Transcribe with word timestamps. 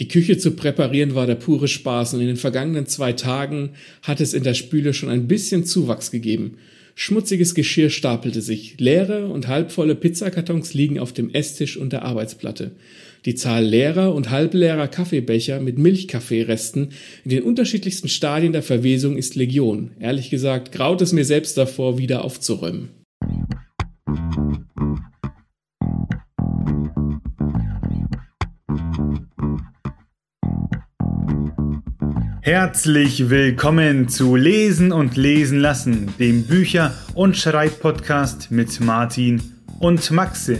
Die 0.00 0.06
Küche 0.06 0.38
zu 0.38 0.52
präparieren 0.52 1.16
war 1.16 1.26
der 1.26 1.34
pure 1.34 1.66
Spaß 1.66 2.14
und 2.14 2.20
in 2.20 2.28
den 2.28 2.36
vergangenen 2.36 2.86
zwei 2.86 3.12
Tagen 3.14 3.70
hat 4.02 4.20
es 4.20 4.32
in 4.32 4.44
der 4.44 4.54
Spüle 4.54 4.94
schon 4.94 5.08
ein 5.08 5.26
bisschen 5.26 5.64
Zuwachs 5.64 6.12
gegeben. 6.12 6.58
Schmutziges 6.94 7.54
Geschirr 7.54 7.90
stapelte 7.90 8.40
sich, 8.40 8.78
leere 8.78 9.26
und 9.26 9.48
halbvolle 9.48 9.96
Pizzakartons 9.96 10.72
liegen 10.72 11.00
auf 11.00 11.12
dem 11.12 11.34
Esstisch 11.34 11.76
und 11.76 11.92
der 11.92 12.04
Arbeitsplatte. 12.04 12.72
Die 13.24 13.34
Zahl 13.34 13.64
leerer 13.64 14.14
und 14.14 14.30
halbleerer 14.30 14.86
Kaffeebecher 14.86 15.60
mit 15.60 15.78
Milchkaffeeresten 15.78 16.90
in 17.24 17.30
den 17.30 17.42
unterschiedlichsten 17.42 18.08
Stadien 18.08 18.52
der 18.52 18.62
Verwesung 18.62 19.16
ist 19.16 19.34
Legion. 19.34 19.90
Ehrlich 19.98 20.30
gesagt, 20.30 20.70
graut 20.70 21.02
es 21.02 21.12
mir 21.12 21.24
selbst 21.24 21.58
davor, 21.58 21.98
wieder 21.98 22.24
aufzuräumen. 22.24 22.90
Herzlich 32.50 33.28
willkommen 33.28 34.08
zu 34.08 34.34
Lesen 34.34 34.90
und 34.90 35.18
Lesen 35.18 35.60
lassen, 35.60 36.14
dem 36.18 36.44
Bücher- 36.44 36.94
und 37.12 37.36
Schreibpodcast 37.36 38.50
mit 38.50 38.80
Martin 38.80 39.52
und 39.80 40.10
Maxe. 40.10 40.58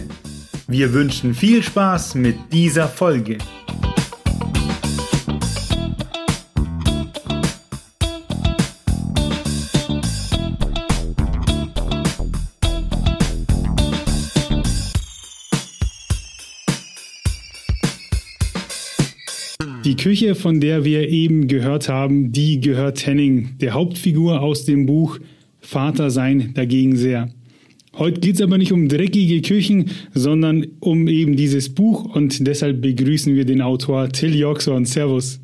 Wir 0.67 0.93
wünschen 0.93 1.33
viel 1.33 1.63
Spaß 1.63 2.13
mit 2.13 2.35
dieser 2.53 2.87
Folge. 2.87 3.39
Küche, 19.99 20.33
von 20.33 20.61
der 20.61 20.85
wir 20.85 21.09
eben 21.09 21.47
gehört 21.47 21.89
haben, 21.89 22.31
die 22.31 22.61
gehört 22.61 23.05
Henning, 23.05 23.57
der 23.59 23.73
Hauptfigur 23.73 24.41
aus 24.41 24.63
dem 24.63 24.85
Buch 24.85 25.19
Vater 25.59 26.09
sein 26.09 26.51
dagegen 26.53 26.95
sehr. 26.95 27.29
Heute 27.97 28.21
geht 28.21 28.35
es 28.35 28.41
aber 28.41 28.57
nicht 28.57 28.71
um 28.71 28.87
dreckige 28.87 29.41
Küchen, 29.41 29.89
sondern 30.13 30.65
um 30.79 31.09
eben 31.09 31.35
dieses 31.35 31.67
Buch 31.67 32.15
und 32.15 32.47
deshalb 32.47 32.81
begrüßen 32.81 33.35
wir 33.35 33.43
den 33.43 33.61
Autor 33.61 34.07
Till 34.07 34.33
Joxon. 34.33 34.85
Servus. 34.85 35.41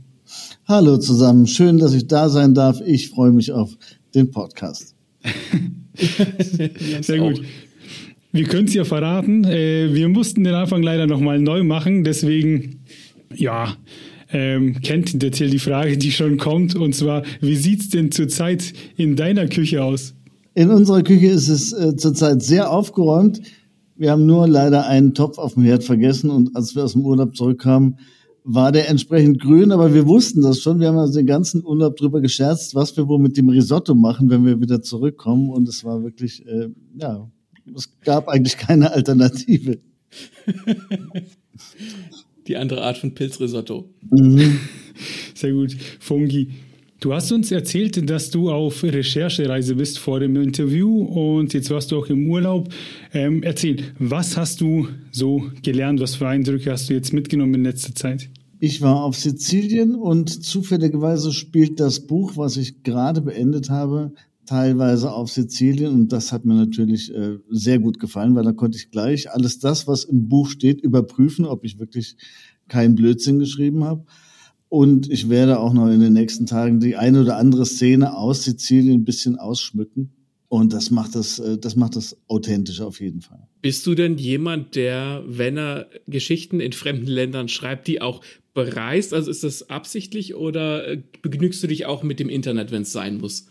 Hallo 0.65 0.97
zusammen, 0.99 1.47
schön, 1.47 1.77
dass 1.77 1.93
ich 1.93 2.07
da 2.07 2.29
sein 2.29 2.53
darf. 2.53 2.79
Ich 2.85 3.09
freue 3.09 3.31
mich 3.31 3.51
auf 3.51 3.77
den 4.15 4.31
Podcast. 4.31 4.95
Sehr 7.01 7.19
gut. 7.19 7.41
Wir 8.31 8.45
können 8.45 8.69
es 8.69 8.73
ja 8.73 8.85
verraten. 8.85 9.43
Äh, 9.43 9.93
wir 9.93 10.07
mussten 10.07 10.45
den 10.45 10.53
Anfang 10.53 10.81
leider 10.81 11.07
nochmal 11.07 11.39
neu 11.39 11.63
machen, 11.63 12.05
deswegen, 12.05 12.79
ja, 13.35 13.75
ähm, 14.31 14.81
kennt 14.81 15.21
der 15.21 15.31
Till 15.31 15.49
die 15.49 15.59
Frage, 15.59 15.97
die 15.97 16.11
schon 16.11 16.37
kommt, 16.37 16.75
und 16.75 16.95
zwar, 16.95 17.23
wie 17.41 17.55
sieht 17.55 17.81
es 17.81 17.89
denn 17.89 18.11
zurzeit 18.11 18.73
in 18.97 19.15
deiner 19.15 19.47
Küche 19.47 19.83
aus? 19.83 20.15
In 20.53 20.71
unserer 20.71 21.03
Küche 21.03 21.27
ist 21.27 21.49
es 21.49 21.73
äh, 21.73 21.95
zurzeit 21.95 22.41
sehr 22.41 22.71
aufgeräumt. 22.71 23.41
Wir 23.97 24.11
haben 24.11 24.25
nur 24.25 24.47
leider 24.47 24.87
einen 24.87 25.13
Topf 25.13 25.37
auf 25.37 25.53
dem 25.53 25.63
Herd 25.63 25.83
vergessen 25.83 26.29
und 26.29 26.55
als 26.55 26.75
wir 26.75 26.83
aus 26.83 26.93
dem 26.93 27.05
Urlaub 27.05 27.35
zurückkamen, 27.35 27.97
war 28.43 28.71
der 28.71 28.89
entsprechend 28.89 29.41
grün, 29.41 29.71
aber 29.71 29.93
wir 29.93 30.07
wussten 30.07 30.41
das 30.41 30.59
schon. 30.59 30.79
Wir 30.79 30.89
haben 30.89 30.97
also 30.97 31.15
den 31.15 31.25
ganzen 31.25 31.65
Urlaub 31.65 31.97
drüber 31.97 32.21
gescherzt, 32.21 32.75
was 32.75 32.95
wir 32.95 33.07
wohl 33.07 33.19
mit 33.19 33.37
dem 33.37 33.49
Risotto 33.49 33.95
machen, 33.95 34.29
wenn 34.29 34.45
wir 34.45 34.61
wieder 34.61 34.83
zurückkommen. 34.83 35.49
Und 35.49 35.67
es 35.67 35.83
war 35.83 36.03
wirklich, 36.03 36.45
äh, 36.45 36.69
ja, 36.95 37.27
es 37.75 37.89
gab 38.01 38.27
eigentlich 38.27 38.57
keine 38.57 38.91
Alternative. 38.91 39.79
Die 42.47 42.57
andere 42.57 42.83
Art 42.83 42.97
von 42.97 43.13
Pilzrisotto. 43.13 43.89
Mhm. 44.11 44.59
Sehr 45.33 45.51
gut. 45.51 45.75
Fungi. 45.99 46.49
Du 47.01 47.13
hast 47.13 47.31
uns 47.31 47.51
erzählt, 47.51 48.09
dass 48.09 48.29
du 48.31 48.49
auf 48.49 48.81
Recherchereise 48.81 49.75
bist 49.75 49.99
vor 49.99 50.19
dem 50.19 50.35
Interview 50.37 51.03
und 51.03 51.53
jetzt 51.53 51.69
warst 51.69 51.91
du 51.91 51.97
auch 51.99 52.07
im 52.07 52.29
Urlaub. 52.29 52.69
Ähm, 53.13 53.43
erzähl, 53.43 53.77
was 53.99 54.37
hast 54.37 54.61
du 54.61 54.87
so 55.11 55.43
gelernt? 55.61 55.99
Was 55.99 56.15
für 56.15 56.27
Eindrücke 56.27 56.71
hast 56.71 56.89
du 56.89 56.93
jetzt 56.93 57.13
mitgenommen 57.13 57.53
in 57.55 57.63
letzter 57.63 57.93
Zeit? 57.93 58.29
Ich 58.59 58.81
war 58.81 59.03
auf 59.03 59.17
Sizilien 59.17 59.95
und 59.95 60.29
zufälligerweise 60.29 61.33
spielt 61.33 61.79
das 61.79 62.07
Buch, 62.07 62.37
was 62.37 62.55
ich 62.57 62.81
gerade 62.81 63.21
beendet 63.21 63.69
habe, 63.69 64.13
teilweise 64.45 65.11
auf 65.11 65.31
Sizilien 65.31 65.93
und 65.93 66.11
das 66.11 66.31
hat 66.31 66.45
mir 66.45 66.55
natürlich 66.55 67.13
äh, 67.13 67.37
sehr 67.49 67.79
gut 67.79 67.99
gefallen, 67.99 68.35
weil 68.35 68.43
da 68.43 68.51
konnte 68.51 68.77
ich 68.77 68.91
gleich 68.91 69.31
alles 69.31 69.59
das, 69.59 69.87
was 69.87 70.03
im 70.03 70.27
Buch 70.27 70.49
steht, 70.49 70.81
überprüfen, 70.81 71.45
ob 71.45 71.63
ich 71.63 71.79
wirklich 71.79 72.15
keinen 72.67 72.95
Blödsinn 72.95 73.39
geschrieben 73.39 73.83
habe. 73.83 74.05
Und 74.69 75.09
ich 75.09 75.29
werde 75.29 75.59
auch 75.59 75.73
noch 75.73 75.89
in 75.89 75.99
den 75.99 76.13
nächsten 76.13 76.45
Tagen 76.45 76.79
die 76.79 76.95
eine 76.95 77.21
oder 77.21 77.37
andere 77.37 77.65
Szene 77.65 78.17
aus 78.17 78.43
Sizilien 78.43 79.01
ein 79.01 79.05
bisschen 79.05 79.37
ausschmücken. 79.37 80.11
Und 80.47 80.73
das 80.73 80.91
macht 80.91 81.15
das, 81.15 81.39
äh, 81.39 81.57
das 81.57 81.75
macht 81.75 81.95
das 81.95 82.17
authentisch 82.27 82.81
auf 82.81 82.99
jeden 83.01 83.21
Fall. 83.21 83.47
Bist 83.61 83.85
du 83.87 83.95
denn 83.95 84.17
jemand, 84.17 84.75
der, 84.75 85.23
wenn 85.27 85.57
er 85.57 85.89
Geschichten 86.07 86.59
in 86.59 86.71
fremden 86.71 87.07
Ländern 87.07 87.47
schreibt, 87.47 87.87
die 87.87 88.01
auch 88.01 88.21
bereist? 88.53 89.13
Also 89.13 89.31
ist 89.31 89.43
das 89.43 89.69
absichtlich 89.69 90.35
oder 90.35 90.87
äh, 90.87 91.03
begnügst 91.21 91.61
du 91.63 91.67
dich 91.67 91.85
auch 91.85 92.03
mit 92.03 92.19
dem 92.19 92.29
Internet, 92.29 92.71
wenn 92.71 92.83
es 92.83 92.91
sein 92.91 93.17
muss? 93.17 93.47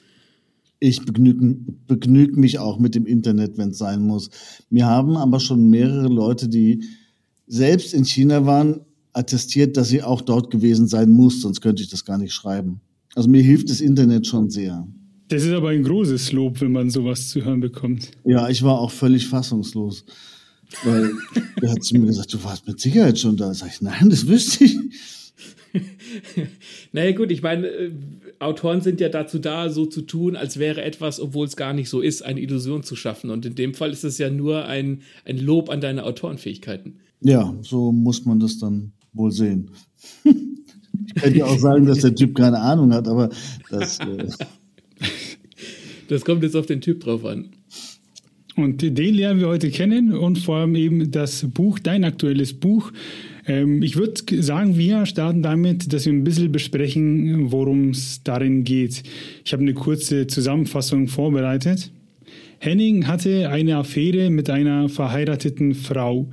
Ich 0.87 1.03
begnüge 1.03 1.57
begnüg 1.87 2.37
mich 2.37 2.59
auch 2.59 2.79
mit 2.79 2.95
dem 2.95 3.07
Internet, 3.07 3.57
wenn 3.57 3.71
es 3.71 3.79
sein 3.79 4.03
muss. 4.03 4.29
Mir 4.69 4.85
haben 4.85 5.17
aber 5.17 5.41
schon 5.41 5.71
mehrere 5.71 6.09
Leute, 6.09 6.47
die 6.47 6.85
selbst 7.47 7.95
in 7.95 8.05
China 8.05 8.45
waren, 8.45 8.81
attestiert, 9.15 9.79
dass 9.79 9.89
sie 9.89 10.03
auch 10.03 10.21
dort 10.21 10.51
gewesen 10.51 10.87
sein 10.87 11.11
muss, 11.11 11.41
sonst 11.41 11.63
könnte 11.63 11.83
ich 11.83 11.89
das 11.89 12.05
gar 12.05 12.19
nicht 12.19 12.35
schreiben. 12.35 12.83
Also 13.15 13.31
mir 13.31 13.41
hilft 13.41 13.71
das 13.71 13.81
Internet 13.81 14.27
schon 14.27 14.51
sehr. 14.51 14.87
Das 15.29 15.43
ist 15.43 15.53
aber 15.53 15.71
ein 15.71 15.85
großes 15.85 16.33
Lob, 16.33 16.61
wenn 16.61 16.73
man 16.73 16.91
sowas 16.91 17.31
zu 17.31 17.43
hören 17.43 17.61
bekommt. 17.61 18.11
Ja, 18.27 18.51
ich 18.51 18.63
war 18.63 18.79
auch 18.79 18.91
völlig 18.91 19.27
fassungslos. 19.27 20.05
Weil 20.85 21.13
er 21.63 21.71
hat 21.71 21.83
zu 21.83 21.97
mir 21.97 22.09
gesagt, 22.09 22.35
du 22.35 22.45
warst 22.45 22.67
mit 22.67 22.79
Sicherheit 22.79 23.19
schon 23.19 23.39
da. 23.39 23.55
Sag 23.55 23.71
ich, 23.71 23.81
nein, 23.81 24.11
das 24.11 24.27
wüsste 24.27 24.65
ich. 24.65 24.79
naja, 26.93 27.13
gut, 27.13 27.31
ich 27.31 27.43
meine, 27.43 27.67
äh, 27.67 27.93
Autoren 28.39 28.81
sind 28.81 29.01
ja 29.01 29.09
dazu 29.09 29.39
da, 29.39 29.69
so 29.69 29.87
zu 29.87 30.03
tun, 30.03 30.37
als 30.37 30.59
wäre 30.59 30.83
etwas, 30.83 31.21
obwohl 31.21 31.47
es 31.47 31.57
gar 31.57 31.73
nicht 31.73 31.89
so 31.89 32.01
ist, 32.01 32.23
eine 32.23 32.41
Illusion 32.41 32.83
zu 32.83 32.97
schaffen. 32.97 33.31
Und 33.31 33.47
in 33.47 33.55
dem 33.55 33.75
Fall 33.75 33.91
ist 33.91 34.05
es 34.05 34.19
ja 34.19 34.31
nur 34.31 34.67
ein, 34.67 35.03
ein 35.25 35.39
Lob 35.39 35.71
an 35.71 35.81
deine 35.81 36.05
Autorenfähigkeiten. 36.05 36.99
Ja, 37.21 37.55
so 37.63 37.93
muss 37.93 38.25
man 38.25 38.39
das 38.39 38.59
dann 38.59 38.93
wohl 39.13 39.33
sehen. 39.33 39.71
ich 40.25 41.15
könnte 41.15 41.39
ja 41.39 41.47
auch 41.47 41.59
sagen, 41.59 41.87
dass 41.87 42.01
der 42.01 42.15
Typ 42.15 42.35
keine 42.35 42.61
Ahnung 42.61 42.93
hat, 42.93 43.09
aber 43.09 43.31
das. 43.71 43.99
Äh 44.01 44.29
das 46.09 46.25
kommt 46.25 46.43
jetzt 46.43 46.57
auf 46.57 46.67
den 46.67 46.81
Typ 46.81 47.01
drauf 47.01 47.25
an. 47.25 47.51
Und 48.57 48.83
den 48.83 49.15
lernen 49.15 49.41
wir 49.41 49.49
heute 49.49 49.71
kennen 49.71 50.13
und 50.13 50.39
vor 50.39 50.59
allem 50.59 50.77
eben 50.77 51.11
das 51.11 51.45
Buch, 51.53 51.81
dein 51.81 52.05
aktuelles 52.05 52.53
Buch. 52.55 52.93
Ähm, 53.47 53.83
ich 53.83 53.97
würde 53.97 54.43
sagen, 54.43 54.77
wir 54.77 55.07
starten 55.07 55.43
damit, 55.43 55.93
dass 55.93 56.07
wir 56.07 56.13
ein 56.13 56.25
bisschen 56.25 56.53
besprechen, 56.53 57.51
worum 57.53 57.91
es 57.91 58.23
darin 58.23 58.65
geht. 58.65 59.03
Ich 59.45 59.53
habe 59.53 59.63
eine 59.63 59.75
kurze 59.75 60.27
Zusammenfassung 60.27 61.09
vorbereitet. 61.09 61.91
Henning 62.59 63.07
hatte 63.07 63.51
eine 63.51 63.77
Affäre 63.77 64.31
mit 64.31 64.49
einer 64.49 64.89
verheirateten 64.89 65.75
Frau. 65.75 66.31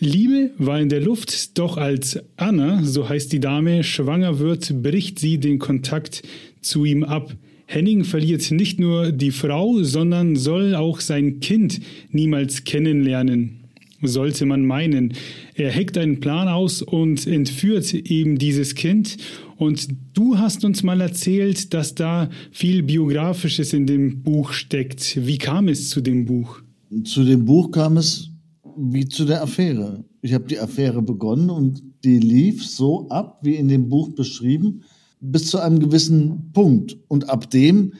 Liebe 0.00 0.50
war 0.58 0.80
in 0.80 0.88
der 0.88 1.00
Luft, 1.00 1.58
doch 1.58 1.76
als 1.76 2.20
Anna, 2.36 2.82
so 2.84 3.08
heißt 3.08 3.32
die 3.32 3.40
Dame, 3.40 3.82
schwanger 3.82 4.38
wird, 4.38 4.82
bricht 4.82 5.18
sie 5.18 5.38
den 5.38 5.58
Kontakt 5.58 6.22
zu 6.60 6.84
ihm 6.84 7.04
ab. 7.04 7.34
Henning 7.66 8.04
verliert 8.04 8.50
nicht 8.50 8.80
nur 8.80 9.12
die 9.12 9.30
Frau, 9.30 9.82
sondern 9.82 10.36
soll 10.36 10.74
auch 10.74 11.00
sein 11.00 11.40
Kind 11.40 11.80
niemals 12.10 12.64
kennenlernen. 12.64 13.57
Sollte 14.02 14.46
man 14.46 14.64
meinen. 14.64 15.14
Er 15.54 15.70
heckt 15.70 15.98
einen 15.98 16.20
Plan 16.20 16.46
aus 16.46 16.82
und 16.82 17.26
entführt 17.26 17.92
eben 17.92 18.38
dieses 18.38 18.74
Kind. 18.74 19.16
Und 19.56 19.88
du 20.14 20.38
hast 20.38 20.64
uns 20.64 20.84
mal 20.84 21.00
erzählt, 21.00 21.74
dass 21.74 21.96
da 21.96 22.30
viel 22.52 22.84
Biografisches 22.84 23.72
in 23.72 23.86
dem 23.86 24.22
Buch 24.22 24.52
steckt. 24.52 25.26
Wie 25.26 25.38
kam 25.38 25.66
es 25.66 25.88
zu 25.88 26.00
dem 26.00 26.26
Buch? 26.26 26.60
Zu 27.04 27.24
dem 27.24 27.44
Buch 27.44 27.72
kam 27.72 27.96
es 27.96 28.30
wie 28.76 29.08
zu 29.08 29.24
der 29.24 29.42
Affäre. 29.42 30.04
Ich 30.22 30.32
habe 30.32 30.44
die 30.44 30.58
Affäre 30.58 31.02
begonnen 31.02 31.50
und 31.50 31.82
die 32.04 32.18
lief 32.18 32.64
so 32.64 33.08
ab, 33.08 33.40
wie 33.42 33.56
in 33.56 33.68
dem 33.68 33.88
Buch 33.88 34.10
beschrieben, 34.14 34.82
bis 35.20 35.46
zu 35.46 35.58
einem 35.58 35.80
gewissen 35.80 36.52
Punkt. 36.52 36.96
Und 37.08 37.28
ab 37.28 37.50
dem 37.50 37.94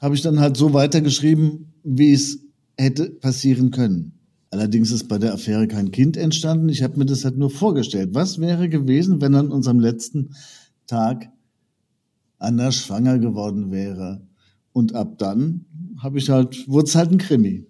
habe 0.00 0.16
ich 0.16 0.22
dann 0.22 0.40
halt 0.40 0.56
so 0.56 0.74
weitergeschrieben, 0.74 1.72
wie 1.84 2.12
es 2.12 2.40
hätte 2.76 3.10
passieren 3.10 3.70
können. 3.70 4.17
Allerdings 4.50 4.90
ist 4.90 5.08
bei 5.08 5.18
der 5.18 5.34
Affäre 5.34 5.68
kein 5.68 5.90
Kind 5.90 6.16
entstanden. 6.16 6.68
Ich 6.68 6.82
habe 6.82 6.98
mir 6.98 7.04
das 7.04 7.24
halt 7.24 7.36
nur 7.36 7.50
vorgestellt. 7.50 8.10
Was 8.12 8.40
wäre 8.40 8.68
gewesen, 8.68 9.20
wenn 9.20 9.34
an 9.34 9.50
unserem 9.50 9.78
letzten 9.78 10.34
Tag 10.86 11.30
Anna 12.38 12.72
schwanger 12.72 13.18
geworden 13.18 13.70
wäre? 13.70 14.26
Und 14.72 14.94
ab 14.94 15.18
dann 15.18 15.66
habe 15.98 16.18
ich 16.18 16.30
halt, 16.30 16.66
wurde 16.68 16.86
es 16.86 16.94
halt 16.94 17.10
ein 17.10 17.18
Krimi 17.18 17.66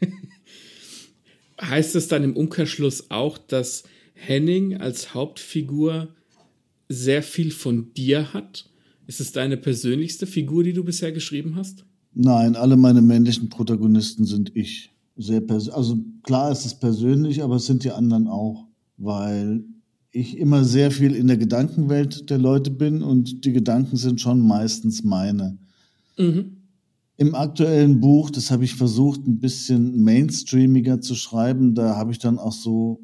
heißt 1.60 1.94
es 1.94 2.08
dann 2.08 2.24
im 2.24 2.36
Umkehrschluss 2.36 3.10
auch, 3.10 3.38
dass 3.38 3.84
Henning 4.14 4.76
als 4.76 5.14
Hauptfigur 5.14 6.14
sehr 6.88 7.22
viel 7.22 7.50
von 7.50 7.92
dir 7.94 8.32
hat? 8.32 8.70
Ist 9.06 9.20
es 9.20 9.32
deine 9.32 9.56
persönlichste 9.56 10.26
Figur, 10.26 10.64
die 10.64 10.72
du 10.72 10.84
bisher 10.84 11.12
geschrieben 11.12 11.56
hast? 11.56 11.84
Nein, 12.14 12.56
alle 12.56 12.76
meine 12.76 13.02
männlichen 13.02 13.48
Protagonisten 13.48 14.24
sind 14.24 14.56
ich. 14.56 14.90
Sehr 15.20 15.42
also 15.50 15.98
klar 16.22 16.52
ist 16.52 16.64
es 16.64 16.78
persönlich, 16.78 17.42
aber 17.42 17.56
es 17.56 17.66
sind 17.66 17.82
die 17.82 17.90
anderen 17.90 18.28
auch, 18.28 18.68
weil 18.96 19.64
ich 20.12 20.38
immer 20.38 20.64
sehr 20.64 20.92
viel 20.92 21.14
in 21.14 21.26
der 21.26 21.36
Gedankenwelt 21.36 22.30
der 22.30 22.38
Leute 22.38 22.70
bin 22.70 23.02
und 23.02 23.44
die 23.44 23.52
Gedanken 23.52 23.96
sind 23.96 24.20
schon 24.20 24.40
meistens 24.40 25.02
meine. 25.02 25.58
Mhm. 26.16 26.58
Im 27.16 27.34
aktuellen 27.34 27.98
Buch, 27.98 28.30
das 28.30 28.52
habe 28.52 28.64
ich 28.64 28.76
versucht, 28.76 29.26
ein 29.26 29.40
bisschen 29.40 30.04
mainstreamiger 30.04 31.00
zu 31.00 31.16
schreiben, 31.16 31.74
da 31.74 31.96
habe 31.96 32.12
ich 32.12 32.20
dann 32.20 32.38
auch 32.38 32.52
so 32.52 33.00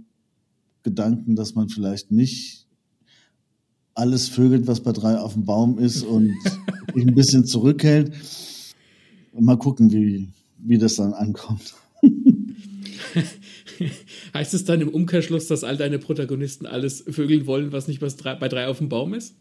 Gedanken, 0.84 1.34
dass 1.34 1.56
man 1.56 1.68
vielleicht 1.68 2.12
nicht 2.12 2.68
alles 3.94 4.28
vögelt, 4.28 4.68
was 4.68 4.80
bei 4.80 4.92
drei 4.92 5.18
auf 5.18 5.32
dem 5.32 5.44
Baum 5.44 5.78
ist 5.78 6.04
und 6.04 6.32
sich 6.94 7.06
ein 7.06 7.14
bisschen 7.14 7.44
zurückhält. 7.44 8.12
Mal 9.36 9.58
gucken, 9.58 9.90
wie, 9.90 10.28
wie 10.58 10.78
das 10.78 10.94
dann 10.94 11.12
ankommt. 11.12 11.74
heißt 14.34 14.54
es 14.54 14.64
dann 14.64 14.80
im 14.80 14.88
Umkehrschluss, 14.88 15.46
dass 15.46 15.64
all 15.64 15.76
deine 15.76 15.98
Protagonisten 15.98 16.66
alles 16.66 17.04
vögeln 17.08 17.46
wollen, 17.46 17.72
was 17.72 17.88
nicht 17.88 18.00
bei 18.00 18.48
drei 18.48 18.68
auf 18.68 18.78
dem 18.78 18.88
Baum 18.88 19.14
ist? 19.14 19.34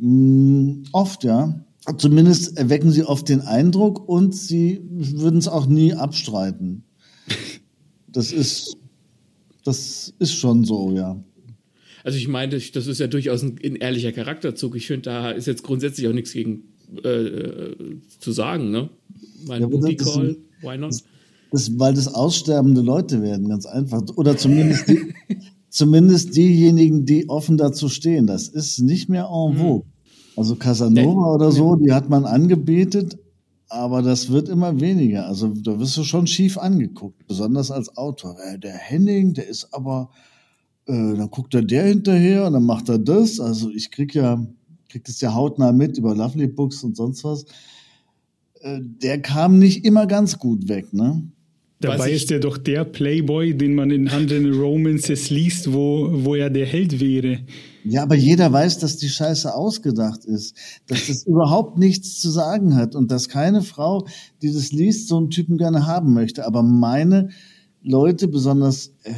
Mm, 0.00 0.82
oft, 0.92 1.24
ja. 1.24 1.64
Zumindest 1.96 2.58
erwecken 2.58 2.90
sie 2.90 3.04
oft 3.04 3.28
den 3.28 3.40
Eindruck 3.40 4.08
und 4.08 4.34
sie 4.34 4.82
würden 4.90 5.38
es 5.38 5.48
auch 5.48 5.66
nie 5.66 5.94
abstreiten. 5.94 6.84
Das 8.08 8.32
ist, 8.32 8.76
das 9.64 10.12
ist 10.18 10.34
schon 10.34 10.64
so, 10.64 10.92
ja. 10.92 11.22
Also 12.04 12.18
ich 12.18 12.28
meine, 12.28 12.58
das 12.58 12.86
ist 12.86 12.98
ja 12.98 13.06
durchaus 13.06 13.42
ein, 13.42 13.58
ein 13.62 13.76
ehrlicher 13.76 14.12
Charakterzug. 14.12 14.76
Ich 14.76 14.86
finde, 14.86 15.02
da 15.02 15.30
ist 15.30 15.46
jetzt 15.46 15.62
grundsätzlich 15.62 16.08
auch 16.08 16.12
nichts 16.12 16.32
gegen 16.32 16.64
äh, 17.04 17.08
äh 17.08 17.96
zu 18.18 18.32
sagen, 18.32 18.70
ne? 18.70 18.88
Mein 19.46 19.62
ja, 19.62 19.68
Booty 19.68 19.96
Call, 19.96 20.36
why 20.62 20.78
not? 20.78 20.92
Das, 20.92 21.04
das, 21.50 21.78
weil 21.78 21.94
das 21.94 22.14
aussterbende 22.14 22.80
Leute 22.80 23.22
werden, 23.22 23.48
ganz 23.48 23.66
einfach. 23.66 24.02
Oder 24.16 24.36
zumindest, 24.36 24.88
die, 24.88 25.14
zumindest 25.70 26.36
diejenigen, 26.36 27.06
die 27.06 27.28
offen 27.28 27.56
dazu 27.56 27.88
stehen. 27.88 28.26
Das 28.26 28.48
ist 28.48 28.80
nicht 28.80 29.08
mehr 29.08 29.28
en 29.32 29.52
hm. 29.52 29.58
vogue. 29.58 29.86
Also 30.36 30.54
Casanova 30.54 31.34
oder 31.34 31.50
so, 31.50 31.74
die 31.74 31.92
hat 31.92 32.08
man 32.08 32.24
angebetet, 32.24 33.18
aber 33.68 34.02
das 34.02 34.30
wird 34.30 34.48
immer 34.48 34.80
weniger. 34.80 35.26
Also 35.26 35.48
da 35.48 35.80
wirst 35.80 35.96
du 35.96 36.04
schon 36.04 36.28
schief 36.28 36.58
angeguckt, 36.58 37.26
besonders 37.26 37.72
als 37.72 37.96
Autor. 37.96 38.36
Äh, 38.44 38.56
der 38.58 38.74
Henning, 38.74 39.34
der 39.34 39.48
ist 39.48 39.74
aber, 39.74 40.10
äh, 40.86 40.92
dann 40.92 41.28
guckt 41.30 41.54
er 41.54 41.62
der 41.62 41.86
hinterher 41.86 42.46
und 42.46 42.52
dann 42.52 42.64
macht 42.64 42.88
er 42.88 43.00
das. 43.00 43.40
Also 43.40 43.70
ich 43.70 43.90
krieg 43.90 44.14
ja, 44.14 44.46
krieg 44.88 45.04
das 45.04 45.20
ja 45.20 45.34
hautnah 45.34 45.72
mit 45.72 45.98
über 45.98 46.14
Lovely 46.14 46.46
Books 46.46 46.84
und 46.84 46.96
sonst 46.96 47.24
was. 47.24 47.44
Äh, 48.60 48.78
der 48.80 49.20
kam 49.20 49.58
nicht 49.58 49.84
immer 49.84 50.06
ganz 50.06 50.38
gut 50.38 50.68
weg, 50.68 50.92
ne? 50.92 51.28
Dabei 51.80 52.10
ist 52.10 52.32
er 52.32 52.40
doch 52.40 52.58
der 52.58 52.84
Playboy, 52.84 53.56
den 53.56 53.74
man 53.76 53.92
in 53.92 54.08
anderen 54.08 54.52
Romances 54.52 55.30
liest, 55.30 55.72
wo, 55.72 56.08
wo 56.12 56.34
er 56.34 56.50
der 56.50 56.66
Held 56.66 56.98
wäre. 56.98 57.40
Ja, 57.84 58.02
aber 58.02 58.16
jeder 58.16 58.52
weiß, 58.52 58.78
dass 58.78 58.96
die 58.96 59.08
Scheiße 59.08 59.54
ausgedacht 59.54 60.24
ist, 60.24 60.56
dass 60.88 61.06
das 61.06 61.24
überhaupt 61.24 61.78
nichts 61.78 62.20
zu 62.20 62.30
sagen 62.30 62.74
hat 62.74 62.96
und 62.96 63.12
dass 63.12 63.28
keine 63.28 63.62
Frau, 63.62 64.06
die 64.42 64.52
das 64.52 64.72
liest, 64.72 65.08
so 65.08 65.18
einen 65.18 65.30
Typen 65.30 65.56
gerne 65.56 65.86
haben 65.86 66.14
möchte. 66.14 66.46
Aber 66.46 66.64
meine 66.64 67.28
Leute, 67.82 68.26
besonders 68.26 68.92
äh, 69.04 69.12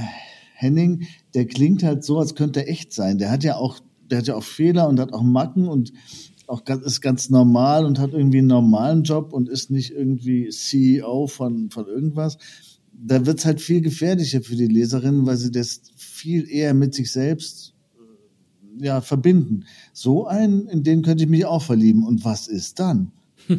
Henning, 0.55 1.07
der 1.35 1.47
klingt 1.47 1.83
halt 1.83 2.05
so, 2.05 2.19
als 2.19 2.35
könnte 2.35 2.61
er 2.61 2.69
echt 2.69 2.93
sein. 2.93 3.17
Der 3.17 3.31
hat 3.31 3.43
ja 3.43 3.57
auch, 3.57 3.81
der 4.11 4.19
hat 4.19 4.27
ja 4.27 4.35
auch 4.35 4.45
Fehler 4.45 4.87
und 4.89 5.01
hat 5.01 5.15
auch 5.15 5.23
Macken 5.23 5.67
und 5.67 5.93
auch 6.51 6.65
ganz, 6.65 6.85
ist 6.85 7.01
ganz 7.01 7.31
normal 7.31 7.87
und 7.87 7.99
hat 7.99 8.13
irgendwie 8.13 8.39
einen 8.39 8.49
normalen 8.49 9.05
Job 9.05 9.33
und 9.33 9.49
ist 9.49 9.71
nicht 9.71 9.93
irgendwie 9.93 10.49
CEO 10.49 11.27
von, 11.27 11.71
von 11.71 11.87
irgendwas. 11.87 12.39
Da 12.93 13.25
wird's 13.25 13.47
halt 13.47 13.61
viel 13.61 13.81
gefährlicher 13.81 14.43
für 14.43 14.57
die 14.57 14.67
Leserinnen, 14.67 15.27
weil 15.27 15.37
sie 15.37 15.51
das 15.51 15.81
viel 15.97 16.51
eher 16.51 16.75
mit 16.75 16.95
sich 16.95 17.13
selbst 17.13 17.75
äh, 18.81 18.85
ja, 18.85 19.01
verbinden. 19.01 19.65
So 19.93 20.27
einen, 20.27 20.67
in 20.69 20.83
den 20.83 21.03
könnte 21.03 21.25
ich 21.25 21.31
mich 21.31 21.47
auch 21.47 21.63
verlieben. 21.63 22.05
Und 22.05 22.25
was 22.25 22.49
ist 22.49 22.81
dann? 22.81 23.13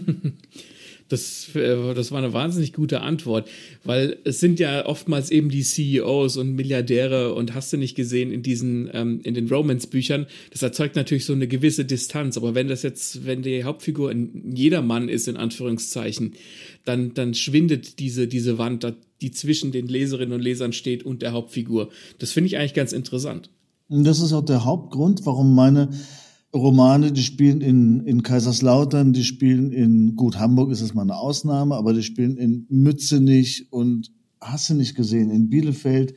Das, 1.12 1.54
äh, 1.56 1.94
das 1.94 2.12
war 2.12 2.20
eine 2.20 2.34
wahnsinnig 2.34 2.74
gute 2.74 3.02
Antwort, 3.02 3.50
weil 3.84 4.18
es 4.24 4.40
sind 4.40 4.60
ja 4.60 4.86
oftmals 4.86 5.32
eben 5.32 5.50
die 5.50 5.64
CEOs 5.64 6.38
und 6.38 6.56
Milliardäre 6.56 7.34
und 7.34 7.54
hast 7.54 7.74
du 7.74 7.78
nicht 7.78 7.96
gesehen 7.96 8.32
in 8.32 8.44
diesen, 8.44 8.90
ähm, 8.94 9.20
in 9.24 9.34
den 9.34 9.48
Romance-Büchern. 9.48 10.28
Das 10.52 10.62
erzeugt 10.62 10.96
natürlich 10.96 11.26
so 11.26 11.34
eine 11.34 11.48
gewisse 11.48 11.86
Distanz, 11.86 12.38
aber 12.38 12.56
wenn 12.56 12.68
das 12.68 12.84
jetzt, 12.84 13.26
wenn 13.26 13.42
die 13.42 13.64
Hauptfigur 13.64 14.10
ein 14.12 14.54
Jedermann 14.56 15.10
ist, 15.10 15.28
in 15.28 15.38
Anführungszeichen, 15.38 16.34
dann, 16.86 17.14
dann 17.14 17.34
schwindet 17.34 18.00
diese, 18.00 18.28
diese 18.28 18.58
Wand, 18.58 18.86
die 19.22 19.32
zwischen 19.32 19.72
den 19.72 19.88
Leserinnen 19.88 20.34
und 20.34 20.42
Lesern 20.42 20.74
steht 20.74 21.04
und 21.04 21.22
der 21.22 21.34
Hauptfigur. 21.34 21.90
Das 22.20 22.32
finde 22.32 22.48
ich 22.48 22.58
eigentlich 22.58 22.74
ganz 22.74 22.94
interessant. 22.94 23.50
Und 23.90 24.06
das 24.06 24.22
ist 24.22 24.32
auch 24.32 24.46
der 24.46 24.64
Hauptgrund, 24.64 25.26
warum 25.26 25.54
meine 25.54 25.90
Romane, 26.54 27.12
die 27.12 27.24
spielen 27.24 27.62
in, 27.62 28.02
in 28.02 28.24
Kaiserslautern, 28.24 29.14
die 29.14 29.24
spielen 29.24 29.72
in, 29.72 30.16
gut, 30.16 30.38
Hamburg 30.38 30.72
ist 30.72 30.82
es 30.82 30.94
mal 30.94 31.04
eine 31.04 31.16
Ausnahme, 31.16 31.76
aber 31.76 31.94
die 31.94 32.04
spielen 32.04 32.36
in 32.38 32.66
Mützenich 32.70 33.72
und 33.72 34.12
hast 34.42 34.70
du 34.70 34.74
nicht 34.74 34.96
gesehen, 34.96 35.30
in 35.30 35.50
Bielefeld. 35.50 36.14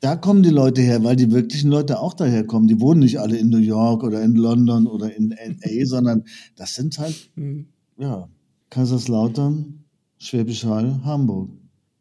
Da 0.00 0.16
kommen 0.16 0.42
die 0.42 0.50
Leute 0.50 0.80
her, 0.80 1.02
weil 1.04 1.16
die 1.16 1.32
wirklichen 1.32 1.70
Leute 1.70 2.00
auch 2.00 2.14
daher 2.14 2.44
kommen. 2.44 2.68
Die 2.68 2.80
wohnen 2.80 3.00
nicht 3.00 3.18
alle 3.18 3.36
in 3.36 3.50
New 3.50 3.58
York 3.58 4.04
oder 4.04 4.22
in 4.22 4.36
London 4.36 4.86
oder 4.86 5.14
in 5.14 5.30
LA, 5.30 5.84
sondern 5.84 6.24
das 6.56 6.74
sind 6.74 6.98
halt, 6.98 7.30
mhm. 7.34 7.66
ja, 7.98 8.28
Kaiserslautern, 8.70 9.84
Schwäbisch 10.18 10.64
Hall, 10.64 11.00
Hamburg. 11.04 11.50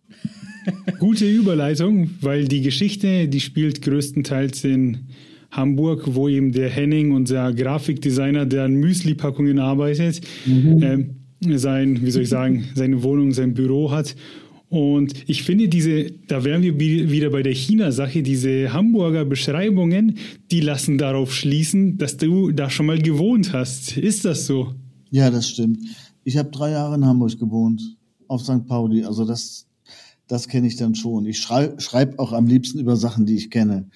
Gute 1.00 1.30
Überleitung, 1.30 2.12
weil 2.22 2.48
die 2.48 2.62
Geschichte, 2.62 3.28
die 3.28 3.40
spielt 3.40 3.82
größtenteils 3.82 4.64
in 4.64 5.08
Hamburg, 5.52 6.04
wo 6.08 6.28
eben 6.28 6.52
der 6.52 6.70
Henning, 6.70 7.12
unser 7.12 7.54
Grafikdesigner, 7.54 8.46
der 8.46 8.66
an 8.66 8.76
Müsli-Packungen 8.76 9.60
arbeitet, 9.60 10.22
mhm. 10.46 11.16
äh, 11.44 11.58
sein, 11.58 12.00
wie 12.02 12.12
soll 12.12 12.24
ich 12.24 12.30
sagen, 12.30 12.66
seine 12.76 13.04
Wohnung, 13.04 13.32
sein 13.32 13.54
Büro 13.54 13.92
hat. 13.92 14.16
Und 14.70 15.30
ich 15.30 15.44
finde 15.44 15.70
diese, 15.70 16.12
da 16.28 16.44
wären 16.44 16.62
wir 16.62 16.78
wieder 16.78 17.30
bei 17.30 17.42
der 17.42 17.54
China-Sache, 17.54 18.22
diese 18.22 18.74
Hamburger 18.74 19.24
Beschreibungen, 19.24 20.18
die 20.52 20.60
lassen 20.60 20.98
darauf 20.98 21.34
schließen, 21.34 21.98
dass 21.98 22.18
du 22.18 22.52
da 22.52 22.70
schon 22.70 22.88
mal 22.88 23.00
gewohnt 23.00 23.54
hast. 23.54 23.98
Ist 23.98 24.26
das 24.26 24.46
so? 24.46 24.74
Ja, 25.10 25.30
das 25.30 25.48
stimmt. 25.48 25.80
Ich 26.26 26.36
habe 26.36 26.50
drei 26.52 26.72
Jahre 26.72 26.96
in 26.96 27.06
Hamburg 27.06 27.40
gewohnt, 27.40 27.82
auf 28.28 28.42
St. 28.42 28.68
Pauli. 28.68 29.06
Also 29.06 29.24
das, 29.24 29.68
das 30.28 30.50
kenne 30.50 30.68
ich 30.68 30.76
dann 30.76 30.96
schon. 30.96 31.26
Ich 31.26 31.40
schreibe 31.40 31.80
schreib 31.80 32.20
auch 32.20 32.34
am 32.34 32.48
liebsten 32.48 32.80
über 32.80 32.98
Sachen, 32.98 33.26
die 33.26 33.36
ich 33.36 33.50
kenne. 33.50 33.90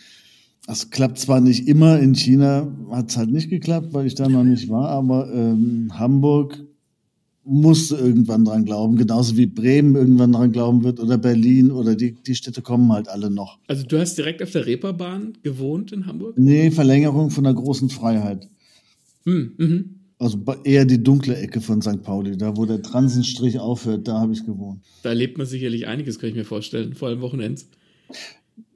Das 0.67 0.89
klappt 0.89 1.17
zwar 1.17 1.41
nicht 1.41 1.67
immer, 1.67 1.99
in 1.99 2.13
China 2.13 2.71
hat 2.91 3.09
es 3.09 3.17
halt 3.17 3.31
nicht 3.31 3.49
geklappt, 3.49 3.93
weil 3.93 4.05
ich 4.05 4.15
da 4.15 4.29
noch 4.29 4.43
nicht 4.43 4.69
war, 4.69 4.89
aber 4.89 5.33
ähm, 5.33 5.89
Hamburg 5.97 6.63
musste 7.43 7.95
irgendwann 7.95 8.45
dran 8.45 8.65
glauben, 8.65 8.97
genauso 8.97 9.35
wie 9.35 9.47
Bremen 9.47 9.95
irgendwann 9.95 10.33
dran 10.33 10.51
glauben 10.51 10.83
wird 10.83 10.99
oder 10.99 11.17
Berlin 11.17 11.71
oder 11.71 11.95
die, 11.95 12.13
die 12.13 12.35
Städte 12.35 12.61
kommen 12.61 12.91
halt 12.91 13.09
alle 13.09 13.31
noch. 13.31 13.57
Also 13.67 13.83
du 13.83 13.99
hast 13.99 14.17
direkt 14.17 14.43
auf 14.43 14.51
der 14.51 14.67
Reeperbahn 14.67 15.39
gewohnt 15.41 15.91
in 15.91 16.05
Hamburg? 16.05 16.37
Nee, 16.37 16.69
Verlängerung 16.69 17.31
von 17.31 17.43
der 17.43 17.55
großen 17.55 17.89
Freiheit. 17.89 18.47
Hm, 19.25 19.53
mhm. 19.57 19.95
Also 20.19 20.37
eher 20.63 20.85
die 20.85 21.01
dunkle 21.01 21.35
Ecke 21.35 21.61
von 21.61 21.81
St. 21.81 22.03
Pauli, 22.03 22.37
da 22.37 22.55
wo 22.55 22.67
der 22.67 22.83
Transenstrich 22.83 23.57
aufhört, 23.57 24.07
da 24.07 24.19
habe 24.19 24.33
ich 24.33 24.45
gewohnt. 24.45 24.83
Da 25.01 25.09
erlebt 25.09 25.39
man 25.39 25.47
sicherlich 25.47 25.87
einiges, 25.87 26.19
kann 26.19 26.29
ich 26.29 26.35
mir 26.35 26.45
vorstellen, 26.45 26.93
vor 26.93 27.07
allem 27.07 27.21
Wochenends. 27.21 27.67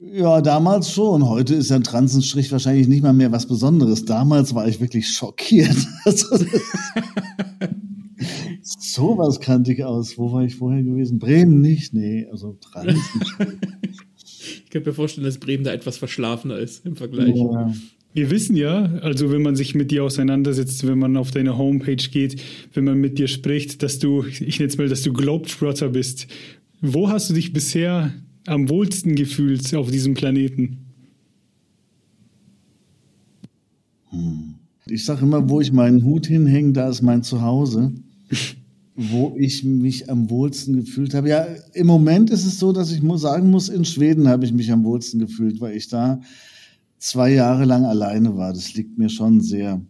Ja, 0.00 0.40
damals 0.40 0.90
schon. 0.90 1.28
Heute 1.28 1.54
ist 1.54 1.72
ein 1.72 1.82
Transenstrich 1.82 2.50
wahrscheinlich 2.52 2.88
nicht 2.88 3.02
mal 3.02 3.12
mehr 3.12 3.32
was 3.32 3.46
Besonderes. 3.46 4.04
Damals 4.04 4.54
war 4.54 4.68
ich 4.68 4.80
wirklich 4.80 5.08
schockiert. 5.08 5.76
so 8.62 9.18
was 9.18 9.40
kannte 9.40 9.72
ich 9.72 9.84
aus. 9.84 10.18
Wo 10.18 10.32
war 10.32 10.44
ich 10.44 10.56
vorher 10.56 10.82
gewesen? 10.82 11.18
Bremen 11.18 11.60
nicht? 11.60 11.94
Nee, 11.94 12.26
also 12.30 12.58
Transenstrich. 12.60 13.28
ich 14.64 14.70
könnte 14.70 14.90
mir 14.90 14.94
vorstellen, 14.94 15.24
dass 15.24 15.38
Bremen 15.38 15.64
da 15.64 15.72
etwas 15.72 15.98
verschlafener 15.98 16.58
ist 16.58 16.86
im 16.86 16.96
Vergleich. 16.96 17.36
Ja. 17.36 17.72
Wir 18.12 18.30
wissen 18.30 18.56
ja, 18.56 18.84
also 19.02 19.30
wenn 19.30 19.42
man 19.42 19.56
sich 19.56 19.74
mit 19.74 19.90
dir 19.90 20.04
auseinandersetzt, 20.04 20.86
wenn 20.86 20.98
man 20.98 21.18
auf 21.18 21.32
deine 21.32 21.58
Homepage 21.58 21.96
geht, 21.96 22.40
wenn 22.72 22.84
man 22.84 22.98
mit 22.98 23.18
dir 23.18 23.28
spricht, 23.28 23.82
dass 23.82 23.98
du, 23.98 24.24
ich 24.24 24.58
nenne 24.58 24.70
es 24.70 24.78
mal, 24.78 24.88
dass 24.88 25.02
du 25.02 25.12
Globetrotter 25.12 25.90
bist. 25.90 26.26
Wo 26.80 27.10
hast 27.10 27.28
du 27.28 27.34
dich 27.34 27.52
bisher 27.52 28.14
am 28.46 28.68
wohlsten 28.68 29.14
gefühlt 29.14 29.74
auf 29.74 29.90
diesem 29.90 30.14
Planeten? 30.14 30.78
Hm. 34.10 34.54
Ich 34.88 35.04
sage 35.04 35.22
immer, 35.22 35.48
wo 35.48 35.60
ich 35.60 35.72
meinen 35.72 36.04
Hut 36.04 36.26
hinhänge, 36.26 36.72
da 36.72 36.88
ist 36.88 37.02
mein 37.02 37.22
Zuhause. 37.22 37.92
wo 38.96 39.36
ich 39.38 39.62
mich 39.62 40.08
am 40.08 40.30
wohlsten 40.30 40.76
gefühlt 40.76 41.12
habe. 41.12 41.28
Ja, 41.28 41.46
im 41.74 41.86
Moment 41.86 42.30
ist 42.30 42.46
es 42.46 42.58
so, 42.58 42.72
dass 42.72 42.90
ich 42.90 43.02
sagen 43.20 43.50
muss, 43.50 43.68
in 43.68 43.84
Schweden 43.84 44.26
habe 44.26 44.46
ich 44.46 44.52
mich 44.52 44.72
am 44.72 44.84
wohlsten 44.84 45.20
gefühlt, 45.20 45.60
weil 45.60 45.76
ich 45.76 45.88
da 45.88 46.22
zwei 46.98 47.30
Jahre 47.30 47.66
lang 47.66 47.84
alleine 47.84 48.36
war. 48.36 48.54
Das 48.54 48.72
liegt 48.72 48.96
mir 48.96 49.10
schon 49.10 49.42
sehr. 49.42 49.82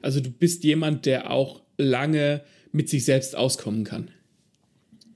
Also 0.00 0.20
du 0.20 0.30
bist 0.30 0.64
jemand, 0.64 1.04
der 1.04 1.30
auch 1.30 1.62
lange 1.76 2.42
mit 2.72 2.88
sich 2.88 3.04
selbst 3.04 3.36
auskommen 3.36 3.84
kann. 3.84 4.10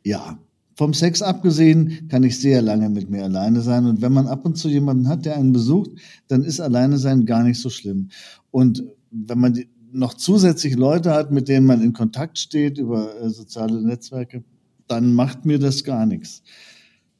Ja, 0.05 0.39
vom 0.81 0.95
Sex 0.95 1.21
abgesehen 1.21 2.09
kann 2.09 2.23
ich 2.23 2.39
sehr 2.41 2.63
lange 2.63 2.89
mit 2.89 3.11
mir 3.11 3.25
alleine 3.25 3.61
sein. 3.61 3.85
Und 3.85 4.01
wenn 4.01 4.15
man 4.15 4.27
ab 4.27 4.47
und 4.47 4.57
zu 4.57 4.71
jemanden 4.71 5.09
hat, 5.09 5.27
der 5.27 5.37
einen 5.37 5.53
besucht, 5.53 5.91
dann 6.29 6.43
ist 6.43 6.59
alleine 6.59 6.97
sein 6.97 7.27
gar 7.27 7.45
nicht 7.45 7.61
so 7.61 7.69
schlimm. 7.69 8.09
Und 8.51 8.85
wenn 9.11 9.39
man 9.39 9.63
noch 9.93 10.15
zusätzlich 10.15 10.77
Leute 10.77 11.11
hat, 11.11 11.33
mit 11.33 11.49
denen 11.49 11.67
man 11.67 11.83
in 11.83 11.93
Kontakt 11.93 12.39
steht 12.39 12.79
über 12.79 13.15
äh, 13.21 13.29
soziale 13.29 13.83
Netzwerke, 13.83 14.43
dann 14.87 15.13
macht 15.13 15.45
mir 15.45 15.59
das 15.59 15.85
gar 15.85 16.07
nichts. 16.07 16.43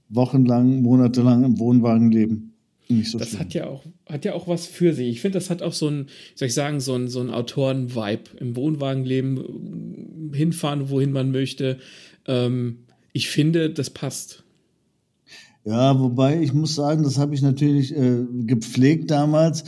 Wochenlang, 0.09 0.81
monatelang 0.81 1.45
im 1.45 1.59
Wohnwagen 1.59 2.11
leben. 2.11 2.55
Nicht 2.89 3.11
so 3.11 3.19
das 3.19 3.39
hat 3.39 3.53
ja 3.53 3.67
auch 3.67 3.85
hat 4.07 4.25
ja 4.25 4.33
auch 4.33 4.49
was 4.49 4.67
für 4.67 4.95
sich. 4.95 5.09
Ich 5.09 5.21
finde, 5.21 5.39
das 5.39 5.51
hat 5.51 5.61
auch 5.61 5.75
so 5.75 5.87
ein, 5.87 6.07
soll 6.35 6.49
ich 6.49 6.55
sagen, 6.55 6.81
so 6.81 6.95
ein, 6.95 7.09
so 7.09 7.21
ein 7.21 7.29
Autoren-Vibe. 7.29 8.39
Im 8.39 8.57
Wohnwagen 8.57 9.05
leben, 9.05 10.33
hinfahren, 10.35 10.89
wohin 10.89 11.13
man 11.13 11.31
möchte. 11.31 11.79
Ähm, 12.27 12.87
ich 13.13 13.29
finde, 13.29 13.71
das 13.71 13.91
passt. 13.91 14.45
Ja, 15.65 15.99
wobei 15.99 16.43
ich 16.43 16.53
muss 16.53 16.75
sagen, 16.75 17.03
das 17.03 17.19
habe 17.19 17.35
ich 17.35 17.43
natürlich 17.43 17.95
äh, 17.95 18.25
gepflegt 18.47 19.11
damals. 19.11 19.65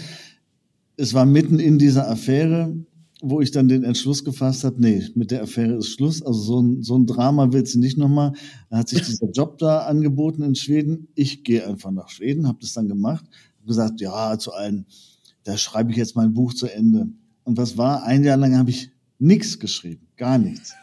Es 0.96 1.14
war 1.14 1.26
mitten 1.26 1.58
in 1.58 1.78
dieser 1.78 2.08
Affäre 2.08 2.74
wo 3.22 3.40
ich 3.40 3.52
dann 3.52 3.68
den 3.68 3.84
Entschluss 3.84 4.24
gefasst 4.24 4.64
habe, 4.64 4.82
nee, 4.82 5.06
mit 5.14 5.30
der 5.30 5.44
Affäre 5.44 5.74
ist 5.74 5.90
Schluss. 5.90 6.22
Also 6.22 6.40
so 6.40 6.60
ein, 6.60 6.82
so 6.82 6.98
ein 6.98 7.06
Drama 7.06 7.52
willst 7.52 7.74
du 7.74 7.78
nicht 7.78 7.96
nochmal. 7.96 8.32
Da 8.68 8.78
hat 8.78 8.88
sich 8.88 9.00
dieser 9.06 9.30
Job 9.30 9.58
da 9.58 9.86
angeboten 9.86 10.42
in 10.42 10.56
Schweden. 10.56 11.06
Ich 11.14 11.44
gehe 11.44 11.66
einfach 11.66 11.92
nach 11.92 12.08
Schweden, 12.08 12.48
habe 12.48 12.58
das 12.60 12.72
dann 12.72 12.88
gemacht, 12.88 13.24
habe 13.58 13.68
gesagt, 13.68 14.00
ja, 14.00 14.36
zu 14.38 14.52
allen, 14.52 14.86
da 15.44 15.56
schreibe 15.56 15.92
ich 15.92 15.96
jetzt 15.96 16.16
mein 16.16 16.34
Buch 16.34 16.52
zu 16.52 16.66
Ende. 16.66 17.06
Und 17.44 17.56
was 17.56 17.78
war? 17.78 18.02
Ein 18.02 18.24
Jahr 18.24 18.36
lang 18.36 18.56
habe 18.58 18.70
ich 18.70 18.90
nichts 19.20 19.60
geschrieben, 19.60 20.08
gar 20.16 20.38
nichts. 20.38 20.74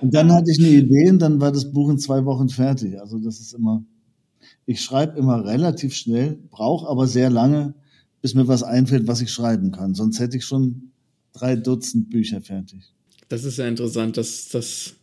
Und 0.00 0.14
dann 0.14 0.32
hatte 0.32 0.50
ich 0.50 0.58
eine 0.58 0.68
Idee 0.68 1.10
und 1.10 1.18
dann 1.18 1.40
war 1.40 1.52
das 1.52 1.72
Buch 1.72 1.90
in 1.90 1.98
zwei 1.98 2.24
Wochen 2.24 2.48
fertig. 2.48 3.00
Also 3.00 3.18
das 3.18 3.40
ist 3.40 3.52
immer, 3.52 3.84
ich 4.66 4.80
schreibe 4.80 5.18
immer 5.18 5.44
relativ 5.44 5.94
schnell, 5.94 6.38
brauche 6.50 6.88
aber 6.88 7.06
sehr 7.06 7.30
lange, 7.30 7.74
bis 8.22 8.34
mir 8.34 8.48
was 8.48 8.62
einfällt, 8.62 9.06
was 9.06 9.20
ich 9.20 9.30
schreiben 9.30 9.72
kann. 9.72 9.94
Sonst 9.94 10.20
hätte 10.20 10.36
ich 10.36 10.44
schon 10.44 10.90
drei 11.32 11.56
Dutzend 11.56 12.10
Bücher 12.10 12.40
fertig. 12.40 12.92
Das 13.28 13.44
ist 13.44 13.58
ja 13.58 13.66
interessant, 13.66 14.16
dass, 14.16 14.48
dass, 14.48 14.94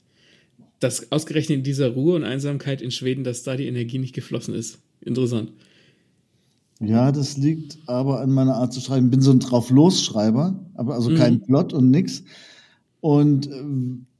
dass 0.80 1.12
ausgerechnet 1.12 1.60
in 1.60 1.64
dieser 1.64 1.90
Ruhe 1.90 2.16
und 2.16 2.24
Einsamkeit 2.24 2.82
in 2.82 2.92
Schweden, 2.92 3.24
dass 3.24 3.44
da 3.44 3.56
die 3.56 3.68
Energie 3.68 4.00
nicht 4.00 4.16
geflossen 4.16 4.54
ist. 4.54 4.80
Interessant. 5.02 5.52
Ja, 6.82 7.12
das 7.12 7.38
liegt 7.38 7.78
aber 7.86 8.20
an 8.20 8.32
meiner 8.32 8.56
Art 8.56 8.74
zu 8.74 8.82
schreiben. 8.82 9.06
Ich 9.06 9.12
bin 9.12 9.22
so 9.22 9.32
ein 9.32 9.40
Drauf-Los-Schreiber, 9.40 10.60
aber 10.74 10.96
also 10.96 11.10
mhm. 11.10 11.16
kein 11.16 11.42
Plot 11.42 11.72
und 11.74 11.90
nix. 11.90 12.24
Und 13.00 13.48
äh, 13.48 13.64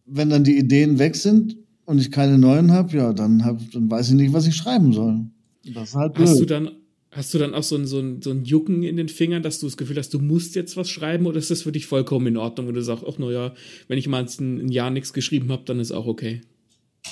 wenn 0.06 0.30
dann 0.30 0.44
die 0.44 0.58
Ideen 0.58 1.00
weg 1.00 1.16
sind 1.16 1.58
und 1.86 2.00
ich 2.00 2.12
keine 2.12 2.38
neuen 2.38 2.72
habe, 2.72 2.96
ja, 2.96 3.14
dann, 3.14 3.44
hab, 3.46 3.60
dann 3.72 3.90
weiß 3.90 4.10
ich 4.10 4.16
nicht, 4.16 4.34
was 4.34 4.48
ich 4.48 4.56
schreiben 4.56 4.94
soll. 4.94 5.26
Das 5.74 5.90
ist 5.90 5.96
halt 5.96 6.14
blöd. 6.14 6.28
Hast 6.28 6.40
du 6.40 6.46
dann 6.46 6.70
Hast 7.16 7.34
du 7.34 7.38
dann 7.38 7.54
auch 7.54 7.64
so 7.64 7.78
ein, 7.78 7.88
so, 7.88 7.98
ein, 7.98 8.22
so 8.22 8.32
ein 8.32 8.44
Jucken 8.44 8.84
in 8.84 8.98
den 8.98 9.08
Fingern, 9.08 9.42
dass 9.42 9.60
du 9.60 9.68
das 9.68 9.78
Gefühl 9.78 9.96
hast, 9.96 10.14
du 10.14 10.20
musst 10.20 10.54
jetzt 10.54 10.76
was 10.76 10.90
schreiben 10.90 11.28
oder 11.28 11.38
ist 11.38 11.50
das 11.50 11.62
für 11.62 11.72
dich 11.72 11.86
vollkommen 11.86 12.28
in 12.28 12.36
Ordnung, 12.36 12.68
wenn 12.68 12.76
du 12.76 12.84
sagst, 12.84 13.06
ach 13.08 13.18
naja, 13.18 13.54
wenn 13.88 13.98
ich 13.98 14.10
mal 14.10 14.26
ein, 14.38 14.68
Jahr 14.68 14.92
nichts 14.92 15.14
geschrieben 15.14 15.50
habe, 15.50 15.64
dann 15.66 15.80
ist 15.80 15.94
auch 15.94 16.08
okay? 16.08 16.42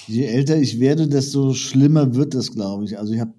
Je 0.08 0.26
älter 0.26 0.60
ich 0.60 0.82
werde, 0.82 1.08
desto 1.08 1.54
schlimmer 1.54 2.16
wird 2.16 2.36
es, 2.36 2.52
glaube 2.52 2.84
ich. 2.84 3.00
Also 3.00 3.14
ich 3.14 3.22
habe 3.22 3.32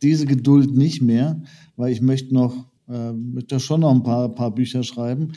diese 0.00 0.24
Geduld 0.24 0.76
nicht 0.76 1.02
mehr, 1.02 1.42
weil 1.74 1.90
ich 1.90 2.00
möchte 2.00 2.32
noch, 2.32 2.70
äh, 2.88 3.12
möchte 3.12 3.58
schon 3.58 3.80
noch 3.80 3.92
ein 3.92 4.04
paar, 4.04 4.32
paar 4.32 4.54
Bücher 4.54 4.84
schreiben. 4.84 5.32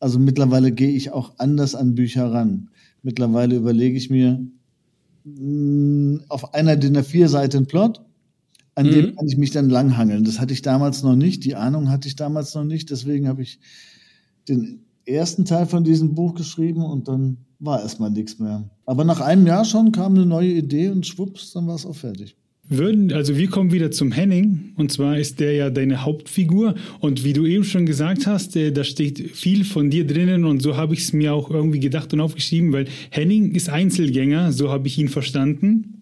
Also 0.00 0.18
mittlerweile 0.18 0.72
gehe 0.72 0.92
ich 0.92 1.10
auch 1.10 1.34
anders 1.36 1.74
an 1.74 1.94
Bücher 1.94 2.32
ran. 2.32 2.70
Mittlerweile 3.02 3.56
überlege 3.56 3.96
ich 3.96 4.10
mir 4.10 4.40
mh, 5.24 5.34
mm, 5.34 6.24
auf 6.28 6.54
einer 6.54 6.76
DIN 6.76 6.96
A4-Seite 6.96 7.58
einen 7.58 7.66
Plot 7.66 8.00
an 8.76 8.86
mhm. 8.86 8.90
dem 8.90 9.16
kann 9.16 9.26
ich 9.26 9.36
mich 9.36 9.50
dann 9.50 9.68
langhangeln. 9.68 10.24
Das 10.24 10.38
hatte 10.38 10.52
ich 10.52 10.62
damals 10.62 11.02
noch 11.02 11.16
nicht, 11.16 11.44
die 11.44 11.56
Ahnung 11.56 11.90
hatte 11.90 12.06
ich 12.06 12.14
damals 12.14 12.54
noch 12.54 12.64
nicht, 12.64 12.90
deswegen 12.90 13.26
habe 13.26 13.42
ich 13.42 13.58
den 14.48 14.84
ersten 15.04 15.44
Teil 15.44 15.66
von 15.66 15.82
diesem 15.82 16.14
Buch 16.14 16.34
geschrieben 16.34 16.84
und 16.84 17.08
dann 17.08 17.38
war 17.58 17.80
erstmal 17.80 18.10
nichts 18.10 18.38
mehr. 18.38 18.68
Aber 18.84 19.04
nach 19.04 19.20
einem 19.20 19.46
Jahr 19.46 19.64
schon 19.64 19.92
kam 19.92 20.14
eine 20.14 20.26
neue 20.26 20.52
Idee 20.52 20.90
und 20.90 21.06
schwupps, 21.06 21.52
dann 21.52 21.66
war 21.66 21.74
es 21.74 21.86
auch 21.86 21.96
fertig. 21.96 22.36
Würden, 22.68 23.12
also 23.12 23.36
wir 23.36 23.48
kommen 23.48 23.70
wieder 23.70 23.92
zum 23.92 24.10
Henning 24.10 24.72
und 24.76 24.90
zwar 24.90 25.18
ist 25.18 25.38
der 25.38 25.52
ja 25.52 25.70
deine 25.70 26.04
Hauptfigur 26.04 26.74
und 26.98 27.22
wie 27.22 27.32
du 27.32 27.46
eben 27.46 27.62
schon 27.62 27.86
gesagt 27.86 28.26
hast, 28.26 28.56
äh, 28.56 28.72
da 28.72 28.82
steht 28.82 29.30
viel 29.36 29.64
von 29.64 29.88
dir 29.88 30.04
drinnen 30.04 30.44
und 30.44 30.62
so 30.62 30.76
habe 30.76 30.94
ich 30.94 31.00
es 31.00 31.12
mir 31.12 31.32
auch 31.32 31.50
irgendwie 31.50 31.78
gedacht 31.78 32.12
und 32.12 32.20
aufgeschrieben, 32.20 32.72
weil 32.72 32.86
Henning 33.10 33.54
ist 33.54 33.68
Einzelgänger, 33.68 34.50
so 34.50 34.70
habe 34.70 34.88
ich 34.88 34.98
ihn 34.98 35.08
verstanden. 35.08 35.96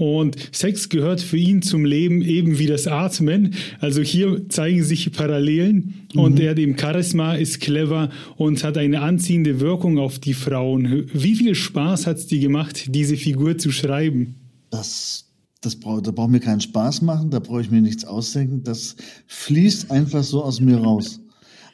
Und 0.00 0.36
Sex 0.52 0.88
gehört 0.88 1.20
für 1.20 1.36
ihn 1.36 1.60
zum 1.60 1.84
Leben 1.84 2.22
eben 2.22 2.58
wie 2.58 2.66
das 2.66 2.86
Atmen. 2.86 3.54
Also 3.80 4.00
hier 4.00 4.48
zeigen 4.48 4.82
sich 4.82 5.12
Parallelen. 5.12 6.06
Mhm. 6.14 6.20
Und 6.20 6.40
er 6.40 6.52
hat 6.52 6.58
eben 6.58 6.78
Charisma, 6.78 7.34
ist 7.34 7.60
clever 7.60 8.08
und 8.36 8.64
hat 8.64 8.78
eine 8.78 9.02
anziehende 9.02 9.60
Wirkung 9.60 9.98
auf 9.98 10.18
die 10.18 10.32
Frauen. 10.32 11.04
Wie 11.12 11.36
viel 11.36 11.54
Spaß 11.54 12.06
hat 12.06 12.16
es 12.16 12.26
dir 12.26 12.40
gemacht, 12.40 12.86
diese 12.94 13.18
Figur 13.18 13.58
zu 13.58 13.70
schreiben? 13.72 14.36
Das, 14.70 15.29
das 15.60 15.76
braucht, 15.76 16.06
da 16.06 16.10
braucht 16.10 16.30
mir 16.30 16.40
keinen 16.40 16.60
Spaß 16.60 17.02
machen, 17.02 17.30
da 17.30 17.38
brauche 17.38 17.60
ich 17.60 17.70
mir 17.70 17.82
nichts 17.82 18.04
ausdenken. 18.04 18.62
Das 18.62 18.96
fließt 19.26 19.90
einfach 19.90 20.24
so 20.24 20.42
aus 20.42 20.60
mir 20.60 20.78
raus. 20.78 21.20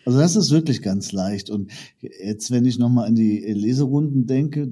Also 0.05 0.19
das 0.19 0.37
ist 0.37 0.51
wirklich 0.51 0.83
ganz 0.83 1.13
leicht. 1.13 1.51
Und 1.51 1.71
jetzt, 2.01 2.51
wenn 2.51 2.65
ich 2.65 2.79
nochmal 2.79 3.09
an 3.09 3.15
die 3.15 3.41
Leserunden 3.41 4.27
denke, 4.27 4.71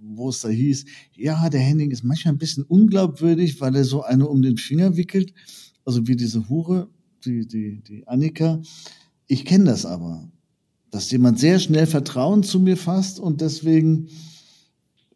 wo 0.00 0.28
es 0.28 0.40
da 0.40 0.48
hieß, 0.48 0.84
ja, 1.16 1.48
der 1.48 1.60
Henning 1.60 1.90
ist 1.90 2.04
manchmal 2.04 2.34
ein 2.34 2.38
bisschen 2.38 2.64
unglaubwürdig, 2.64 3.60
weil 3.60 3.74
er 3.76 3.84
so 3.84 4.02
eine 4.02 4.28
um 4.28 4.42
den 4.42 4.56
Finger 4.56 4.96
wickelt, 4.96 5.32
also 5.84 6.06
wie 6.06 6.16
diese 6.16 6.48
Hure, 6.48 6.88
die, 7.24 7.46
die, 7.46 7.82
die 7.82 8.06
Annika. 8.06 8.60
Ich 9.26 9.44
kenne 9.44 9.64
das 9.64 9.86
aber, 9.86 10.30
dass 10.90 11.10
jemand 11.10 11.38
sehr 11.38 11.58
schnell 11.58 11.86
Vertrauen 11.86 12.42
zu 12.42 12.60
mir 12.60 12.76
fasst 12.76 13.18
und 13.18 13.40
deswegen 13.40 14.08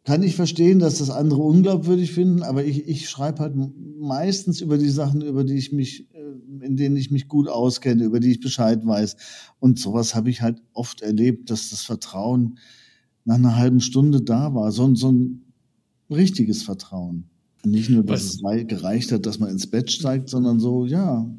kann 0.08 0.22
ich 0.22 0.36
verstehen, 0.36 0.78
dass 0.78 1.00
das 1.00 1.10
andere 1.10 1.42
unglaubwürdig 1.42 2.12
finden, 2.12 2.42
aber 2.42 2.64
ich, 2.64 2.88
ich 2.88 3.10
schreibe 3.10 3.40
halt 3.40 3.54
meistens 4.00 4.62
über 4.62 4.78
die 4.78 4.88
Sachen, 4.88 5.20
über 5.20 5.44
die 5.44 5.58
ich 5.58 5.70
mich, 5.70 6.08
äh, 6.14 6.64
in 6.64 6.78
denen 6.78 6.96
ich 6.96 7.10
mich 7.10 7.28
gut 7.28 7.46
auskenne, 7.46 8.04
über 8.04 8.18
die 8.18 8.30
ich 8.30 8.40
Bescheid 8.40 8.86
weiß. 8.86 9.16
Und 9.60 9.78
sowas 9.78 10.14
habe 10.14 10.30
ich 10.30 10.40
halt 10.40 10.62
oft 10.72 11.02
erlebt, 11.02 11.50
dass 11.50 11.68
das 11.68 11.82
Vertrauen 11.82 12.56
nach 13.26 13.34
einer 13.34 13.56
halben 13.56 13.82
Stunde 13.82 14.22
da 14.22 14.54
war. 14.54 14.72
So, 14.72 14.94
so 14.94 15.12
ein 15.12 15.42
richtiges 16.08 16.62
Vertrauen. 16.62 17.24
Nicht 17.62 17.90
nur, 17.90 18.02
dass 18.02 18.42
was, 18.42 18.60
es 18.60 18.66
gereicht 18.66 19.12
hat, 19.12 19.26
dass 19.26 19.38
man 19.38 19.50
ins 19.50 19.66
Bett 19.66 19.90
steigt, 19.90 20.30
sondern 20.30 20.58
so, 20.58 20.86
ja. 20.86 21.30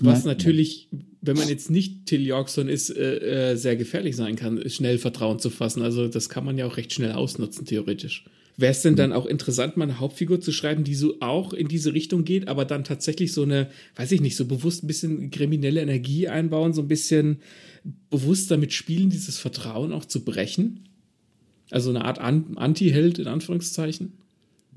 Was 0.00 0.24
natürlich, 0.24 0.90
wenn 1.22 1.36
man 1.36 1.48
jetzt 1.48 1.70
nicht 1.70 2.06
Till 2.06 2.26
Yorkson 2.26 2.68
ist, 2.68 2.90
äh, 2.90 3.52
äh, 3.52 3.56
sehr 3.56 3.76
gefährlich 3.76 4.16
sein 4.16 4.36
kann, 4.36 4.68
schnell 4.68 4.98
Vertrauen 4.98 5.38
zu 5.38 5.50
fassen. 5.50 5.82
Also 5.82 6.08
das 6.08 6.28
kann 6.28 6.44
man 6.44 6.58
ja 6.58 6.66
auch 6.66 6.76
recht 6.76 6.92
schnell 6.92 7.12
ausnutzen, 7.12 7.64
theoretisch. 7.64 8.24
Wäre 8.56 8.72
es 8.72 8.82
denn 8.82 8.96
dann 8.96 9.12
auch 9.12 9.24
interessant, 9.24 9.76
mal 9.76 9.84
eine 9.84 9.98
Hauptfigur 9.98 10.40
zu 10.40 10.52
schreiben, 10.52 10.84
die 10.84 10.94
so 10.94 11.14
auch 11.20 11.54
in 11.54 11.68
diese 11.68 11.94
Richtung 11.94 12.24
geht, 12.24 12.48
aber 12.48 12.64
dann 12.64 12.84
tatsächlich 12.84 13.32
so 13.32 13.44
eine, 13.44 13.70
weiß 13.96 14.12
ich 14.12 14.20
nicht, 14.20 14.36
so 14.36 14.44
bewusst 14.44 14.84
ein 14.84 14.88
bisschen 14.88 15.30
kriminelle 15.30 15.80
Energie 15.80 16.28
einbauen, 16.28 16.74
so 16.74 16.82
ein 16.82 16.88
bisschen 16.88 17.38
bewusst 18.10 18.50
damit 18.50 18.72
spielen, 18.72 19.08
dieses 19.08 19.38
Vertrauen 19.38 19.92
auch 19.92 20.04
zu 20.04 20.24
brechen? 20.24 20.88
Also 21.70 21.90
eine 21.90 22.04
Art 22.04 22.18
Anti-Held 22.18 23.20
in 23.20 23.28
Anführungszeichen. 23.28 24.12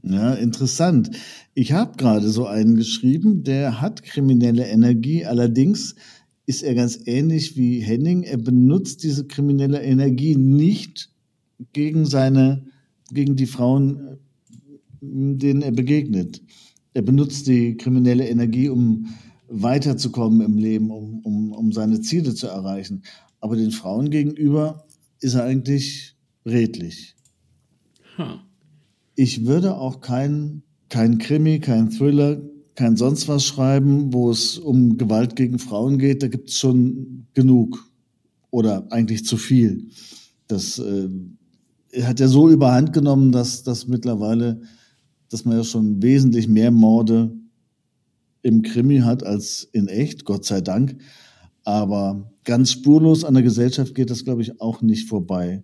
Ja, 0.03 0.35
interessant. 0.35 1.11
Ich 1.55 1.71
habe 1.71 1.97
gerade 1.97 2.29
so 2.29 2.45
einen 2.45 2.75
geschrieben, 2.75 3.43
der 3.43 3.81
hat 3.81 4.03
kriminelle 4.03 4.67
Energie, 4.67 5.25
allerdings 5.25 5.95
ist 6.45 6.63
er 6.63 6.75
ganz 6.75 6.99
ähnlich 7.05 7.57
wie 7.57 7.79
Henning. 7.79 8.23
Er 8.23 8.37
benutzt 8.37 9.03
diese 9.03 9.25
kriminelle 9.25 9.81
Energie 9.81 10.35
nicht 10.35 11.09
gegen 11.73 12.05
seine, 12.05 12.65
gegen 13.11 13.35
die 13.35 13.47
Frauen, 13.47 14.19
denen 15.01 15.61
er 15.61 15.71
begegnet. 15.71 16.41
Er 16.93 17.01
benutzt 17.01 17.47
die 17.47 17.75
kriminelle 17.77 18.27
Energie, 18.27 18.69
um 18.69 19.07
weiterzukommen 19.47 20.41
im 20.41 20.57
Leben, 20.57 20.91
um, 20.91 21.19
um, 21.21 21.51
um 21.51 21.71
seine 21.71 22.01
Ziele 22.01 22.33
zu 22.33 22.47
erreichen. 22.47 23.03
Aber 23.39 23.55
den 23.55 23.71
Frauen 23.71 24.09
gegenüber 24.09 24.85
ist 25.19 25.35
er 25.35 25.43
eigentlich 25.43 26.15
redlich. 26.45 27.15
Huh. 28.17 28.39
Ich 29.15 29.45
würde 29.45 29.77
auch 29.77 30.01
kein, 30.01 30.63
kein 30.89 31.17
Krimi, 31.17 31.59
kein 31.59 31.89
Thriller, 31.89 32.41
kein 32.75 32.97
sonst 32.97 33.27
was 33.27 33.43
schreiben, 33.45 34.13
wo 34.13 34.29
es 34.29 34.57
um 34.57 34.97
Gewalt 34.97 35.35
gegen 35.35 35.59
Frauen 35.59 35.97
geht. 35.97 36.21
Da 36.21 36.27
gibt 36.27 36.49
es 36.49 36.59
schon 36.59 37.27
genug 37.33 37.89
oder 38.51 38.91
eigentlich 38.91 39.25
zu 39.25 39.37
viel. 39.37 39.87
Das 40.47 40.77
äh, 40.79 41.09
hat 42.01 42.19
ja 42.19 42.27
so 42.27 42.49
überhand 42.49 42.93
genommen, 42.93 43.31
dass, 43.31 43.63
dass 43.63 43.87
mittlerweile, 43.87 44.61
dass 45.29 45.45
man 45.45 45.57
ja 45.57 45.63
schon 45.63 46.01
wesentlich 46.01 46.47
mehr 46.47 46.71
Morde 46.71 47.33
im 48.41 48.61
Krimi 48.61 48.99
hat 48.99 49.23
als 49.23 49.67
in 49.71 49.87
echt, 49.87 50.25
Gott 50.25 50.45
sei 50.45 50.61
Dank. 50.61 50.97
Aber 51.63 52.31
ganz 52.43 52.71
spurlos 52.71 53.23
an 53.23 53.33
der 53.33 53.43
Gesellschaft 53.43 53.95
geht 53.95 54.11
das, 54.11 54.23
glaube 54.23 54.41
ich, 54.41 54.61
auch 54.61 54.81
nicht 54.81 55.07
vorbei, 55.09 55.63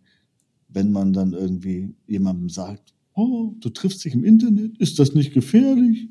wenn 0.68 0.91
man 0.91 1.13
dann 1.13 1.34
irgendwie 1.34 1.94
jemandem 2.08 2.50
sagt, 2.50 2.96
oh, 3.22 3.56
du 3.60 3.70
triffst 3.70 4.04
dich 4.06 4.13
im 4.13 4.24
Internet, 4.24 4.78
ist 4.80 5.00
das 5.00 5.13
nicht 5.13 5.34
gefährlich? 5.34 6.10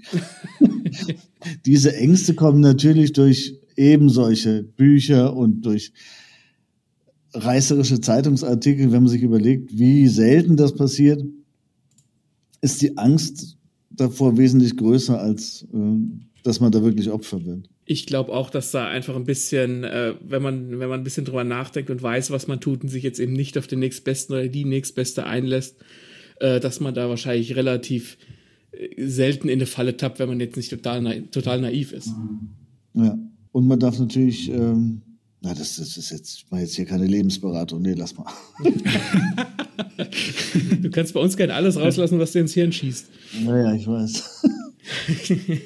Diese 1.67 1.97
Ängste 1.97 2.35
kommen 2.35 2.61
natürlich 2.61 3.13
durch 3.13 3.59
eben 3.77 4.09
solche 4.09 4.63
Bücher 4.63 5.37
und 5.37 5.65
durch 5.65 5.93
reißerische 7.33 8.01
Zeitungsartikel, 8.01 8.93
wenn 8.93 9.05
man 9.05 9.09
sich 9.09 9.23
überlegt, 9.23 9.79
wie 9.79 10.07
selten 10.09 10.57
das 10.57 10.75
passiert, 10.75 11.23
ist 12.61 12.83
die 12.83 12.99
Angst 12.99 13.57
davor 13.91 14.37
wesentlich 14.37 14.77
größer, 14.77 15.21
als 15.21 15.67
äh, 15.73 15.97
dass 16.43 16.61
man 16.61 16.73
da 16.73 16.83
wirklich 16.83 17.11
Opfer 17.11 17.45
wird. 17.45 17.69
Ich 17.85 18.07
glaube 18.07 18.33
auch, 18.33 18.51
dass 18.51 18.71
da 18.71 18.87
einfach 18.87 19.17
ein 19.17 19.25
bisschen, 19.25 19.85
äh, 19.85 20.15
wenn 20.23 20.43
man, 20.43 20.79
wenn 20.79 20.89
man 20.89 21.01
ein 21.01 21.05
bisschen 21.05 21.25
drüber 21.25 21.45
nachdenkt 21.45 21.91
und 21.91 22.03
weiß, 22.03 22.31
was 22.31 22.47
man 22.47 22.61
tut 22.61 22.83
und 22.83 22.89
sich 22.89 23.03
jetzt 23.03 23.21
eben 23.21 23.33
nicht 23.33 23.59
auf 23.59 23.67
den 23.67 23.81
nächstbesten 23.81 24.35
oder 24.35 24.49
die 24.49 24.65
nächstbeste 24.65 25.27
einlässt, 25.27 25.77
äh, 26.41 26.61
dass 26.61 26.81
man 26.81 26.95
da 26.95 27.09
wahrscheinlich 27.09 27.55
relativ 27.57 28.19
äh, 28.73 29.07
selten 29.07 29.49
in 29.49 29.59
eine 29.59 29.67
Falle 29.67 29.97
tappt, 29.97 30.19
wenn 30.19 30.29
man 30.29 30.41
jetzt 30.41 30.57
nicht 30.57 30.71
total, 30.71 31.01
na 31.03 31.15
total 31.31 31.61
naiv 31.61 31.93
ist. 31.93 32.11
Ja, 32.95 33.17
und 33.53 33.67
man 33.67 33.79
darf 33.79 33.99
natürlich, 33.99 34.51
ähm, 34.51 35.03
na, 35.43 35.55
das, 35.55 35.77
das 35.77 35.97
ist 35.97 36.11
jetzt, 36.11 36.51
mal 36.51 36.61
jetzt 36.61 36.75
hier 36.75 36.85
keine 36.85 37.07
Lebensberatung, 37.07 37.83
nee, 37.83 37.95
lass 37.95 38.17
mal. 38.17 38.27
du 40.83 40.91
kannst 40.91 41.15
bei 41.15 41.21
uns 41.21 41.37
gerne 41.37 41.55
alles 41.55 41.79
rauslassen, 41.79 42.19
was 42.19 42.33
dir 42.33 42.41
ins 42.41 42.55
Hirn 42.55 42.73
schießt. 42.73 43.07
Naja, 43.45 43.75
ich 43.75 43.87
weiß. 43.87 44.45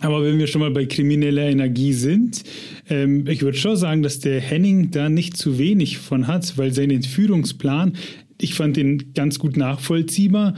Aber 0.00 0.22
wenn 0.22 0.38
wir 0.38 0.46
schon 0.46 0.60
mal 0.60 0.70
bei 0.70 0.86
krimineller 0.86 1.44
Energie 1.48 1.92
sind, 1.92 2.44
ähm, 2.90 3.26
ich 3.26 3.42
würde 3.42 3.56
schon 3.56 3.76
sagen, 3.76 4.02
dass 4.02 4.18
der 4.18 4.40
Henning 4.40 4.90
da 4.90 5.08
nicht 5.08 5.36
zu 5.36 5.58
wenig 5.58 5.98
von 5.98 6.26
hat, 6.26 6.58
weil 6.58 6.72
sein 6.72 6.90
Entführungsplan, 6.90 7.96
ich 8.44 8.54
fand 8.54 8.76
den 8.76 9.12
ganz 9.14 9.38
gut 9.38 9.56
nachvollziehbar. 9.56 10.54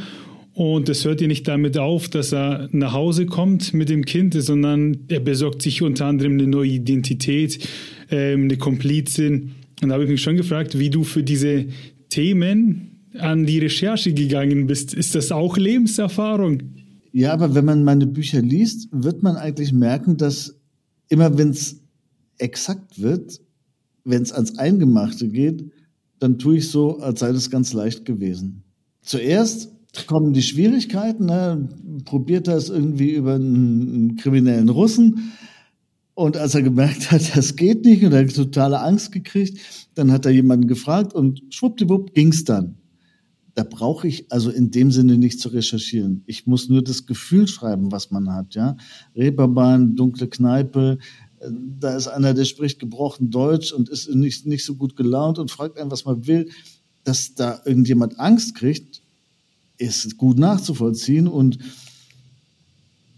Und 0.53 0.89
es 0.89 1.05
hört 1.05 1.21
ja 1.21 1.27
nicht 1.27 1.47
damit 1.49 1.77
auf, 1.77 2.09
dass 2.09 2.33
er 2.33 2.69
nach 2.73 2.93
Hause 2.93 3.27
kommt 3.27 3.75
mit 3.75 3.89
dem 3.89 4.05
Kind, 4.05 4.35
sondern 4.35 5.05
er 5.09 5.21
besorgt 5.21 5.63
sich 5.63 5.83
unter 5.83 6.07
anderem 6.07 6.33
eine 6.33 6.47
neue 6.47 6.71
Identität, 6.71 7.69
ähm, 8.11 8.45
eine 8.45 8.57
Komplizin. 8.57 9.53
Und 9.83 9.89
da 9.89 9.95
habe 9.95 10.05
ich 10.05 10.11
mich 10.11 10.23
schon 10.23 10.37
gefragt, 10.37 10.79
wie 10.79 10.89
du 10.89 11.05
für 11.05 11.23
diese 11.23 11.67
Themen 12.09 13.11
an 13.19 13.45
die 13.45 13.59
Recherche 13.59 14.15
gegangen 14.15 14.67
bist. 14.67 14.95
Ist 14.95 15.15
das 15.15 15.31
auch 15.31 15.57
Lebenserfahrung? 15.59 16.63
Ja, 17.13 17.33
aber 17.33 17.55
wenn 17.55 17.65
man 17.65 17.85
meine 17.85 18.07
Bücher 18.07 18.41
liest, 18.41 18.89
wird 18.93 19.23
man 19.23 19.37
eigentlich 19.37 19.73
merken, 19.73 20.17
dass 20.17 20.59
immer 21.09 21.37
wenn 21.39 21.51
es 21.51 21.83
exakt 22.39 23.01
wird, 23.01 23.41
wenn 24.05 24.23
es 24.23 24.33
ans 24.33 24.59
Eingemachte 24.59 25.29
geht, 25.29 25.65
dann 26.19 26.39
tue 26.39 26.59
ich 26.59 26.71
so, 26.71 26.99
als 26.99 27.21
sei 27.21 27.33
das 27.33 27.51
ganz 27.51 27.73
leicht 27.73 28.05
gewesen. 28.05 28.63
Zuerst 29.03 29.73
kommen 30.07 30.33
die 30.33 30.43
Schwierigkeiten, 30.43 31.27
ne? 31.27 31.69
probiert 32.05 32.49
das 32.49 32.69
irgendwie 32.69 33.13
über 33.13 33.35
einen, 33.35 34.17
kriminellen 34.17 34.69
Russen. 34.69 35.33
Und 36.15 36.37
als 36.37 36.55
er 36.55 36.63
gemerkt 36.63 37.11
hat, 37.11 37.23
das 37.37 37.57
geht 37.57 37.85
nicht 37.85 38.05
und 38.05 38.13
er 38.13 38.25
hat 38.25 38.35
totale 38.35 38.81
Angst 38.81 39.13
gekriegt, 39.13 39.59
dann 39.95 40.13
hat 40.13 40.27
er 40.27 40.33
jemanden 40.33 40.67
gefragt 40.67 41.15
und 41.15 41.43
schwuppdiwupp 41.51 42.15
ging's 42.15 42.45
dann 42.45 42.77
da 43.57 43.65
brauche 43.65 44.07
ich 44.07 44.31
also 44.31 44.51
in 44.51 44.71
dem 44.71 44.91
Sinne 44.91 45.17
nicht 45.17 45.41
zu 45.41 45.49
recherchieren. 45.49 46.23
Ich 46.27 46.47
muss 46.47 46.69
nur 46.69 46.85
das 46.85 47.07
Gefühl 47.07 47.49
schreiben, 47.49 47.91
was 47.91 48.11
man 48.11 48.31
hat, 48.31 48.55
ja. 48.55 48.77
Reeperbahn, 49.17 49.97
dunkle 49.97 50.29
Kneipe, 50.29 50.99
da 51.51 51.97
ist 51.97 52.09
einer, 52.09 52.35
der 52.35 52.45
spricht 52.45 52.79
gebrochen 52.79 53.31
Deutsch 53.31 53.73
und 53.73 53.89
ist 53.89 54.09
nicht, 54.09 54.47
nicht 54.47 54.65
so 54.65 54.75
gut 54.75 54.97
gelaunt 54.97 55.39
und 55.39 55.51
fragt 55.51 55.79
einen, 55.79 55.91
was 55.91 56.05
man 56.05 56.27
will. 56.27 56.51
Dass 57.05 57.35
da 57.35 57.61
irgendjemand 57.65 58.19
Angst 58.19 58.55
kriegt, 58.55 59.03
ist 59.79 60.17
gut 60.17 60.39
nachzuvollziehen 60.39 61.29
und 61.29 61.59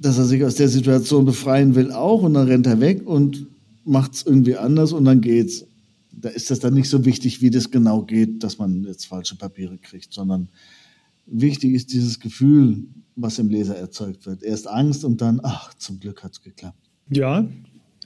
dass 0.01 0.19
er 0.19 0.25
sich 0.25 0.45
aus 0.45 0.57
der 0.57 0.69
Situation 0.69 1.25
befreien 1.25 1.75
will 1.75 1.93
auch 1.93 2.23
und 2.23 2.35
dann 2.35 2.47
rennt 2.47 2.67
er 2.67 2.81
weg 2.81 3.07
und 3.07 3.47
macht 3.85 4.15
es 4.15 4.23
irgendwie 4.27 4.57
anders 4.57 4.93
und 4.93 5.05
dann 5.05 5.21
geht's 5.21 5.65
da 6.21 6.29
ist 6.29 6.51
das 6.51 6.59
dann 6.61 6.75
nicht 6.75 6.89
so 6.89 7.05
wichtig, 7.05 7.41
wie 7.41 7.51
das 7.51 7.71
genau 7.71 8.03
geht, 8.03 8.43
dass 8.43 8.59
man 8.59 8.85
jetzt 8.85 9.07
falsche 9.07 9.37
Papiere 9.37 9.79
kriegt, 9.79 10.13
sondern 10.13 10.49
wichtig 11.27 11.75
ist 11.75 11.93
dieses 11.93 12.21
Gefühl, 12.21 12.87
was 13.17 13.39
im 13.39 13.49
Leser 13.49 13.77
erzeugt 13.77 14.27
wird. 14.27 14.43
Erst 14.43 14.69
Angst 14.69 15.05
und 15.05 15.21
dann, 15.21 15.41
ach, 15.43 15.75
zum 15.75 16.01
Glück 16.01 16.23
hat 16.23 16.33
es 16.33 16.43
geklappt. 16.43 16.91
Ja, 17.11 17.49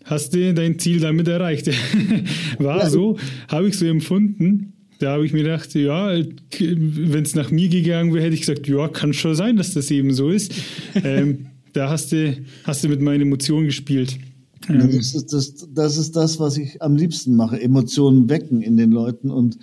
hast 0.04 0.34
du 0.34 0.54
dein 0.54 0.78
Ziel 0.78 1.00
damit 1.00 1.28
erreicht. 1.28 1.68
War 2.58 2.78
ja, 2.78 2.90
so, 2.90 3.18
habe 3.48 3.68
ich 3.68 3.78
so 3.78 3.86
empfunden. 3.86 4.72
Da 4.98 5.14
habe 5.14 5.26
ich 5.26 5.32
mir 5.32 5.42
gedacht, 5.42 5.74
ja, 5.74 6.12
wenn 6.58 7.22
es 7.24 7.34
nach 7.34 7.50
mir 7.50 7.68
gegangen 7.68 8.14
wäre, 8.14 8.24
hätte 8.24 8.34
ich 8.34 8.40
gesagt, 8.40 8.68
ja, 8.68 8.88
kann 8.88 9.12
schon 9.12 9.34
sein, 9.34 9.56
dass 9.56 9.74
das 9.74 9.90
eben 9.90 10.12
so 10.12 10.30
ist. 10.30 10.52
ähm, 11.02 11.46
da 11.72 11.90
hast 11.90 12.12
du, 12.12 12.36
hast 12.64 12.84
du 12.84 12.88
mit 12.88 13.00
meinen 13.00 13.22
Emotionen 13.22 13.66
gespielt. 13.66 14.18
Ja. 14.68 14.86
Das, 14.86 15.14
ist 15.14 15.32
das, 15.32 15.68
das 15.74 15.96
ist 15.96 16.14
das, 16.14 16.38
was 16.38 16.56
ich 16.56 16.80
am 16.80 16.94
liebsten 16.94 17.34
mache. 17.34 17.60
Emotionen 17.60 18.28
wecken 18.28 18.62
in 18.62 18.76
den 18.76 18.92
Leuten 18.92 19.30
und 19.30 19.58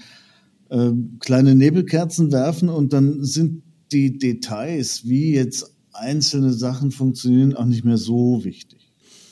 äh, 0.70 0.92
kleine 1.20 1.56
Nebelkerzen 1.56 2.32
werfen 2.32 2.70
und 2.70 2.94
dann 2.94 3.24
sind 3.24 3.64
die 3.92 4.18
Details, 4.18 5.08
wie 5.08 5.34
jetzt 5.34 5.74
einzelne 5.94 6.54
Sachen 6.54 6.92
funktionieren, 6.92 7.56
auch 7.56 7.66
nicht 7.66 7.86
mehr 7.86 7.98
so 7.98 8.44
wichtig. 8.44 8.79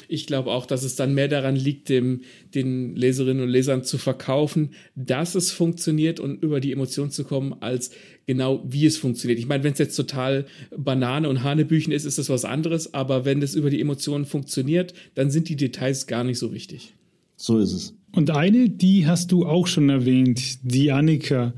Ich 0.08 0.28
glaube 0.28 0.52
auch, 0.52 0.65
dass 0.65 0.84
es 0.84 0.96
dann 0.96 1.13
mehr 1.13 1.28
daran 1.28 1.56
liegt, 1.56 1.89
dem, 1.89 2.22
den 2.56 2.96
Leserinnen 2.96 3.43
und 3.43 3.50
Lesern 3.50 3.84
zu 3.84 3.98
verkaufen, 3.98 4.72
dass 4.96 5.36
es 5.36 5.52
funktioniert 5.52 6.20
und 6.20 6.41
über 6.43 6.60
die 6.60 6.72
Emotion 6.72 7.12
zu 7.12 7.24
kommen, 7.24 7.56
als 7.60 7.91
genau 8.26 8.63
wie 8.67 8.86
es 8.86 8.98
funktioniert. 8.98 9.39
Ich 9.39 9.48
meine, 9.48 9.63
wenn 9.63 9.74
es 9.74 9.80
jetzt 9.80 9.96
total 9.96 10.46
Banane 10.76 11.30
und 11.30 11.43
Hanebüchen 11.43 11.91
ist, 11.91 12.06
ist 12.06 12.17
das 12.17 12.30
was 12.30 12.46
anderes, 12.46 12.93
aber 12.93 13.26
wenn 13.26 13.41
das 13.41 13.56
über 13.56 13.70
die 13.70 13.82
Emotionen 13.82 14.26
funktioniert, 14.26 14.93
dann 15.15 15.30
sind 15.30 15.50
die 15.50 15.56
Details 15.56 16.08
gar 16.08 16.24
nicht 16.24 16.39
so 16.39 16.54
wichtig. 16.54 16.93
So 17.36 17.60
ist 17.60 17.72
es. 17.72 17.93
Und 18.13 18.32
eine, 18.32 18.70
die 18.70 19.08
hast 19.08 19.32
du 19.32 19.46
auch 19.46 19.67
schon 19.67 19.89
erwähnt, 19.89 20.60
die 20.63 20.91
Annika. 20.91 21.54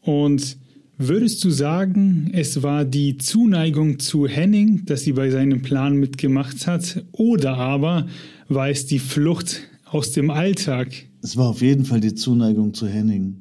Und 0.00 0.56
Würdest 1.00 1.44
du 1.44 1.50
sagen, 1.50 2.28
es 2.32 2.64
war 2.64 2.84
die 2.84 3.18
Zuneigung 3.18 4.00
zu 4.00 4.26
Henning, 4.26 4.84
dass 4.84 5.02
sie 5.02 5.12
bei 5.12 5.30
seinem 5.30 5.62
Plan 5.62 5.94
mitgemacht 5.94 6.66
hat, 6.66 7.04
oder 7.12 7.56
aber 7.56 8.08
war 8.48 8.68
es 8.68 8.86
die 8.86 8.98
Flucht 8.98 9.60
aus 9.84 10.10
dem 10.10 10.28
Alltag? 10.28 10.88
Es 11.22 11.36
war 11.36 11.50
auf 11.50 11.62
jeden 11.62 11.84
Fall 11.84 12.00
die 12.00 12.16
Zuneigung 12.16 12.74
zu 12.74 12.88
Henning. 12.88 13.36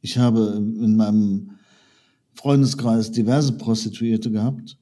Ich 0.00 0.16
habe 0.16 0.54
in 0.56 0.96
meinem 0.96 1.50
Freundeskreis 2.32 3.12
diverse 3.12 3.52
Prostituierte 3.52 4.30
gehabt 4.30 4.78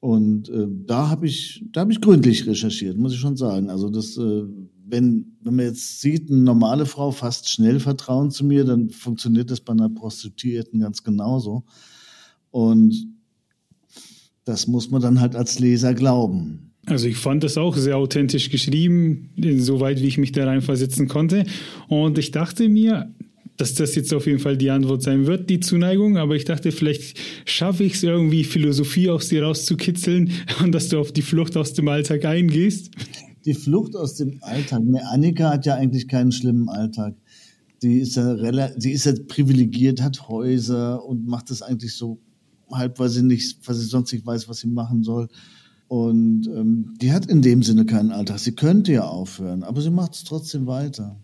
und 0.00 0.48
äh, 0.48 0.66
da 0.86 1.10
habe 1.10 1.26
ich, 1.26 1.62
da 1.70 1.82
habe 1.82 1.92
ich 1.92 2.00
gründlich 2.00 2.46
recherchiert, 2.46 2.96
muss 2.96 3.12
ich 3.12 3.18
schon 3.20 3.36
sagen. 3.36 3.68
Also 3.68 3.90
das 3.90 4.16
äh, 4.16 4.44
wenn, 4.88 5.36
wenn 5.42 5.56
man 5.56 5.66
jetzt 5.66 6.00
sieht, 6.00 6.30
eine 6.30 6.40
normale 6.40 6.86
Frau 6.86 7.10
fasst 7.10 7.48
schnell 7.48 7.80
Vertrauen 7.80 8.30
zu 8.30 8.44
mir, 8.44 8.64
dann 8.64 8.90
funktioniert 8.90 9.50
das 9.50 9.60
bei 9.60 9.72
einer 9.72 9.88
Prostituierten 9.88 10.80
ganz 10.80 11.02
genauso. 11.02 11.64
Und 12.50 12.94
das 14.44 14.66
muss 14.66 14.90
man 14.90 15.02
dann 15.02 15.20
halt 15.20 15.34
als 15.34 15.58
Leser 15.58 15.92
glauben. 15.92 16.72
Also 16.86 17.08
ich 17.08 17.16
fand 17.16 17.42
das 17.42 17.58
auch 17.58 17.76
sehr 17.76 17.96
authentisch 17.96 18.48
geschrieben, 18.48 19.30
soweit 19.58 20.00
wie 20.00 20.06
ich 20.06 20.18
mich 20.18 20.30
da 20.30 20.44
reinversetzen 20.44 21.08
konnte. 21.08 21.44
Und 21.88 22.16
ich 22.16 22.30
dachte 22.30 22.68
mir, 22.68 23.12
dass 23.56 23.74
das 23.74 23.96
jetzt 23.96 24.14
auf 24.14 24.26
jeden 24.26 24.38
Fall 24.38 24.56
die 24.56 24.70
Antwort 24.70 25.02
sein 25.02 25.26
wird, 25.26 25.50
die 25.50 25.58
Zuneigung. 25.58 26.16
Aber 26.16 26.36
ich 26.36 26.44
dachte, 26.44 26.70
vielleicht 26.70 27.18
schaffe 27.44 27.82
ich 27.82 27.94
es 27.94 28.04
irgendwie, 28.04 28.44
Philosophie 28.44 29.10
aus 29.10 29.28
dir 29.28 29.42
rauszukitzeln 29.42 30.30
und 30.62 30.72
dass 30.72 30.88
du 30.88 31.00
auf 31.00 31.10
die 31.10 31.22
Flucht 31.22 31.56
aus 31.56 31.72
dem 31.72 31.88
Alltag 31.88 32.24
eingehst 32.24 32.92
die 33.46 33.54
Flucht 33.54 33.96
aus 33.96 34.16
dem 34.16 34.38
Alltag. 34.42 34.84
Ne, 34.84 35.08
Annika 35.08 35.50
hat 35.50 35.66
ja 35.66 35.76
eigentlich 35.76 36.08
keinen 36.08 36.32
schlimmen 36.32 36.68
Alltag. 36.68 37.14
Die 37.82 37.98
ist 38.00 38.16
ja 38.16 38.36
sie 38.76 38.92
ist 38.92 39.06
ja 39.06 39.12
privilegiert, 39.28 40.02
hat 40.02 40.28
Häuser 40.28 41.04
und 41.04 41.26
macht 41.26 41.50
das 41.50 41.62
eigentlich 41.62 41.94
so 41.94 42.18
halb, 42.70 42.98
weil 42.98 43.08
sie 43.08 43.22
nicht, 43.22 43.66
weil 43.66 43.74
sie 43.74 43.86
sonst 43.86 44.12
nicht 44.12 44.26
weiß, 44.26 44.48
was 44.48 44.58
sie 44.58 44.68
machen 44.68 45.02
soll. 45.02 45.28
Und 45.88 46.48
ähm, 46.48 46.94
die 47.00 47.12
hat 47.12 47.26
in 47.26 47.42
dem 47.42 47.62
Sinne 47.62 47.86
keinen 47.86 48.10
Alltag. 48.10 48.40
Sie 48.40 48.52
könnte 48.52 48.92
ja 48.92 49.04
aufhören, 49.04 49.62
aber 49.62 49.80
sie 49.80 49.90
macht 49.90 50.14
es 50.14 50.24
trotzdem 50.24 50.66
weiter. 50.66 51.16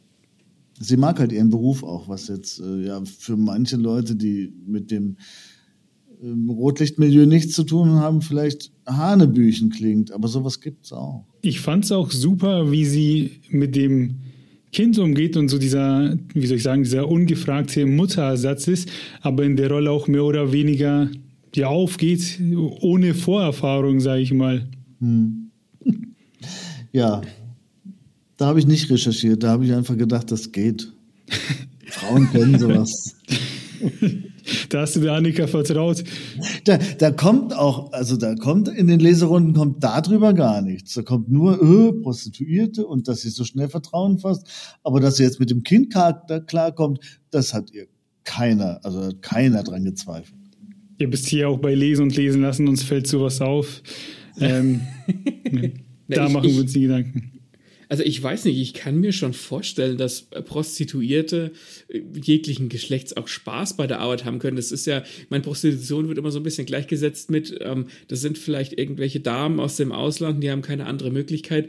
Sie 0.79 0.97
mag 0.97 1.19
halt 1.19 1.33
ihren 1.33 1.51
Beruf 1.51 1.83
auch, 1.83 2.09
was 2.09 2.29
jetzt 2.29 2.61
äh, 2.61 2.87
ja 2.87 3.03
für 3.05 3.37
manche 3.37 3.77
Leute, 3.77 4.15
die 4.15 4.53
mit 4.67 4.91
dem 4.91 5.17
im 6.21 6.51
Rotlichtmilieu 6.51 7.27
nichts 7.27 7.55
zu 7.55 7.65
tun 7.65 7.91
haben, 7.91 8.23
vielleicht 8.23 8.71
Hanebüchen 8.87 9.71
klingt, 9.71 10.13
aber 10.13 10.29
sowas 10.29 10.61
gibt 10.61 10.85
es 10.85 10.93
auch. 10.93 11.32
Ich 11.43 11.61
fand 11.61 11.85
es 11.85 11.93
auch 11.93 12.11
super, 12.11 12.71
wie 12.71 12.85
sie 12.85 13.41
mit 13.51 13.75
dem 13.75 14.21
Kind 14.73 14.99
umgeht 14.99 15.37
und 15.37 15.49
so 15.49 15.59
dieser, 15.59 16.17
wie 16.33 16.47
soll 16.47 16.57
ich 16.57 16.63
sagen, 16.63 16.85
dieser 16.85 17.09
ungefragte 17.09 17.85
Muttersatz 17.85 18.69
ist, 18.69 18.89
aber 19.21 19.45
in 19.45 19.57
der 19.57 19.71
Rolle 19.71 19.91
auch 19.91 20.09
mehr 20.09 20.25
oder 20.25 20.53
weniger 20.53 21.11
ja 21.55 21.67
aufgeht, 21.67 22.41
ohne 22.81 23.15
Vorerfahrung, 23.15 24.01
sage 24.01 24.23
ich 24.23 24.33
mal. 24.33 24.67
Hm. 25.01 25.51
Ja, 26.95 27.23
da 28.37 28.47
habe 28.49 28.59
ich 28.59 28.67
nicht 28.67 28.91
recherchiert, 28.91 29.43
da 29.43 29.49
habe 29.49 29.65
ich 29.65 29.73
einfach 29.73 29.97
gedacht, 29.97 30.31
das 30.31 30.53
geht. 30.53 30.93
Frauen 31.87 32.31
kennen 32.31 32.59
sowas. 32.59 33.17
Da 34.69 34.83
hast 34.83 34.97
du 34.97 35.01
der 35.01 35.13
Annika 35.13 35.47
vertraut. 35.47 36.05
Da, 36.65 36.79
da 36.99 37.11
kommt 37.11 37.55
auch, 37.55 37.93
also 37.93 38.17
da 38.17 38.35
kommt 38.35 38.69
in 38.69 38.87
den 38.87 39.01
Leserunden 39.01 39.53
kommt 39.53 39.83
darüber 39.83 40.33
gar 40.33 40.63
nichts. 40.63 40.95
Da 40.95 41.03
kommt 41.03 41.31
nur 41.31 41.61
öh, 41.61 41.93
Prostituierte 42.03 42.87
und 42.87 43.09
dass 43.09 43.23
sie 43.23 43.31
so 43.31 43.45
schnell 43.45 43.69
Vertrauen 43.69 44.19
fasst. 44.19 44.47
Aber 44.83 45.01
dass 45.01 45.17
sie 45.17 45.25
jetzt 45.25 45.41
mit 45.41 45.51
dem 45.51 45.63
Kind 45.63 45.93
klarkommt, 45.93 47.01
das 47.31 47.53
hat 47.55 47.73
ihr 47.73 47.87
keiner, 48.25 48.81
also 48.85 49.03
hat 49.03 49.23
keiner 49.23 49.63
dran 49.63 49.85
gezweifelt. 49.85 50.39
Ihr 50.99 51.11
bist 51.11 51.27
hier 51.27 51.49
auch 51.49 51.59
bei 51.59 51.75
Lesen 51.75 52.05
und 52.05 52.17
Lesen 52.17 52.43
lassen, 52.43 52.69
uns 52.69 52.83
fällt 52.83 53.07
sowas 53.07 53.41
auf. 53.41 53.83
Ähm, 54.39 54.83
da 56.09 56.27
ich, 56.27 56.33
machen 56.33 56.51
wir 56.51 56.61
uns 56.61 56.73
die 56.73 56.83
Gedanken. 56.83 57.32
Also 57.93 58.05
ich 58.05 58.23
weiß 58.23 58.47
nicht, 58.47 58.59
ich 58.59 58.73
kann 58.73 59.01
mir 59.01 59.13
schon 59.13 59.35
vorstellen, 59.35 59.99
dass 59.99 60.23
Prostituierte 60.23 61.53
äh, 61.89 62.01
jeglichen 62.25 62.71
Geschlechts 62.71 63.15
auch 63.19 63.29
Spaß 63.29 63.77
bei 63.77 63.87
der 63.87 64.01
Arbeit 64.01 64.25
haben 64.25 64.39
können. 64.39 64.57
Das 64.57 64.73
ist 64.73 64.87
ja, 64.87 65.05
meine 65.29 65.43
Prostitution 65.43 66.09
wird 66.09 66.17
immer 66.17 66.31
so 66.31 66.41
ein 66.41 66.43
bisschen 66.43 66.65
gleichgesetzt 66.65 67.31
mit, 67.31 67.55
ähm, 67.61 67.89
das 68.09 68.23
sind 68.23 68.39
vielleicht 68.39 68.79
irgendwelche 68.79 69.21
Damen 69.21 69.61
aus 69.61 69.77
dem 69.77 69.93
Ausland, 69.93 70.43
die 70.43 70.51
haben 70.51 70.63
keine 70.63 70.87
andere 70.87 71.11
Möglichkeit. 71.11 71.69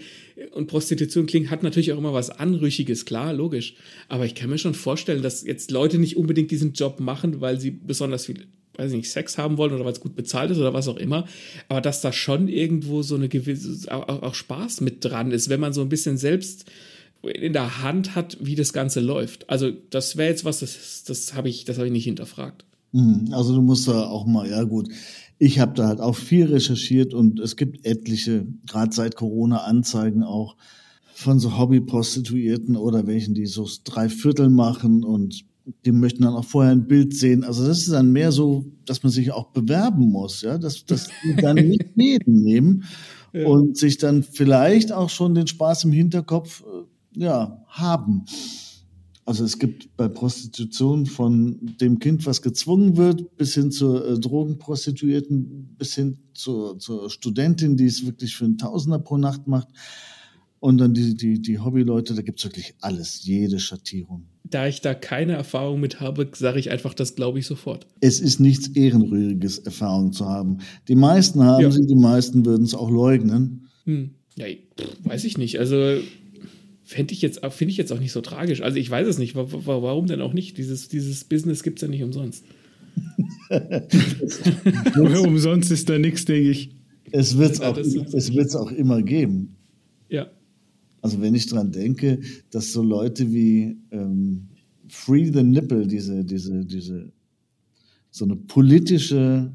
Und 0.51 0.67
Prostitution 0.67 1.25
klingt, 1.25 1.51
hat 1.51 1.61
natürlich 1.61 1.91
auch 1.91 1.97
immer 1.97 2.13
was 2.13 2.29
Anrüchiges, 2.29 3.03
klar, 3.03 3.33
logisch. 3.33 3.75
Aber 4.07 4.25
ich 4.25 4.33
kann 4.33 4.49
mir 4.49 4.57
schon 4.57 4.75
vorstellen, 4.75 5.23
dass 5.23 5.43
jetzt 5.45 5.71
Leute 5.71 5.99
nicht 5.99 6.15
unbedingt 6.15 6.51
diesen 6.51 6.71
Job 6.71 7.01
machen, 7.01 7.41
weil 7.41 7.59
sie 7.59 7.71
besonders 7.71 8.27
viel 8.27 8.47
weiß 8.77 8.91
ich 8.91 8.97
nicht, 8.97 9.11
Sex 9.11 9.37
haben 9.37 9.57
wollen 9.57 9.73
oder 9.73 9.85
weil 9.85 9.93
es 9.93 9.99
gut 9.99 10.15
bezahlt 10.15 10.51
ist 10.51 10.57
oder 10.57 10.73
was 10.73 10.87
auch 10.87 10.97
immer, 10.97 11.25
aber 11.69 11.81
dass 11.81 12.01
da 12.01 12.11
schon 12.11 12.47
irgendwo 12.47 13.01
so 13.01 13.15
eine 13.15 13.29
gewisse, 13.29 13.91
auch, 13.91 14.07
auch 14.07 14.35
Spaß 14.35 14.81
mit 14.81 15.05
dran 15.05 15.31
ist, 15.31 15.49
wenn 15.49 15.59
man 15.59 15.73
so 15.73 15.81
ein 15.81 15.89
bisschen 15.89 16.17
selbst 16.17 16.65
in 17.23 17.53
der 17.53 17.81
Hand 17.81 18.15
hat, 18.15 18.37
wie 18.41 18.55
das 18.55 18.73
Ganze 18.73 18.99
läuft. 18.99 19.49
Also 19.49 19.71
das 19.89 20.17
wäre 20.17 20.29
jetzt 20.29 20.43
was, 20.43 20.59
das, 20.59 21.03
das 21.05 21.33
habe 21.33 21.49
ich, 21.49 21.65
das 21.65 21.77
habe 21.77 21.87
ich 21.87 21.93
nicht 21.93 22.03
hinterfragt. 22.03 22.65
Mhm. 22.91 23.29
Also 23.31 23.55
du 23.55 23.61
musst 23.61 23.87
da 23.87 24.07
auch 24.07 24.25
mal, 24.25 24.49
ja 24.49 24.63
gut, 24.63 24.89
ich 25.39 25.59
habe 25.59 25.73
da 25.73 25.87
halt 25.87 25.99
auch 25.99 26.15
viel 26.15 26.45
recherchiert 26.45 27.13
und 27.13 27.39
es 27.39 27.55
gibt 27.55 27.85
etliche, 27.85 28.45
gerade 28.67 28.93
seit 28.93 29.15
Corona, 29.15 29.57
Anzeigen 29.63 30.23
auch 30.23 30.55
von 31.13 31.39
so 31.39 31.57
Hobby-Prostituierten 31.57 32.75
oder 32.75 33.07
welchen, 33.07 33.33
die 33.33 33.45
so 33.45 33.67
drei 33.83 34.09
Viertel 34.09 34.49
machen 34.49 35.03
und 35.03 35.45
die 35.85 35.91
möchten 35.91 36.23
dann 36.23 36.33
auch 36.33 36.45
vorher 36.45 36.71
ein 36.71 36.87
Bild 36.87 37.15
sehen. 37.15 37.43
Also 37.43 37.65
das 37.65 37.79
ist 37.79 37.91
dann 37.91 38.11
mehr 38.11 38.31
so, 38.31 38.65
dass 38.85 39.03
man 39.03 39.11
sich 39.11 39.31
auch 39.31 39.51
bewerben 39.51 40.09
muss, 40.09 40.41
ja, 40.41 40.57
dass, 40.57 40.85
dass 40.85 41.09
die 41.23 41.35
dann 41.41 41.55
nicht 41.55 41.91
jeden 41.95 42.43
nehmen 42.43 42.83
ja. 43.33 43.47
und 43.47 43.77
sich 43.77 43.97
dann 43.97 44.23
vielleicht 44.23 44.91
auch 44.91 45.09
schon 45.09 45.35
den 45.35 45.47
Spaß 45.47 45.85
im 45.85 45.91
Hinterkopf 45.91 46.63
äh, 46.63 47.19
ja, 47.23 47.63
haben. 47.67 48.25
Also 49.25 49.45
es 49.45 49.57
gibt 49.57 49.95
bei 49.95 50.09
Prostitution 50.09 51.05
von 51.05 51.75
dem 51.79 51.99
Kind, 51.99 52.25
was 52.25 52.41
gezwungen 52.41 52.97
wird, 52.97 53.37
bis 53.37 53.53
hin 53.53 53.71
zur 53.71 54.05
äh, 54.05 54.19
Drogenprostituierten, 54.19 55.75
bis 55.77 55.95
hin 55.95 56.17
zur, 56.33 56.77
zur 56.77 57.09
Studentin, 57.09 57.77
die 57.77 57.85
es 57.85 58.05
wirklich 58.05 58.35
für 58.35 58.43
einen 58.43 58.57
Tausender 58.57 58.99
pro 58.99 59.17
Nacht 59.17 59.47
macht. 59.47 59.69
Und 60.63 60.77
dann 60.77 60.93
die, 60.93 61.13
die, 61.13 61.41
die 61.41 61.59
Hobbyleute, 61.59 62.13
da 62.13 62.21
gibt's 62.21 62.45
wirklich 62.45 62.75
alles, 62.79 63.25
jede 63.25 63.59
Schattierung 63.59 64.27
da 64.53 64.67
ich 64.67 64.81
da 64.81 64.93
keine 64.93 65.33
Erfahrung 65.33 65.79
mit 65.79 65.99
habe, 65.99 66.29
sage 66.35 66.59
ich 66.59 66.69
einfach, 66.69 66.93
das 66.93 67.15
glaube 67.15 67.39
ich 67.39 67.47
sofort. 67.47 67.87
Es 68.01 68.19
ist 68.19 68.39
nichts 68.39 68.67
Ehrenrühriges, 68.67 69.57
Erfahrung 69.59 70.13
zu 70.13 70.27
haben. 70.27 70.59
Die 70.87 70.95
meisten 70.95 71.41
haben 71.43 71.63
ja. 71.63 71.71
sie, 71.71 71.87
die 71.87 71.95
meisten 71.95 72.45
würden 72.45 72.63
es 72.63 72.75
auch 72.75 72.91
leugnen. 72.91 73.69
Hm. 73.85 74.11
Ja, 74.35 74.45
weiß 75.05 75.23
ich 75.23 75.39
nicht. 75.39 75.59
Also 75.59 75.97
fände 76.83 77.13
ich 77.13 77.21
jetzt, 77.23 77.43
finde 77.49 77.71
ich 77.71 77.77
jetzt 77.77 77.91
auch 77.91 77.99
nicht 77.99 78.11
so 78.11 78.21
tragisch. 78.21 78.61
Also 78.61 78.77
ich 78.77 78.89
weiß 78.91 79.07
es 79.07 79.17
nicht. 79.17 79.33
Warum 79.35 80.05
denn 80.05 80.21
auch 80.21 80.33
nicht? 80.33 80.57
Dieses, 80.57 80.87
dieses 80.87 81.23
Business 81.23 81.63
gibt 81.63 81.79
es 81.79 81.81
ja 81.81 81.87
nicht 81.87 82.03
umsonst. 82.03 82.43
umsonst 84.95 85.71
ist 85.71 85.89
da 85.89 85.97
nichts, 85.97 86.25
denke 86.25 86.51
ich. 86.51 86.75
Es 87.11 87.37
wird 87.37 87.53
es 87.53 87.61
auch, 87.61 87.77
es 87.77 88.55
auch 88.55 88.71
immer 88.71 89.01
geben. 89.01 89.55
Also 91.03 91.21
wenn 91.21 91.35
ich 91.35 91.47
dran 91.47 91.73
denke, 91.73 92.21
dass 92.49 92.71
so 92.71 92.81
Leute 92.81 93.33
wie 93.33 93.77
ähm, 93.91 94.47
Free 94.87 95.25
the 95.25 95.43
Nipple, 95.43 95.85
diese, 95.85 96.23
diese, 96.23 96.65
diese, 96.65 97.11
so 98.09 98.23
eine 98.23 98.37
politische 98.37 99.51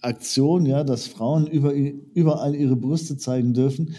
Aktion, 0.00 0.64
ja, 0.64 0.84
dass 0.84 1.08
Frauen 1.08 1.48
über, 1.48 1.74
überall 1.74 2.54
ihre 2.54 2.76
Brüste 2.76 3.16
zeigen 3.16 3.52
dürfen, 3.52 3.96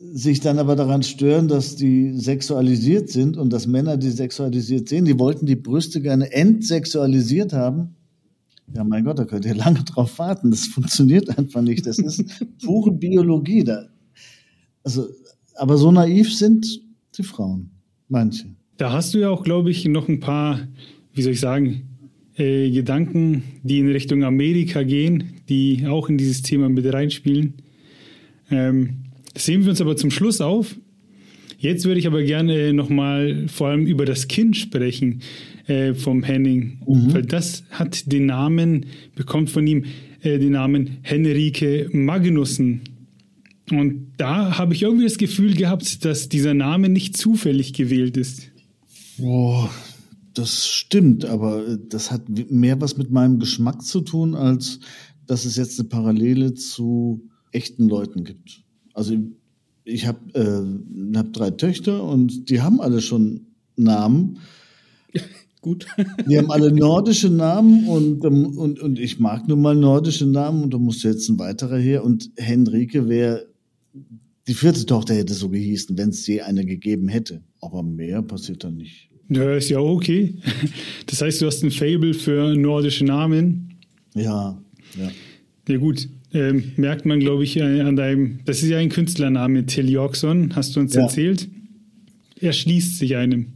sich 0.00 0.40
dann 0.40 0.58
aber 0.58 0.74
daran 0.74 1.04
stören, 1.04 1.46
dass 1.46 1.76
die 1.76 2.18
sexualisiert 2.18 3.08
sind 3.08 3.36
und 3.36 3.52
dass 3.52 3.68
Männer 3.68 3.96
die 3.96 4.10
sexualisiert 4.10 4.88
sehen. 4.88 5.04
Die 5.04 5.20
wollten 5.20 5.46
die 5.46 5.56
Brüste 5.56 6.02
gerne 6.02 6.32
entsexualisiert 6.32 7.52
haben. 7.52 7.94
Ja, 8.74 8.82
mein 8.82 9.04
Gott, 9.04 9.20
da 9.20 9.24
könnt 9.24 9.44
ihr 9.44 9.54
lange 9.54 9.84
drauf 9.84 10.18
warten. 10.18 10.50
Das 10.50 10.64
funktioniert 10.66 11.38
einfach 11.38 11.62
nicht. 11.62 11.86
Das 11.86 12.00
ist 12.00 12.24
pure 12.60 12.90
Biologie. 12.90 13.62
Da, 13.62 13.86
also 14.82 15.08
aber 15.58 15.76
so 15.76 15.92
naiv 15.92 16.32
sind 16.32 16.80
die 17.16 17.22
Frauen, 17.22 17.70
manche. 18.08 18.46
Da 18.76 18.92
hast 18.92 19.14
du 19.14 19.18
ja 19.18 19.30
auch, 19.30 19.42
glaube 19.42 19.70
ich, 19.70 19.84
noch 19.86 20.08
ein 20.08 20.20
paar, 20.20 20.60
wie 21.12 21.22
soll 21.22 21.32
ich 21.32 21.40
sagen, 21.40 21.82
äh, 22.36 22.70
Gedanken, 22.70 23.42
die 23.62 23.80
in 23.80 23.90
Richtung 23.90 24.22
Amerika 24.22 24.82
gehen, 24.84 25.34
die 25.48 25.86
auch 25.86 26.08
in 26.08 26.16
dieses 26.16 26.42
Thema 26.42 26.68
mit 26.68 26.90
reinspielen. 26.92 27.54
Ähm, 28.50 29.04
das 29.34 29.46
sehen 29.46 29.62
wir 29.62 29.70
uns 29.70 29.80
aber 29.80 29.96
zum 29.96 30.10
Schluss 30.10 30.40
auf. 30.40 30.76
Jetzt 31.58 31.84
würde 31.84 31.98
ich 31.98 32.06
aber 32.06 32.22
gerne 32.22 32.72
nochmal 32.72 33.48
vor 33.48 33.68
allem 33.68 33.86
über 33.86 34.04
das 34.04 34.28
Kind 34.28 34.56
sprechen 34.56 35.22
äh, 35.66 35.92
vom 35.92 36.22
Henning, 36.22 36.78
mhm. 36.86 37.12
weil 37.12 37.22
das 37.22 37.64
hat 37.70 38.12
den 38.12 38.26
Namen, 38.26 38.86
bekommt 39.16 39.50
von 39.50 39.66
ihm 39.66 39.84
äh, 40.22 40.38
den 40.38 40.52
Namen 40.52 40.98
Henrike 41.02 41.88
Magnussen. 41.92 42.82
Und 43.76 44.12
da 44.16 44.58
habe 44.58 44.74
ich 44.74 44.82
irgendwie 44.82 45.04
das 45.04 45.18
Gefühl 45.18 45.54
gehabt, 45.54 46.04
dass 46.04 46.28
dieser 46.28 46.54
Name 46.54 46.88
nicht 46.88 47.16
zufällig 47.16 47.72
gewählt 47.72 48.16
ist. 48.16 48.50
Boah, 49.18 49.70
das 50.34 50.68
stimmt, 50.68 51.24
aber 51.24 51.76
das 51.76 52.10
hat 52.10 52.28
mehr 52.28 52.80
was 52.80 52.96
mit 52.96 53.10
meinem 53.10 53.38
Geschmack 53.38 53.82
zu 53.82 54.00
tun, 54.00 54.34
als 54.34 54.80
dass 55.26 55.44
es 55.44 55.56
jetzt 55.56 55.78
eine 55.78 55.88
Parallele 55.88 56.54
zu 56.54 57.28
echten 57.52 57.88
Leuten 57.88 58.24
gibt. 58.24 58.62
Also 58.94 59.14
ich 59.84 60.06
habe 60.06 60.18
äh, 60.34 61.16
hab 61.16 61.32
drei 61.32 61.50
Töchter 61.50 62.04
und 62.04 62.50
die 62.50 62.60
haben 62.60 62.80
alle 62.80 63.00
schon 63.00 63.46
Namen. 63.76 64.38
Gut. 65.60 65.86
Die 66.28 66.38
haben 66.38 66.52
alle 66.52 66.72
nordische 66.72 67.30
Namen 67.30 67.88
und, 67.88 68.24
und, 68.24 68.78
und 68.78 68.98
ich 68.98 69.18
mag 69.18 69.48
nun 69.48 69.60
mal 69.60 69.74
nordische 69.74 70.26
Namen 70.26 70.62
und 70.62 70.72
da 70.72 70.78
muss 70.78 71.02
jetzt 71.02 71.28
ein 71.28 71.38
weiterer 71.38 71.78
her. 71.78 72.04
Und 72.04 72.30
Henrike 72.36 73.08
wäre 73.08 73.46
die 74.48 74.54
vierte 74.54 74.84
Tochter 74.86 75.14
hätte 75.14 75.34
so 75.34 75.50
gehießen, 75.50 75.96
wenn 75.98 76.08
es 76.08 76.26
je 76.26 76.40
eine 76.40 76.64
gegeben 76.64 77.08
hätte. 77.08 77.42
Aber 77.60 77.82
mehr 77.82 78.22
passiert 78.22 78.64
dann 78.64 78.76
nicht. 78.78 79.10
Ja, 79.28 79.54
ist 79.54 79.68
ja 79.68 79.78
okay. 79.78 80.36
Das 81.06 81.20
heißt, 81.20 81.40
du 81.42 81.46
hast 81.46 81.62
ein 81.62 81.70
Fable 81.70 82.14
für 82.14 82.54
nordische 82.54 83.04
Namen. 83.04 83.74
Ja, 84.14 84.60
ja. 84.98 85.10
Ja 85.68 85.76
gut, 85.76 86.08
ähm, 86.32 86.72
merkt 86.76 87.04
man, 87.04 87.20
glaube 87.20 87.44
ich, 87.44 87.58
äh, 87.58 87.80
an 87.80 87.96
deinem, 87.96 88.40
das 88.46 88.62
ist 88.62 88.70
ja 88.70 88.78
ein 88.78 88.88
Künstlername, 88.88 89.66
Till 89.66 89.88
Jorkson, 89.90 90.56
hast 90.56 90.74
du 90.74 90.80
uns 90.80 90.94
ja. 90.94 91.02
erzählt. 91.02 91.48
Er 92.40 92.54
schließt 92.54 92.98
sich 92.98 93.16
einem. 93.16 93.52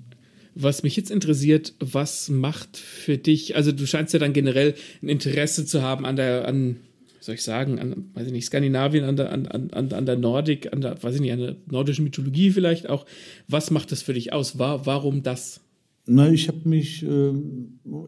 Was 0.54 0.82
mich 0.82 0.96
jetzt 0.96 1.10
interessiert, 1.10 1.74
was 1.80 2.28
macht 2.28 2.76
für 2.76 3.16
dich, 3.16 3.56
also 3.56 3.72
du 3.72 3.86
scheinst 3.86 4.12
ja 4.12 4.18
dann 4.18 4.34
generell 4.34 4.74
ein 5.02 5.08
Interesse 5.08 5.64
zu 5.64 5.80
haben 5.80 6.04
an 6.04 6.16
der, 6.16 6.46
an 6.46 6.76
soll 7.22 7.36
ich 7.36 7.42
sagen, 7.42 7.78
an, 7.78 8.10
weiß 8.14 8.26
ich 8.26 8.32
nicht, 8.32 8.46
Skandinavien, 8.46 9.04
an 9.04 9.16
der, 9.16 9.32
an, 9.32 9.46
an, 9.46 9.92
an 9.92 10.06
der 10.06 10.16
Nordik, 10.16 10.72
an 10.72 10.80
der, 10.80 11.00
weiß 11.02 11.14
ich 11.14 11.20
nicht, 11.20 11.32
an 11.32 11.38
der 11.38 11.56
nordischen 11.70 12.04
Mythologie 12.04 12.50
vielleicht 12.50 12.88
auch. 12.88 13.06
Was 13.48 13.70
macht 13.70 13.92
das 13.92 14.02
für 14.02 14.12
dich 14.12 14.32
aus? 14.32 14.58
War, 14.58 14.86
warum 14.86 15.22
das? 15.22 15.60
Na, 16.04 16.28
ich 16.28 16.48
habe 16.48 16.68
mich 16.68 17.04
äh, 17.04 17.32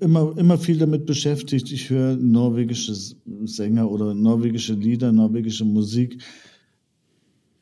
immer, 0.00 0.34
immer 0.36 0.58
viel 0.58 0.78
damit 0.78 1.06
beschäftigt. 1.06 1.70
Ich 1.70 1.90
höre 1.90 2.16
norwegische 2.16 2.92
Sänger 3.44 3.88
oder 3.88 4.14
norwegische 4.14 4.74
Lieder, 4.74 5.12
norwegische 5.12 5.64
Musik. 5.64 6.20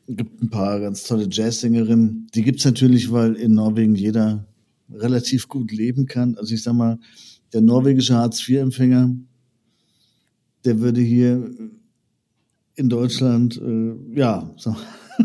Es 0.07 0.17
gibt 0.17 0.41
ein 0.41 0.49
paar 0.49 0.79
ganz 0.79 1.03
tolle 1.03 1.27
Jazzsängerinnen. 1.29 2.27
Die 2.33 2.41
gibt 2.41 2.59
es 2.59 2.65
natürlich, 2.65 3.11
weil 3.11 3.35
in 3.35 3.53
Norwegen 3.53 3.93
jeder 3.93 4.47
relativ 4.91 5.47
gut 5.47 5.71
leben 5.71 6.07
kann. 6.07 6.35
Also 6.35 6.55
ich 6.55 6.63
sag 6.63 6.73
mal, 6.73 6.97
der 7.53 7.61
norwegische 7.61 8.15
Hartz-IV-Empfänger, 8.15 9.15
der 10.65 10.79
würde 10.79 11.01
hier 11.01 11.51
in 12.75 12.89
Deutschland, 12.89 13.61
äh, 13.61 13.93
ja, 14.15 14.51
so, 14.57 14.75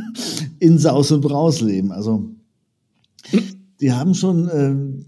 in 0.58 0.78
Saus 0.78 1.10
und 1.12 1.22
Braus 1.22 1.60
leben. 1.60 1.92
Also, 1.92 2.30
die 3.80 3.92
haben 3.92 4.14
schon, 4.14 4.48
äh, 4.48 5.04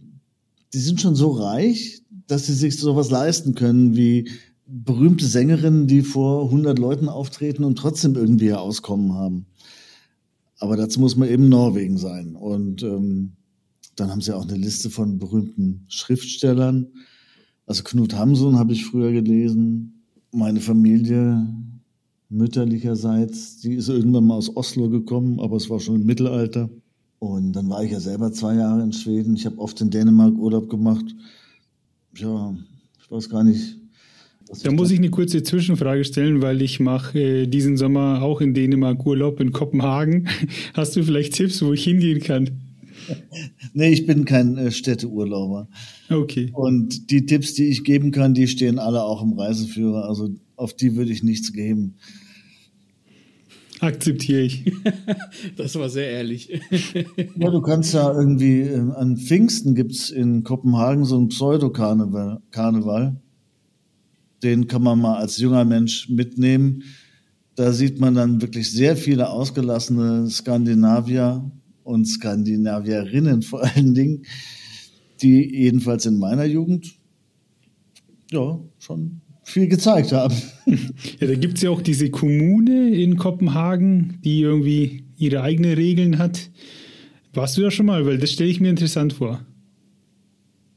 die 0.73 0.79
sind 0.79 1.01
schon 1.01 1.15
so 1.15 1.31
reich, 1.33 2.03
dass 2.27 2.47
sie 2.47 2.55
sich 2.55 2.79
sowas 2.79 3.11
leisten 3.11 3.55
können 3.55 3.97
wie 3.97 4.31
berühmte 4.67 5.27
Sängerinnen, 5.27 5.87
die 5.89 6.03
vor 6.03 6.45
100 6.45 6.79
Leuten 6.79 7.09
auftreten 7.09 7.65
und 7.65 7.77
trotzdem 7.77 8.15
irgendwie 8.15 8.47
ihr 8.47 8.61
Auskommen 8.61 9.15
haben. 9.15 9.47
Aber 10.59 10.77
dazu 10.77 11.01
muss 11.01 11.17
man 11.17 11.29
eben 11.29 11.49
Norwegen 11.49 11.99
sein. 11.99 12.37
Und 12.37 12.83
ähm, 12.83 13.33
dann 13.97 14.11
haben 14.11 14.21
sie 14.21 14.37
auch 14.37 14.47
eine 14.47 14.57
Liste 14.57 14.91
von 14.91 15.19
berühmten 15.19 15.87
Schriftstellern. 15.89 16.89
Also 17.67 17.83
Knut 17.83 18.15
Hamsun 18.15 18.59
habe 18.59 18.73
ich 18.73 18.85
früher 18.85 19.11
gelesen. 19.11 20.00
Meine 20.33 20.61
Familie 20.61 21.47
mütterlicherseits, 22.29 23.59
die 23.61 23.75
ist 23.75 23.89
irgendwann 23.89 24.27
mal 24.27 24.37
aus 24.37 24.57
Oslo 24.57 24.89
gekommen, 24.89 25.41
aber 25.41 25.57
es 25.57 25.69
war 25.69 25.81
schon 25.81 25.97
im 25.97 26.07
Mittelalter. 26.07 26.71
Und 27.19 27.53
dann 27.53 27.69
war 27.69 27.85
ich 27.85 27.91
ja 27.91 28.01
selber 28.01 28.33
zwei 28.33 28.55
Jahre 28.55 28.83
in 28.83 28.93
Schweden. 28.93 29.35
Ich 29.35 29.45
habe 29.45 29.59
oft 29.59 29.81
in 29.81 29.91
Dänemark 29.91 30.35
Urlaub 30.39 30.71
gemacht. 30.71 31.05
Ja, 32.17 32.57
ich 32.99 33.11
weiß 33.11 33.29
gar 33.29 33.45
nicht. 33.45 33.77
Da 34.65 34.73
muss 34.73 34.91
ich 34.91 34.99
eine 34.99 35.11
kurze 35.11 35.43
Zwischenfrage 35.43 36.05
stellen, 36.05 36.43
weil 36.43 36.61
ich 36.63 36.81
mache 36.81 37.19
äh, 37.21 37.47
diesen 37.47 37.77
Sommer 37.77 38.23
auch 38.23 38.41
in 38.41 38.55
Dänemark 38.55 39.05
Urlaub 39.07 39.39
in 39.39 39.53
Kopenhagen. 39.53 40.29
Hast 40.75 40.97
du 40.97 41.05
vielleicht 41.05 41.35
Tipps, 41.35 41.63
wo 41.63 41.73
ich 41.73 41.85
hingehen 41.85 42.21
kann? 42.21 42.51
Nee, 43.73 43.91
ich 43.91 44.07
bin 44.07 44.25
kein 44.25 44.57
äh, 44.57 44.71
Städteurlauber. 44.71 45.69
Okay. 46.09 46.51
Und 46.53 47.11
die 47.11 47.27
Tipps, 47.27 47.55
die 47.55 47.67
ich 47.67 47.85
geben 47.85 48.11
kann, 48.11 48.35
die 48.35 48.49
stehen 48.49 48.79
alle 48.79 49.03
auch 49.03 49.23
im 49.23 49.33
Reiseführer. 49.33 50.09
Also 50.09 50.31
auf 50.57 50.75
die 50.75 50.97
würde 50.97 51.13
ich 51.13 51.23
nichts 51.23 51.53
geben. 51.53 51.97
Akzeptiere 53.81 54.43
ich. 54.43 54.73
das 55.57 55.75
war 55.77 55.89
sehr 55.89 56.11
ehrlich. 56.11 56.61
ja, 57.37 57.51
du 57.51 57.63
kannst 57.63 57.95
ja 57.95 58.13
irgendwie, 58.13 58.61
äh, 58.61 58.79
an 58.79 59.17
Pfingsten 59.17 59.75
gibt 59.75 59.93
es 59.93 60.11
in 60.11 60.45
Kopenhagen 60.45 61.05
so 61.05 61.17
einen 61.17 61.29
Pseudo-Karneval. 61.29 62.43
Karneval. 62.51 63.21
Den 64.43 64.67
kann 64.67 64.83
man 64.83 65.01
mal 65.01 65.17
als 65.17 65.39
junger 65.39 65.65
Mensch 65.65 66.09
mitnehmen. 66.11 66.83
Da 67.55 67.73
sieht 67.73 68.01
man 68.01 68.15
dann 68.15 68.43
wirklich 68.43 68.71
sehr 68.71 68.97
viele 68.97 69.31
ausgelassene 69.31 70.29
Skandinavier 70.29 71.51
und 71.85 72.07
Skandinavierinnen 72.07 73.43
vor 73.43 73.65
allen 73.65 73.95
Dingen, 73.95 74.23
die 75.23 75.55
jedenfalls 75.55 76.07
in 76.07 76.19
meiner 76.19 76.45
Jugend 76.45 76.95
ja 78.31 78.59
schon 78.79 79.21
viel 79.43 79.69
gezeigt 79.69 80.13
haben. 80.13 80.35
Ja, 81.21 81.27
da 81.27 81.35
gibt 81.35 81.57
es 81.57 81.63
ja 81.63 81.71
auch 81.71 81.83
diese 81.83 82.11
Kommune 82.11 82.95
in 82.95 83.17
Kopenhagen, 83.17 84.19
die 84.25 84.41
irgendwie 84.41 85.05
ihre 85.17 85.43
eigenen 85.43 85.73
Regeln 85.75 86.19
hat. 86.19 86.51
Warst 87.35 87.59
du 87.59 87.63
da 87.63 87.71
schon 87.71 87.87
mal? 87.87 88.07
Weil 88.07 88.19
das 88.19 88.31
stelle 88.31 88.49
ich 88.51 88.61
mir 88.61 88.71
interessant 88.71 89.13
vor. 89.13 89.45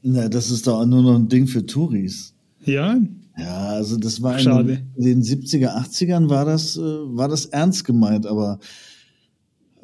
Na, 0.02 0.28
das 0.28 0.50
ist 0.50 0.66
doch 0.66 0.84
nur 0.84 1.02
noch 1.02 1.14
ein 1.14 1.28
Ding 1.28 1.46
für 1.46 1.64
Touris. 1.64 2.34
Ja? 2.64 3.00
Ja, 3.38 3.68
also 3.68 3.96
das 3.96 4.20
war 4.22 4.38
Schade. 4.38 4.82
in 4.96 5.04
den 5.04 5.22
70er, 5.22 5.76
80ern 5.76 6.28
war 6.28 6.44
das, 6.44 6.76
äh, 6.76 6.80
war 6.80 7.28
das 7.28 7.46
ernst 7.46 7.84
gemeint, 7.84 8.26
aber 8.26 8.58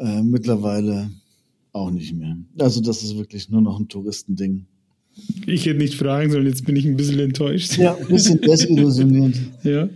äh, 0.00 0.22
mittlerweile 0.22 1.10
auch 1.72 1.90
nicht 1.90 2.14
mehr. 2.14 2.36
Also 2.58 2.80
das 2.80 3.02
ist 3.02 3.16
wirklich 3.16 3.50
nur 3.50 3.60
noch 3.60 3.78
ein 3.78 3.88
Touristending. 3.88 4.66
Ich 5.46 5.66
hätte 5.66 5.78
nicht 5.78 5.94
fragen 5.94 6.30
sollen, 6.30 6.46
jetzt 6.46 6.64
bin 6.64 6.76
ich 6.76 6.86
ein 6.86 6.96
bisschen 6.96 7.20
enttäuscht. 7.20 7.76
Ja, 7.76 7.94
ein 7.94 8.06
bisschen 8.06 8.40
desillusioniert. 8.40 9.36
ja. 9.62 9.88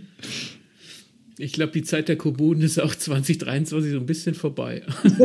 Ich 1.37 1.53
glaube, 1.53 1.73
die 1.73 1.83
Zeit 1.83 2.07
der 2.07 2.17
Kommunen 2.17 2.61
ist 2.61 2.79
auch 2.79 2.95
2023 2.95 3.91
so 3.91 3.97
ein 3.97 4.05
bisschen 4.05 4.35
vorbei. 4.35 4.83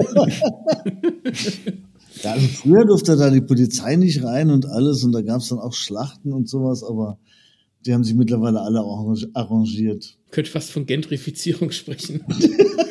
ja, 2.22 2.32
also 2.32 2.46
früher 2.48 2.84
durfte 2.86 3.16
da 3.16 3.30
die 3.30 3.42
Polizei 3.42 3.94
nicht 3.96 4.24
rein 4.24 4.50
und 4.50 4.66
alles 4.66 5.04
und 5.04 5.12
da 5.12 5.22
gab 5.22 5.40
es 5.40 5.48
dann 5.48 5.60
auch 5.60 5.74
Schlachten 5.74 6.32
und 6.32 6.48
sowas, 6.48 6.82
aber 6.82 7.18
die 7.86 7.94
haben 7.94 8.02
sich 8.02 8.14
mittlerweile 8.14 8.60
alle 8.60 8.80
arrangiert. 9.34 10.18
Könnte 10.30 10.50
fast 10.50 10.70
von 10.72 10.86
Gentrifizierung 10.86 11.70
sprechen. 11.70 12.24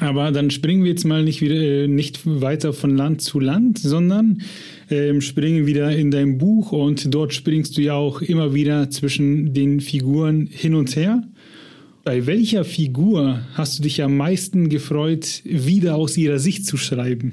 Aber 0.00 0.32
dann 0.32 0.50
springen 0.50 0.82
wir 0.82 0.90
jetzt 0.90 1.04
mal 1.04 1.22
nicht 1.22 1.42
wieder 1.42 1.54
äh, 1.54 1.86
nicht 1.86 2.20
weiter 2.24 2.72
von 2.72 2.96
Land 2.96 3.20
zu 3.20 3.38
Land, 3.38 3.78
sondern 3.78 4.40
ähm, 4.90 5.20
springen 5.20 5.66
wieder 5.66 5.94
in 5.94 6.10
dein 6.10 6.38
Buch 6.38 6.72
und 6.72 7.14
dort 7.14 7.34
springst 7.34 7.76
du 7.76 7.82
ja 7.82 7.94
auch 7.94 8.22
immer 8.22 8.54
wieder 8.54 8.90
zwischen 8.90 9.52
den 9.52 9.80
Figuren 9.80 10.48
hin 10.50 10.74
und 10.74 10.96
her. 10.96 11.22
Bei 12.02 12.26
welcher 12.26 12.64
Figur 12.64 13.42
hast 13.54 13.78
du 13.78 13.82
dich 13.82 14.02
am 14.02 14.16
meisten 14.16 14.70
gefreut, 14.70 15.42
wieder 15.44 15.96
aus 15.96 16.16
ihrer 16.16 16.38
Sicht 16.38 16.64
zu 16.64 16.78
schreiben? 16.78 17.32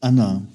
Anna. 0.00 0.46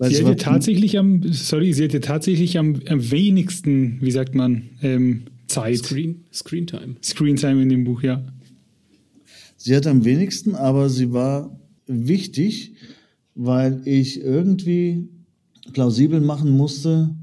Sie 0.00 0.16
hat 0.16 0.24
ja 0.24 0.34
tatsächlich 0.34 0.98
am, 0.98 1.32
sorry, 1.32 1.72
sie 1.72 1.84
hat 1.84 1.92
ja 1.92 2.00
tatsächlich 2.00 2.58
am, 2.58 2.80
am 2.88 3.10
wenigsten, 3.10 3.98
wie 4.00 4.10
sagt 4.10 4.34
man, 4.34 4.70
ähm, 4.82 5.24
Zeit. 5.46 5.78
Screen, 5.78 6.24
Screen 6.32 6.66
Time. 6.66 6.96
Screen 7.02 7.36
Time 7.36 7.62
in 7.62 7.68
dem 7.68 7.84
Buch, 7.84 8.02
ja. 8.02 8.22
Sie 9.64 9.76
hat 9.76 9.86
am 9.86 10.04
wenigsten, 10.04 10.56
aber 10.56 10.90
sie 10.90 11.12
war 11.12 11.56
wichtig, 11.86 12.74
weil 13.36 13.80
ich 13.84 14.20
irgendwie 14.20 15.08
plausibel 15.72 16.20
machen 16.20 16.50
musste, 16.50 17.14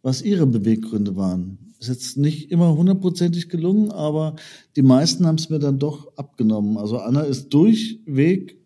was 0.00 0.22
ihre 0.22 0.46
Beweggründe 0.46 1.14
waren. 1.14 1.58
Ist 1.78 1.90
jetzt 1.90 2.16
nicht 2.16 2.50
immer 2.50 2.74
hundertprozentig 2.74 3.50
gelungen, 3.50 3.90
aber 3.90 4.36
die 4.76 4.82
meisten 4.82 5.26
haben 5.26 5.34
es 5.34 5.50
mir 5.50 5.58
dann 5.58 5.78
doch 5.78 6.16
abgenommen. 6.16 6.78
Also 6.78 7.00
Anna 7.00 7.20
ist 7.20 7.50
durchweg 7.50 8.56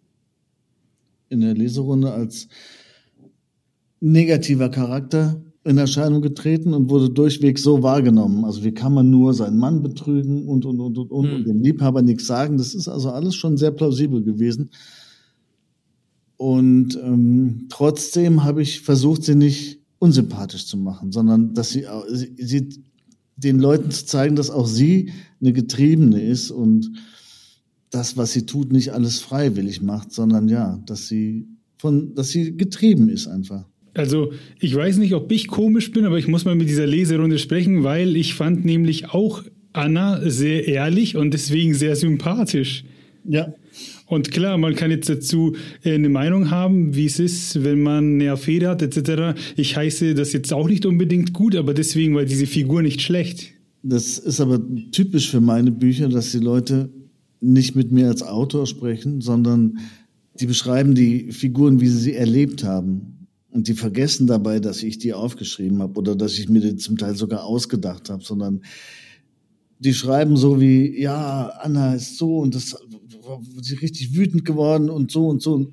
in 1.28 1.40
der 1.40 1.54
Leserunde 1.54 2.12
als 2.12 2.46
negativer 3.98 4.68
Charakter 4.68 5.42
in 5.64 5.78
Erscheinung 5.78 6.22
getreten 6.22 6.74
und 6.74 6.90
wurde 6.90 7.08
durchweg 7.08 7.58
so 7.58 7.82
wahrgenommen. 7.82 8.44
Also 8.44 8.64
wie 8.64 8.72
kann 8.72 8.94
man 8.94 9.10
nur 9.10 9.32
seinen 9.32 9.58
Mann 9.58 9.82
betrügen 9.82 10.48
und 10.48 10.64
und 10.64 10.80
und 10.80 10.98
und 10.98 11.10
und, 11.10 11.28
mhm. 11.28 11.36
und 11.36 11.46
dem 11.46 11.62
Liebhaber 11.62 12.02
nichts 12.02 12.26
sagen. 12.26 12.58
Das 12.58 12.74
ist 12.74 12.88
also 12.88 13.10
alles 13.10 13.34
schon 13.34 13.56
sehr 13.56 13.70
plausibel 13.70 14.22
gewesen. 14.22 14.70
Und 16.36 16.98
ähm, 17.00 17.66
trotzdem 17.68 18.42
habe 18.42 18.62
ich 18.62 18.80
versucht, 18.80 19.22
sie 19.22 19.36
nicht 19.36 19.78
unsympathisch 20.00 20.66
zu 20.66 20.76
machen, 20.76 21.12
sondern 21.12 21.54
dass 21.54 21.70
sie, 21.70 21.86
sie, 22.08 22.34
sie 22.36 22.82
den 23.36 23.60
Leuten 23.60 23.92
zu 23.92 24.04
zeigen, 24.04 24.34
dass 24.34 24.50
auch 24.50 24.66
sie 24.66 25.12
eine 25.40 25.52
Getriebene 25.52 26.20
ist 26.20 26.50
und 26.50 26.90
das, 27.90 28.16
was 28.16 28.32
sie 28.32 28.46
tut, 28.46 28.72
nicht 28.72 28.92
alles 28.92 29.20
freiwillig 29.20 29.82
macht, 29.82 30.12
sondern 30.12 30.48
ja, 30.48 30.82
dass 30.86 31.06
sie 31.06 31.46
von, 31.78 32.14
dass 32.16 32.30
sie 32.30 32.56
getrieben 32.56 33.08
ist 33.08 33.28
einfach. 33.28 33.68
Also 33.94 34.32
ich 34.58 34.74
weiß 34.74 34.98
nicht, 34.98 35.14
ob 35.14 35.30
ich 35.30 35.48
komisch 35.48 35.90
bin, 35.92 36.04
aber 36.04 36.18
ich 36.18 36.28
muss 36.28 36.44
mal 36.44 36.54
mit 36.54 36.68
dieser 36.68 36.86
Leserunde 36.86 37.38
sprechen, 37.38 37.84
weil 37.84 38.16
ich 38.16 38.34
fand 38.34 38.64
nämlich 38.64 39.10
auch 39.10 39.42
Anna 39.72 40.20
sehr 40.28 40.66
ehrlich 40.66 41.16
und 41.16 41.32
deswegen 41.32 41.74
sehr 41.74 41.96
sympathisch. 41.96 42.84
Ja. 43.24 43.54
Und 44.06 44.30
klar, 44.30 44.58
man 44.58 44.74
kann 44.74 44.90
jetzt 44.90 45.08
dazu 45.08 45.54
äh, 45.82 45.94
eine 45.94 46.08
Meinung 46.08 46.50
haben, 46.50 46.94
wie 46.94 47.06
es 47.06 47.18
ist, 47.18 47.64
wenn 47.64 47.80
man 47.80 48.14
eine 48.14 48.32
Affäre 48.32 48.68
hat, 48.68 48.82
etc. 48.82 49.38
Ich 49.56 49.76
heiße 49.76 50.14
das 50.14 50.32
jetzt 50.32 50.52
auch 50.52 50.68
nicht 50.68 50.84
unbedingt 50.84 51.32
gut, 51.32 51.56
aber 51.56 51.72
deswegen 51.72 52.14
war 52.14 52.24
diese 52.24 52.46
Figur 52.46 52.82
nicht 52.82 53.00
schlecht. 53.00 53.54
Das 53.82 54.18
ist 54.18 54.40
aber 54.40 54.60
typisch 54.92 55.30
für 55.30 55.40
meine 55.40 55.72
Bücher, 55.72 56.08
dass 56.08 56.30
die 56.32 56.38
Leute 56.38 56.90
nicht 57.40 57.74
mit 57.74 57.90
mir 57.90 58.08
als 58.08 58.22
Autor 58.22 58.66
sprechen, 58.66 59.20
sondern 59.20 59.78
die 60.38 60.46
beschreiben 60.46 60.94
die 60.94 61.32
Figuren, 61.32 61.80
wie 61.80 61.88
sie 61.88 61.98
sie 61.98 62.14
erlebt 62.14 62.64
haben. 62.64 63.21
Und 63.52 63.68
die 63.68 63.74
vergessen 63.74 64.26
dabei, 64.26 64.60
dass 64.60 64.82
ich 64.82 64.96
die 64.96 65.12
aufgeschrieben 65.12 65.82
habe 65.82 65.98
oder 65.98 66.16
dass 66.16 66.38
ich 66.38 66.48
mir 66.48 66.60
die 66.60 66.76
zum 66.76 66.96
Teil 66.96 67.14
sogar 67.14 67.44
ausgedacht 67.44 68.08
habe, 68.08 68.24
sondern 68.24 68.62
die 69.78 69.92
schreiben 69.92 70.38
so 70.38 70.58
wie, 70.58 70.98
ja, 70.98 71.48
Anna 71.60 71.94
ist 71.94 72.16
so 72.16 72.38
und 72.38 72.54
das 72.54 72.76
sie 73.60 73.74
richtig 73.74 74.16
wütend 74.16 74.46
geworden 74.46 74.88
und 74.88 75.10
so 75.10 75.28
und 75.28 75.42
so. 75.42 75.70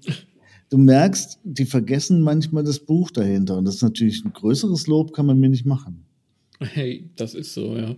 Du 0.69 0.77
merkst, 0.77 1.39
die 1.43 1.65
vergessen 1.65 2.21
manchmal 2.21 2.63
das 2.63 2.79
Buch 2.79 3.11
dahinter. 3.11 3.57
Und 3.57 3.65
das 3.65 3.75
ist 3.75 3.81
natürlich 3.81 4.23
ein 4.25 4.33
größeres 4.33 4.87
Lob, 4.87 5.13
kann 5.13 5.25
man 5.25 5.39
mir 5.39 5.49
nicht 5.49 5.65
machen. 5.65 6.08
Hey, 6.61 7.05
das 7.15 7.35
ist 7.35 7.53
so, 7.53 7.77
ja. 7.77 7.95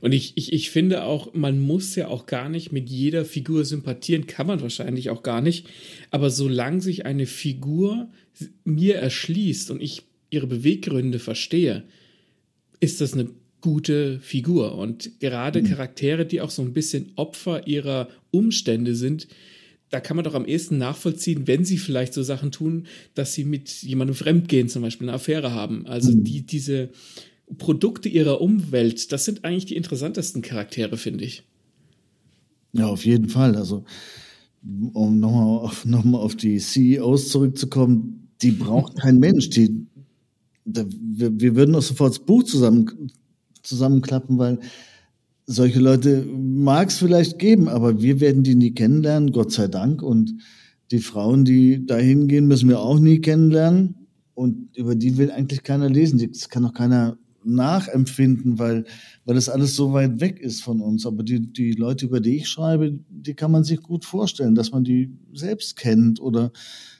Und 0.00 0.12
ich, 0.12 0.32
ich, 0.36 0.54
ich 0.54 0.70
finde 0.70 1.04
auch, 1.04 1.34
man 1.34 1.60
muss 1.60 1.94
ja 1.94 2.08
auch 2.08 2.24
gar 2.24 2.48
nicht 2.48 2.72
mit 2.72 2.88
jeder 2.88 3.26
Figur 3.26 3.66
sympathieren, 3.66 4.26
kann 4.26 4.46
man 4.46 4.62
wahrscheinlich 4.62 5.10
auch 5.10 5.22
gar 5.22 5.42
nicht. 5.42 5.66
Aber 6.10 6.30
solange 6.30 6.80
sich 6.80 7.04
eine 7.04 7.26
Figur 7.26 8.08
mir 8.64 8.96
erschließt 8.96 9.70
und 9.70 9.82
ich 9.82 10.04
ihre 10.30 10.46
Beweggründe 10.46 11.18
verstehe, 11.18 11.84
ist 12.80 13.02
das 13.02 13.12
eine 13.12 13.28
gute 13.60 14.20
Figur. 14.20 14.76
Und 14.76 15.20
gerade 15.20 15.60
mhm. 15.60 15.66
Charaktere, 15.66 16.24
die 16.24 16.40
auch 16.40 16.50
so 16.50 16.62
ein 16.62 16.72
bisschen 16.72 17.12
Opfer 17.16 17.66
ihrer 17.66 18.08
Umstände 18.30 18.94
sind, 18.94 19.28
da 19.90 20.00
kann 20.00 20.16
man 20.16 20.24
doch 20.24 20.34
am 20.34 20.46
ehesten 20.46 20.78
nachvollziehen, 20.78 21.46
wenn 21.46 21.64
sie 21.64 21.78
vielleicht 21.78 22.14
so 22.14 22.22
Sachen 22.22 22.52
tun, 22.52 22.86
dass 23.14 23.34
sie 23.34 23.44
mit 23.44 23.70
jemandem 23.82 24.14
fremdgehen, 24.14 24.68
zum 24.68 24.82
Beispiel 24.82 25.08
eine 25.08 25.16
Affäre 25.16 25.52
haben. 25.52 25.86
Also 25.86 26.12
mhm. 26.12 26.24
die, 26.24 26.42
diese 26.42 26.90
Produkte 27.56 28.08
ihrer 28.08 28.40
Umwelt, 28.40 29.12
das 29.12 29.24
sind 29.24 29.44
eigentlich 29.44 29.66
die 29.66 29.76
interessantesten 29.76 30.42
Charaktere, 30.42 30.96
finde 30.96 31.24
ich. 31.24 31.44
Ja, 32.72 32.86
auf 32.86 33.04
jeden 33.06 33.28
Fall. 33.28 33.56
Also, 33.56 33.84
um 34.62 35.18
nochmal 35.18 35.64
auf, 35.64 35.84
noch 35.84 36.04
auf 36.12 36.36
die 36.36 36.58
CEOs 36.58 37.30
zurückzukommen, 37.30 38.28
die 38.42 38.50
braucht 38.50 38.96
kein 39.00 39.18
Mensch. 39.18 39.50
Die, 39.50 39.86
da, 40.64 40.84
wir, 40.86 41.40
wir 41.40 41.56
würden 41.56 41.74
auch 41.74 41.82
sofort 41.82 42.10
das 42.10 42.18
Buch 42.18 42.42
zusammen, 42.42 43.10
zusammenklappen, 43.62 44.38
weil 44.38 44.58
solche 45.46 45.80
Leute 45.80 46.26
mag 46.26 46.88
es 46.88 46.98
vielleicht 46.98 47.38
geben, 47.38 47.68
aber 47.68 48.02
wir 48.02 48.20
werden 48.20 48.42
die 48.42 48.54
nie 48.54 48.72
kennenlernen, 48.72 49.32
Gott 49.32 49.52
sei 49.52 49.66
Dank. 49.66 50.02
Und 50.02 50.34
die 50.90 51.00
Frauen, 51.00 51.44
die 51.44 51.86
da 51.86 51.96
hingehen, 51.96 52.46
müssen 52.46 52.68
wir 52.68 52.80
auch 52.80 52.98
nie 52.98 53.20
kennenlernen. 53.20 53.94
Und 54.34 54.76
über 54.76 54.94
die 54.94 55.16
will 55.16 55.30
eigentlich 55.30 55.62
keiner 55.62 55.88
lesen. 55.88 56.18
Das 56.30 56.48
kann 56.48 56.64
auch 56.64 56.74
keiner 56.74 57.18
nachempfinden, 57.44 58.58
weil, 58.58 58.84
weil 59.24 59.34
das 59.34 59.48
alles 59.48 59.76
so 59.76 59.92
weit 59.92 60.20
weg 60.20 60.40
ist 60.40 60.62
von 60.62 60.80
uns. 60.80 61.06
Aber 61.06 61.22
die, 61.22 61.40
die 61.40 61.72
Leute, 61.72 62.06
über 62.06 62.20
die 62.20 62.36
ich 62.36 62.48
schreibe, 62.48 62.98
die 63.08 63.34
kann 63.34 63.50
man 63.50 63.64
sich 63.64 63.80
gut 63.80 64.04
vorstellen, 64.04 64.54
dass 64.54 64.72
man 64.72 64.84
die 64.84 65.10
selbst 65.32 65.76
kennt 65.76 66.20
oder 66.20 66.52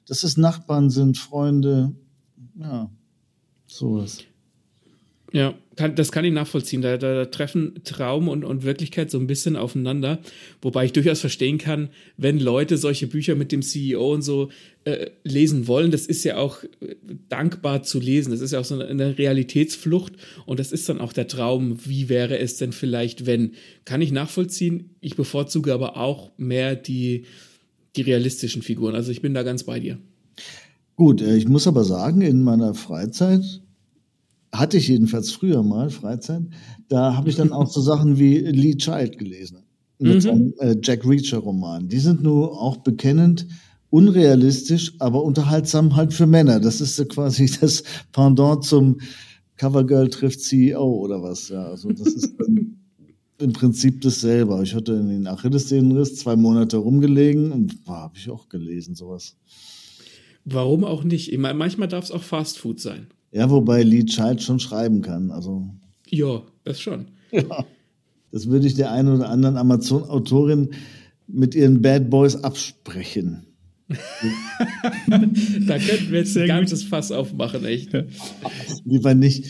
dass 0.06 0.22
es 0.22 0.36
Nachbarn 0.36 0.90
sind, 0.90 1.18
Freunde, 1.18 1.94
ja, 2.58 2.90
sowas. 3.66 4.18
Ja, 5.32 5.54
kann, 5.76 5.94
das 5.94 6.10
kann 6.10 6.24
ich 6.24 6.32
nachvollziehen. 6.32 6.80
Da, 6.80 6.96
da, 6.96 7.14
da 7.14 7.24
treffen 7.26 7.80
Traum 7.84 8.28
und, 8.28 8.44
und 8.44 8.64
Wirklichkeit 8.64 9.10
so 9.10 9.18
ein 9.18 9.26
bisschen 9.26 9.56
aufeinander. 9.56 10.20
Wobei 10.62 10.86
ich 10.86 10.92
durchaus 10.92 11.20
verstehen 11.20 11.58
kann, 11.58 11.90
wenn 12.16 12.40
Leute 12.40 12.78
solche 12.78 13.06
Bücher 13.06 13.34
mit 13.34 13.52
dem 13.52 13.60
CEO 13.60 14.14
und 14.14 14.22
so 14.22 14.48
äh, 14.88 15.10
lesen 15.24 15.66
wollen. 15.66 15.90
Das 15.90 16.06
ist 16.06 16.24
ja 16.24 16.36
auch 16.36 16.62
äh, 16.62 16.96
dankbar 17.28 17.82
zu 17.82 18.00
lesen. 18.00 18.30
Das 18.30 18.40
ist 18.40 18.52
ja 18.52 18.60
auch 18.60 18.64
so 18.64 18.74
eine, 18.74 18.86
eine 18.86 19.18
Realitätsflucht. 19.18 20.14
Und 20.46 20.60
das 20.60 20.72
ist 20.72 20.88
dann 20.88 21.00
auch 21.00 21.12
der 21.12 21.28
Traum. 21.28 21.78
Wie 21.84 22.08
wäre 22.08 22.38
es 22.38 22.56
denn 22.56 22.72
vielleicht, 22.72 23.26
wenn? 23.26 23.52
Kann 23.84 24.02
ich 24.02 24.12
nachvollziehen. 24.12 24.90
Ich 25.00 25.16
bevorzuge 25.16 25.72
aber 25.72 25.96
auch 25.96 26.30
mehr 26.38 26.74
die, 26.76 27.24
die 27.96 28.02
realistischen 28.02 28.62
Figuren. 28.62 28.94
Also 28.94 29.10
ich 29.12 29.22
bin 29.22 29.34
da 29.34 29.42
ganz 29.42 29.64
bei 29.64 29.80
dir. 29.80 29.98
Gut, 30.96 31.22
äh, 31.22 31.36
ich 31.36 31.48
muss 31.48 31.66
aber 31.66 31.84
sagen, 31.84 32.20
in 32.22 32.42
meiner 32.42 32.74
Freizeit 32.74 33.62
hatte 34.52 34.78
ich 34.78 34.88
jedenfalls 34.88 35.30
früher 35.30 35.62
mal 35.62 35.90
Freizeit, 35.90 36.42
da 36.88 37.14
habe 37.14 37.28
ich 37.28 37.36
dann 37.36 37.52
auch 37.52 37.70
so 37.70 37.80
Sachen 37.80 38.18
wie 38.18 38.38
Lee 38.38 38.76
Child 38.76 39.18
gelesen. 39.18 39.58
Mit 39.98 40.14
mhm. 40.14 40.20
seinem 40.20 40.54
äh, 40.58 40.76
Jack 40.82 41.04
Reacher 41.04 41.38
Roman. 41.38 41.88
Die 41.88 41.98
sind 41.98 42.22
nur 42.22 42.60
auch 42.60 42.78
bekennend 42.78 43.46
unrealistisch, 43.90 44.94
aber 44.98 45.22
unterhaltsam 45.22 45.96
halt 45.96 46.12
für 46.12 46.26
Männer. 46.26 46.60
Das 46.60 46.80
ist 46.80 47.08
quasi 47.08 47.50
das 47.60 47.82
Pendant 48.12 48.64
zum 48.64 48.98
Covergirl 49.56 50.08
trifft 50.08 50.40
CEO 50.40 50.84
oder 50.84 51.22
was. 51.22 51.48
Ja, 51.48 51.64
also 51.64 51.90
das 51.90 52.08
ist 52.08 52.34
im 53.38 53.52
Prinzip 53.52 54.00
dasselbe. 54.00 54.60
Ich 54.62 54.74
hatte 54.74 54.92
in 54.94 55.08
den 55.08 55.26
Achillessehnenriss 55.26 56.16
zwei 56.16 56.36
Monate 56.36 56.76
rumgelegen 56.76 57.52
und 57.52 57.74
habe 57.86 58.16
ich 58.16 58.30
auch 58.30 58.48
gelesen 58.48 58.94
sowas. 58.94 59.36
Warum 60.44 60.84
auch 60.84 61.04
nicht? 61.04 61.32
Ich 61.32 61.38
meine, 61.38 61.58
manchmal 61.58 61.88
darf 61.88 62.04
es 62.04 62.10
auch 62.10 62.22
Fast 62.22 62.58
Food 62.58 62.80
sein. 62.80 63.08
Ja, 63.32 63.50
wobei 63.50 63.82
Lee 63.82 64.04
Child 64.04 64.42
schon 64.42 64.60
schreiben 64.60 65.02
kann. 65.02 65.30
Also. 65.30 65.68
Ja, 66.08 66.42
das 66.64 66.80
schon. 66.80 67.08
Ja. 67.30 67.64
Das 68.30 68.48
würde 68.48 68.66
ich 68.66 68.74
der 68.74 68.92
einen 68.92 69.16
oder 69.16 69.28
anderen 69.28 69.56
Amazon-Autorin 69.56 70.70
mit 71.26 71.54
ihren 71.54 71.82
Bad 71.82 72.10
Boys 72.10 72.36
absprechen. 72.36 73.47
Da 73.88 75.78
könnten 75.78 76.10
wir 76.10 76.18
jetzt 76.18 76.36
ein 76.36 76.46
ganzes 76.46 76.82
Fass 76.82 77.10
aufmachen, 77.10 77.64
echt. 77.64 77.90
Lieber 78.84 79.14
nicht. 79.14 79.46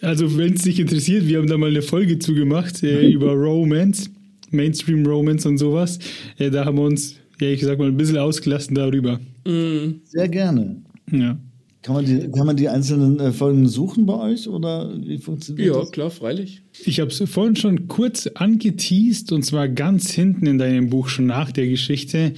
Also, 0.00 0.36
wenn 0.36 0.54
es 0.54 0.62
dich 0.62 0.80
interessiert, 0.80 1.28
wir 1.28 1.38
haben 1.38 1.46
da 1.46 1.56
mal 1.56 1.70
eine 1.70 1.82
Folge 1.82 2.18
zugemacht 2.18 2.82
äh, 2.82 3.08
über 3.08 3.32
Romance, 3.34 4.10
Mainstream 4.50 5.06
Romance 5.06 5.46
und 5.46 5.58
sowas. 5.58 6.00
Äh, 6.38 6.50
da 6.50 6.64
haben 6.64 6.76
wir 6.76 6.84
uns, 6.84 7.14
ja, 7.40 7.48
ich 7.48 7.62
sag 7.62 7.78
mal, 7.78 7.86
ein 7.86 7.96
bisschen 7.96 8.18
ausgelassen 8.18 8.74
darüber. 8.74 9.20
Mm. 9.46 10.00
Sehr 10.04 10.28
gerne. 10.28 10.82
Ja. 11.10 11.38
Kann 11.82 11.96
man 11.96 12.04
die, 12.04 12.30
kann 12.30 12.46
man 12.46 12.56
die 12.56 12.68
einzelnen 12.68 13.18
äh, 13.18 13.32
Folgen 13.32 13.66
suchen 13.68 14.06
bei 14.06 14.14
euch 14.14 14.46
oder 14.48 14.92
wie 15.04 15.18
funktioniert 15.18 15.66
ja, 15.66 15.74
das? 15.74 15.86
Ja, 15.86 15.90
klar, 15.90 16.10
freilich. 16.10 16.62
Ich 16.84 17.00
habe 17.00 17.10
es 17.10 17.20
vorhin 17.28 17.56
schon 17.56 17.88
kurz 17.88 18.28
angeteased 18.28 19.32
und 19.32 19.42
zwar 19.42 19.68
ganz 19.68 20.12
hinten 20.12 20.46
in 20.46 20.58
deinem 20.58 20.90
Buch 20.90 21.08
schon 21.08 21.26
nach 21.26 21.50
der 21.50 21.66
Geschichte. 21.66 22.34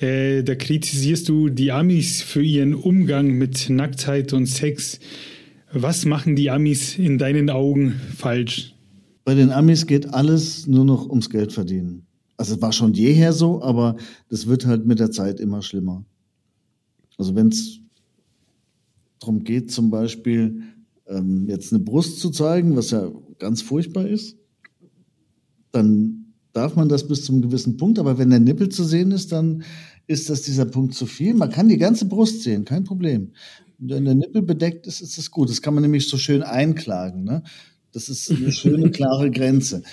Äh, 0.00 0.44
da 0.44 0.54
kritisierst 0.54 1.28
du 1.28 1.48
die 1.48 1.72
Amis 1.72 2.22
für 2.22 2.42
ihren 2.42 2.74
Umgang 2.74 3.32
mit 3.32 3.68
Nacktheit 3.68 4.32
und 4.32 4.46
Sex. 4.46 5.00
Was 5.72 6.04
machen 6.04 6.36
die 6.36 6.50
Amis 6.50 6.96
in 6.96 7.18
deinen 7.18 7.50
Augen 7.50 7.94
falsch? 8.16 8.74
Bei 9.24 9.34
den 9.34 9.50
Amis 9.50 9.86
geht 9.86 10.14
alles 10.14 10.66
nur 10.66 10.84
noch 10.84 11.08
ums 11.08 11.28
Geld 11.28 11.52
verdienen. 11.52 12.06
Also 12.36 12.54
es 12.54 12.62
war 12.62 12.72
schon 12.72 12.94
jeher 12.94 13.32
so, 13.32 13.60
aber 13.62 13.96
das 14.28 14.46
wird 14.46 14.64
halt 14.64 14.86
mit 14.86 15.00
der 15.00 15.10
Zeit 15.10 15.40
immer 15.40 15.60
schlimmer. 15.62 16.04
Also 17.18 17.34
wenn 17.34 17.48
es 17.48 17.80
darum 19.18 19.42
geht, 19.42 19.72
zum 19.72 19.90
Beispiel 19.90 20.62
ähm, 21.08 21.48
jetzt 21.48 21.72
eine 21.72 21.82
Brust 21.82 22.20
zu 22.20 22.30
zeigen, 22.30 22.76
was 22.76 22.92
ja 22.92 23.10
ganz 23.38 23.60
furchtbar 23.60 24.06
ist, 24.06 24.36
dann 25.72 26.17
darf 26.58 26.74
man 26.74 26.88
das 26.88 27.06
bis 27.06 27.24
zum 27.24 27.40
gewissen 27.40 27.76
Punkt, 27.76 28.00
aber 28.00 28.18
wenn 28.18 28.30
der 28.30 28.40
Nippel 28.40 28.68
zu 28.68 28.82
sehen 28.82 29.12
ist, 29.12 29.30
dann 29.30 29.62
ist 30.08 30.28
das 30.28 30.42
dieser 30.42 30.64
Punkt 30.64 30.92
zu 30.92 31.06
viel. 31.06 31.34
Man 31.34 31.50
kann 31.50 31.68
die 31.68 31.78
ganze 31.78 32.06
Brust 32.06 32.42
sehen, 32.42 32.64
kein 32.64 32.82
Problem. 32.82 33.30
Wenn 33.78 34.04
der 34.04 34.16
Nippel 34.16 34.42
bedeckt 34.42 34.88
ist, 34.88 35.00
ist 35.00 35.16
das 35.18 35.30
gut. 35.30 35.50
Das 35.50 35.62
kann 35.62 35.74
man 35.74 35.82
nämlich 35.82 36.08
so 36.08 36.16
schön 36.16 36.42
einklagen. 36.42 37.22
Ne? 37.22 37.44
Das 37.92 38.08
ist 38.08 38.28
eine 38.28 38.50
schöne, 38.50 38.90
klare 38.98 39.30
Grenze. 39.30 39.84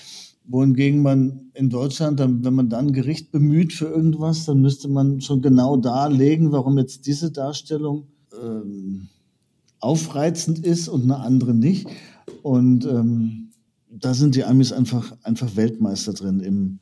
Wohingegen 0.48 1.04
man 1.04 1.52
in 1.54 1.70
Deutschland, 1.70 2.20
dann, 2.20 2.44
wenn 2.44 2.56
man 2.56 2.70
dann 2.70 2.94
Gericht 2.94 3.32
bemüht 3.32 3.72
für 3.72 3.86
irgendwas, 3.86 4.46
dann 4.46 4.60
müsste 4.62 4.88
man 4.88 5.22
schon 5.22 5.44
genau 5.44 5.78
darlegen, 5.78 6.52
warum 6.52 6.80
jetzt 6.80 7.06
diese 7.06 7.30
Darstellung 7.30 8.08
ähm, 8.42 9.10
aufreizend 9.80 10.66
ist 10.66 10.88
und 10.88 11.04
eine 11.04 11.18
andere 11.18 11.54
nicht. 11.54 11.88
Und 12.42 12.86
ähm, 12.86 13.45
da 14.00 14.14
sind 14.14 14.36
die 14.36 14.44
Amis 14.44 14.72
einfach, 14.72 15.16
einfach 15.24 15.56
Weltmeister 15.56 16.14
drin 16.14 16.40
im 16.40 16.80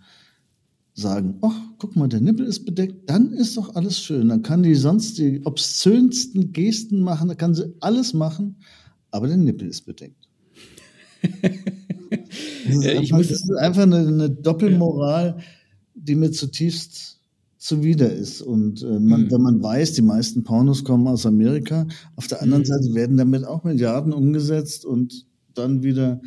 sagen, 0.96 1.40
ach, 1.42 1.60
guck 1.80 1.96
mal, 1.96 2.08
der 2.08 2.22
Nippel 2.22 2.46
ist 2.46 2.66
bedeckt, 2.66 3.10
dann 3.10 3.34
ist 3.34 3.58
doch 3.58 3.76
alles 3.76 4.00
schön. 4.00 4.30
Dann 4.30 4.44
kann 4.44 4.62
die 4.62 4.76
sonst 4.76 5.18
die 5.18 5.42
obszönsten 5.44 6.52
Gesten 6.52 7.02
machen, 7.02 7.30
da 7.30 7.36
kann 7.36 7.56
sie 7.56 7.74
alles 7.80 8.14
machen, 8.14 8.58
aber 9.10 9.28
der 9.28 9.38
Nippel 9.38 9.68
ist 9.68 9.86
bedeckt. 9.86 10.30
das, 11.42 12.76
ist 12.76 12.86
einfach, 12.86 13.18
das 13.18 13.32
ist 13.32 13.58
einfach 13.58 13.84
eine, 13.84 14.08
eine 14.08 14.30
Doppelmoral, 14.30 15.40
die 15.96 16.16
mir 16.16 16.32
zutiefst 16.32 17.20
zuwider 17.58 18.12
ist. 18.12 18.42
Und 18.42 18.84
äh, 18.84 19.00
man, 19.00 19.24
mhm. 19.24 19.32
wenn 19.32 19.42
man 19.42 19.64
weiß, 19.64 19.94
die 19.94 20.02
meisten 20.02 20.44
Pornos 20.44 20.84
kommen 20.84 21.08
aus 21.08 21.26
Amerika, 21.26 21.88
auf 22.18 22.28
der 22.28 22.42
anderen 22.42 22.64
mhm. 22.64 22.68
Seite 22.68 22.94
werden 22.94 23.18
damit 23.18 23.46
auch 23.46 23.64
Milliarden 23.64 24.14
umgesetzt 24.14 24.86
und 24.86 25.26
dann 25.54 25.82
wieder, 25.82 26.22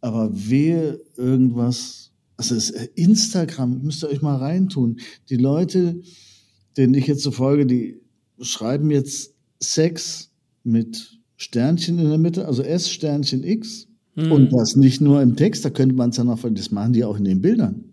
aber 0.00 0.30
wehe 0.32 1.00
irgendwas, 1.16 2.12
also 2.36 2.54
es, 2.54 2.70
äh, 2.70 2.88
Instagram, 2.94 3.82
müsst 3.82 4.02
ihr 4.02 4.08
euch 4.08 4.22
mal 4.22 4.36
reintun. 4.36 5.00
Die 5.30 5.36
Leute, 5.36 6.00
denen 6.76 6.94
ich 6.94 7.06
jetzt 7.06 7.22
so 7.22 7.30
folge, 7.30 7.66
die 7.66 8.00
schreiben 8.40 8.90
jetzt 8.90 9.34
Sex 9.60 10.30
mit 10.62 11.18
Sternchen 11.36 11.98
in 11.98 12.08
der 12.08 12.18
Mitte, 12.18 12.46
also 12.46 12.62
S 12.62 12.90
Sternchen 12.90 13.44
X. 13.44 13.88
Mhm. 14.14 14.32
Und 14.32 14.52
das 14.52 14.76
nicht 14.76 15.00
nur 15.00 15.22
im 15.22 15.36
Text, 15.36 15.64
da 15.64 15.70
könnte 15.70 15.94
man 15.94 16.10
es 16.10 16.16
ja 16.16 16.24
noch, 16.24 16.40
das 16.42 16.70
machen 16.70 16.92
die 16.92 17.04
auch 17.04 17.18
in 17.18 17.24
den 17.24 17.40
Bildern. 17.40 17.92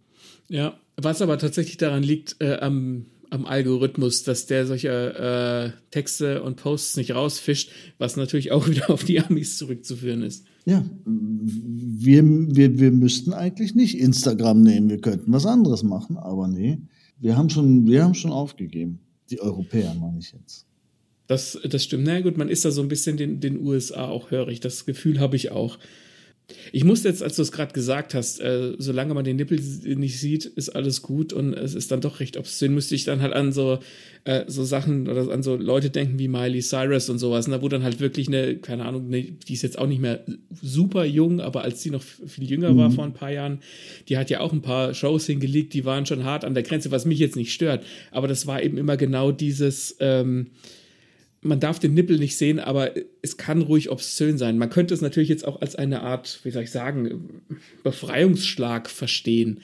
Ja, 0.49 0.79
was 0.95 1.21
aber 1.21 1.37
tatsächlich 1.37 1.77
daran 1.77 2.03
liegt, 2.03 2.37
äh, 2.39 2.57
am, 2.59 3.05
am 3.29 3.45
Algorithmus, 3.45 4.23
dass 4.23 4.45
der 4.45 4.65
solche 4.65 5.73
äh, 5.75 5.89
Texte 5.91 6.43
und 6.43 6.57
Posts 6.57 6.97
nicht 6.97 7.15
rausfischt, 7.15 7.71
was 7.97 8.15
natürlich 8.15 8.51
auch 8.51 8.67
wieder 8.69 8.89
auf 8.89 9.03
die 9.03 9.19
Amis 9.19 9.57
zurückzuführen 9.57 10.21
ist. 10.21 10.45
Ja, 10.65 10.83
wir, 11.05 12.23
wir, 12.23 12.79
wir 12.79 12.91
müssten 12.91 13.33
eigentlich 13.33 13.75
nicht 13.75 13.99
Instagram 13.99 14.61
nehmen, 14.61 14.89
wir 14.89 15.01
könnten 15.01 15.31
was 15.33 15.45
anderes 15.45 15.83
machen, 15.83 16.17
aber 16.17 16.47
nee, 16.47 16.79
wir 17.19 17.35
haben 17.35 17.49
schon, 17.49 17.85
wir 17.87 18.03
haben 18.03 18.13
schon 18.13 18.31
aufgegeben. 18.31 18.99
Die 19.29 19.41
Europäer 19.41 19.93
meine 19.95 20.19
ich 20.19 20.31
jetzt. 20.31 20.65
Das, 21.27 21.57
das 21.63 21.83
stimmt. 21.83 22.03
Na 22.05 22.19
gut, 22.21 22.37
man 22.37 22.49
ist 22.49 22.65
da 22.65 22.71
so 22.71 22.81
ein 22.81 22.89
bisschen 22.89 23.17
den, 23.17 23.39
den 23.39 23.65
USA 23.65 24.07
auch 24.07 24.31
hörig. 24.31 24.59
Das 24.59 24.85
Gefühl 24.85 25.19
habe 25.19 25.35
ich 25.35 25.51
auch. 25.51 25.79
Ich 26.71 26.83
musste 26.83 27.07
jetzt, 27.07 27.23
als 27.23 27.35
du 27.35 27.41
es 27.41 27.51
gerade 27.51 27.73
gesagt 27.73 28.13
hast, 28.13 28.39
äh, 28.39 28.73
solange 28.77 29.13
man 29.13 29.23
den 29.23 29.37
Nippel 29.37 29.59
nicht 29.59 30.19
sieht, 30.19 30.45
ist 30.45 30.69
alles 30.69 31.01
gut 31.01 31.33
und 31.33 31.53
es 31.53 31.75
ist 31.75 31.91
dann 31.91 32.01
doch 32.01 32.19
recht 32.19 32.37
obszön, 32.37 32.73
müsste 32.73 32.95
ich 32.95 33.03
dann 33.03 33.21
halt 33.21 33.33
an 33.33 33.51
so, 33.51 33.79
äh, 34.25 34.45
so 34.47 34.63
Sachen 34.63 35.07
oder 35.07 35.31
an 35.31 35.43
so 35.43 35.55
Leute 35.55 35.89
denken 35.89 36.19
wie 36.19 36.27
Miley 36.27 36.61
Cyrus 36.61 37.09
und 37.09 37.19
sowas, 37.19 37.47
ne, 37.47 37.61
wo 37.61 37.69
dann 37.69 37.83
halt 37.83 37.99
wirklich 37.99 38.27
eine, 38.27 38.57
keine 38.57 38.85
Ahnung, 38.85 39.09
ne, 39.09 39.23
die 39.47 39.53
ist 39.53 39.61
jetzt 39.61 39.77
auch 39.77 39.87
nicht 39.87 40.01
mehr 40.01 40.23
super 40.61 41.05
jung, 41.05 41.41
aber 41.41 41.63
als 41.63 41.81
sie 41.81 41.89
noch 41.89 42.03
viel 42.03 42.49
jünger 42.49 42.71
mhm. 42.71 42.77
war 42.77 42.91
vor 42.91 43.03
ein 43.03 43.13
paar 43.13 43.31
Jahren, 43.31 43.59
die 44.09 44.17
hat 44.17 44.29
ja 44.29 44.39
auch 44.39 44.53
ein 44.53 44.61
paar 44.61 44.93
Shows 44.93 45.25
hingelegt, 45.25 45.73
die 45.73 45.85
waren 45.85 46.05
schon 46.05 46.23
hart 46.23 46.45
an 46.45 46.53
der 46.53 46.63
Grenze, 46.63 46.91
was 46.91 47.05
mich 47.05 47.19
jetzt 47.19 47.35
nicht 47.35 47.53
stört, 47.53 47.85
aber 48.11 48.27
das 48.27 48.47
war 48.47 48.61
eben 48.61 48.77
immer 48.77 48.97
genau 48.97 49.31
dieses, 49.31 49.95
ähm, 49.99 50.47
man 51.43 51.59
darf 51.59 51.79
den 51.79 51.93
Nippel 51.93 52.17
nicht 52.17 52.37
sehen, 52.37 52.59
aber 52.59 52.91
es 53.21 53.37
kann 53.37 53.61
ruhig 53.61 53.89
obszön 53.89 54.37
sein. 54.37 54.57
Man 54.57 54.69
könnte 54.69 54.93
es 54.93 55.01
natürlich 55.01 55.29
jetzt 55.29 55.45
auch 55.45 55.61
als 55.61 55.75
eine 55.75 56.01
Art, 56.01 56.39
wie 56.43 56.51
soll 56.51 56.63
ich 56.63 56.71
sagen, 56.71 57.29
Befreiungsschlag 57.83 58.89
verstehen, 58.89 59.59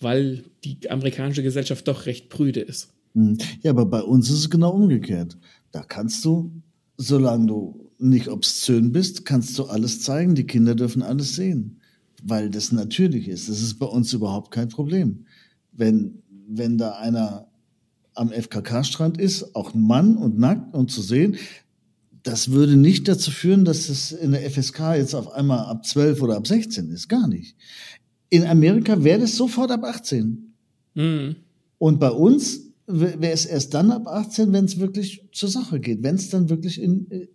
weil 0.00 0.44
die 0.64 0.90
amerikanische 0.90 1.42
Gesellschaft 1.42 1.86
doch 1.88 2.06
recht 2.06 2.28
prüde 2.28 2.60
ist. 2.60 2.88
Hm. 3.14 3.38
Ja, 3.62 3.70
aber 3.70 3.86
bei 3.86 4.02
uns 4.02 4.30
ist 4.30 4.38
es 4.38 4.50
genau 4.50 4.70
umgekehrt. 4.70 5.36
Da 5.72 5.82
kannst 5.82 6.24
du, 6.24 6.50
solange 6.96 7.46
du 7.46 7.90
nicht 7.98 8.28
obszön 8.28 8.92
bist, 8.92 9.24
kannst 9.24 9.58
du 9.58 9.64
alles 9.64 10.02
zeigen. 10.02 10.34
Die 10.34 10.46
Kinder 10.46 10.74
dürfen 10.74 11.02
alles 11.02 11.34
sehen, 11.34 11.80
weil 12.22 12.50
das 12.50 12.72
natürlich 12.72 13.28
ist. 13.28 13.48
Das 13.48 13.60
ist 13.60 13.78
bei 13.78 13.86
uns 13.86 14.12
überhaupt 14.12 14.50
kein 14.50 14.68
Problem. 14.68 15.26
Wenn, 15.72 16.22
wenn 16.48 16.78
da 16.78 16.92
einer 16.92 17.47
am 18.18 18.30
FKK-Strand 18.30 19.18
ist, 19.18 19.54
auch 19.54 19.74
ein 19.74 19.82
Mann 19.82 20.16
und 20.16 20.38
nackt 20.38 20.74
und 20.74 20.90
zu 20.90 21.02
sehen, 21.02 21.36
das 22.22 22.50
würde 22.50 22.76
nicht 22.76 23.08
dazu 23.08 23.30
führen, 23.30 23.64
dass 23.64 23.88
es 23.88 24.12
in 24.12 24.32
der 24.32 24.50
FSK 24.50 24.96
jetzt 24.96 25.14
auf 25.14 25.32
einmal 25.32 25.60
ab 25.60 25.86
12 25.86 26.20
oder 26.22 26.36
ab 26.36 26.46
16 26.46 26.90
ist. 26.90 27.08
Gar 27.08 27.28
nicht. 27.28 27.56
In 28.28 28.44
Amerika 28.44 29.02
wäre 29.02 29.20
das 29.20 29.36
sofort 29.36 29.70
ab 29.70 29.84
18. 29.84 30.52
Mhm. 30.94 31.36
Und 31.78 32.00
bei 32.00 32.10
uns 32.10 32.60
wäre 32.86 33.32
es 33.32 33.46
erst 33.46 33.72
dann 33.74 33.92
ab 33.92 34.06
18, 34.06 34.52
wenn 34.52 34.64
es 34.64 34.78
wirklich 34.78 35.22
zur 35.32 35.48
Sache 35.48 35.78
geht, 35.78 36.02
wenn 36.02 36.16
es 36.16 36.28
dann 36.30 36.48
wirklich 36.48 36.80
in 36.80 37.10
äh, 37.10 37.28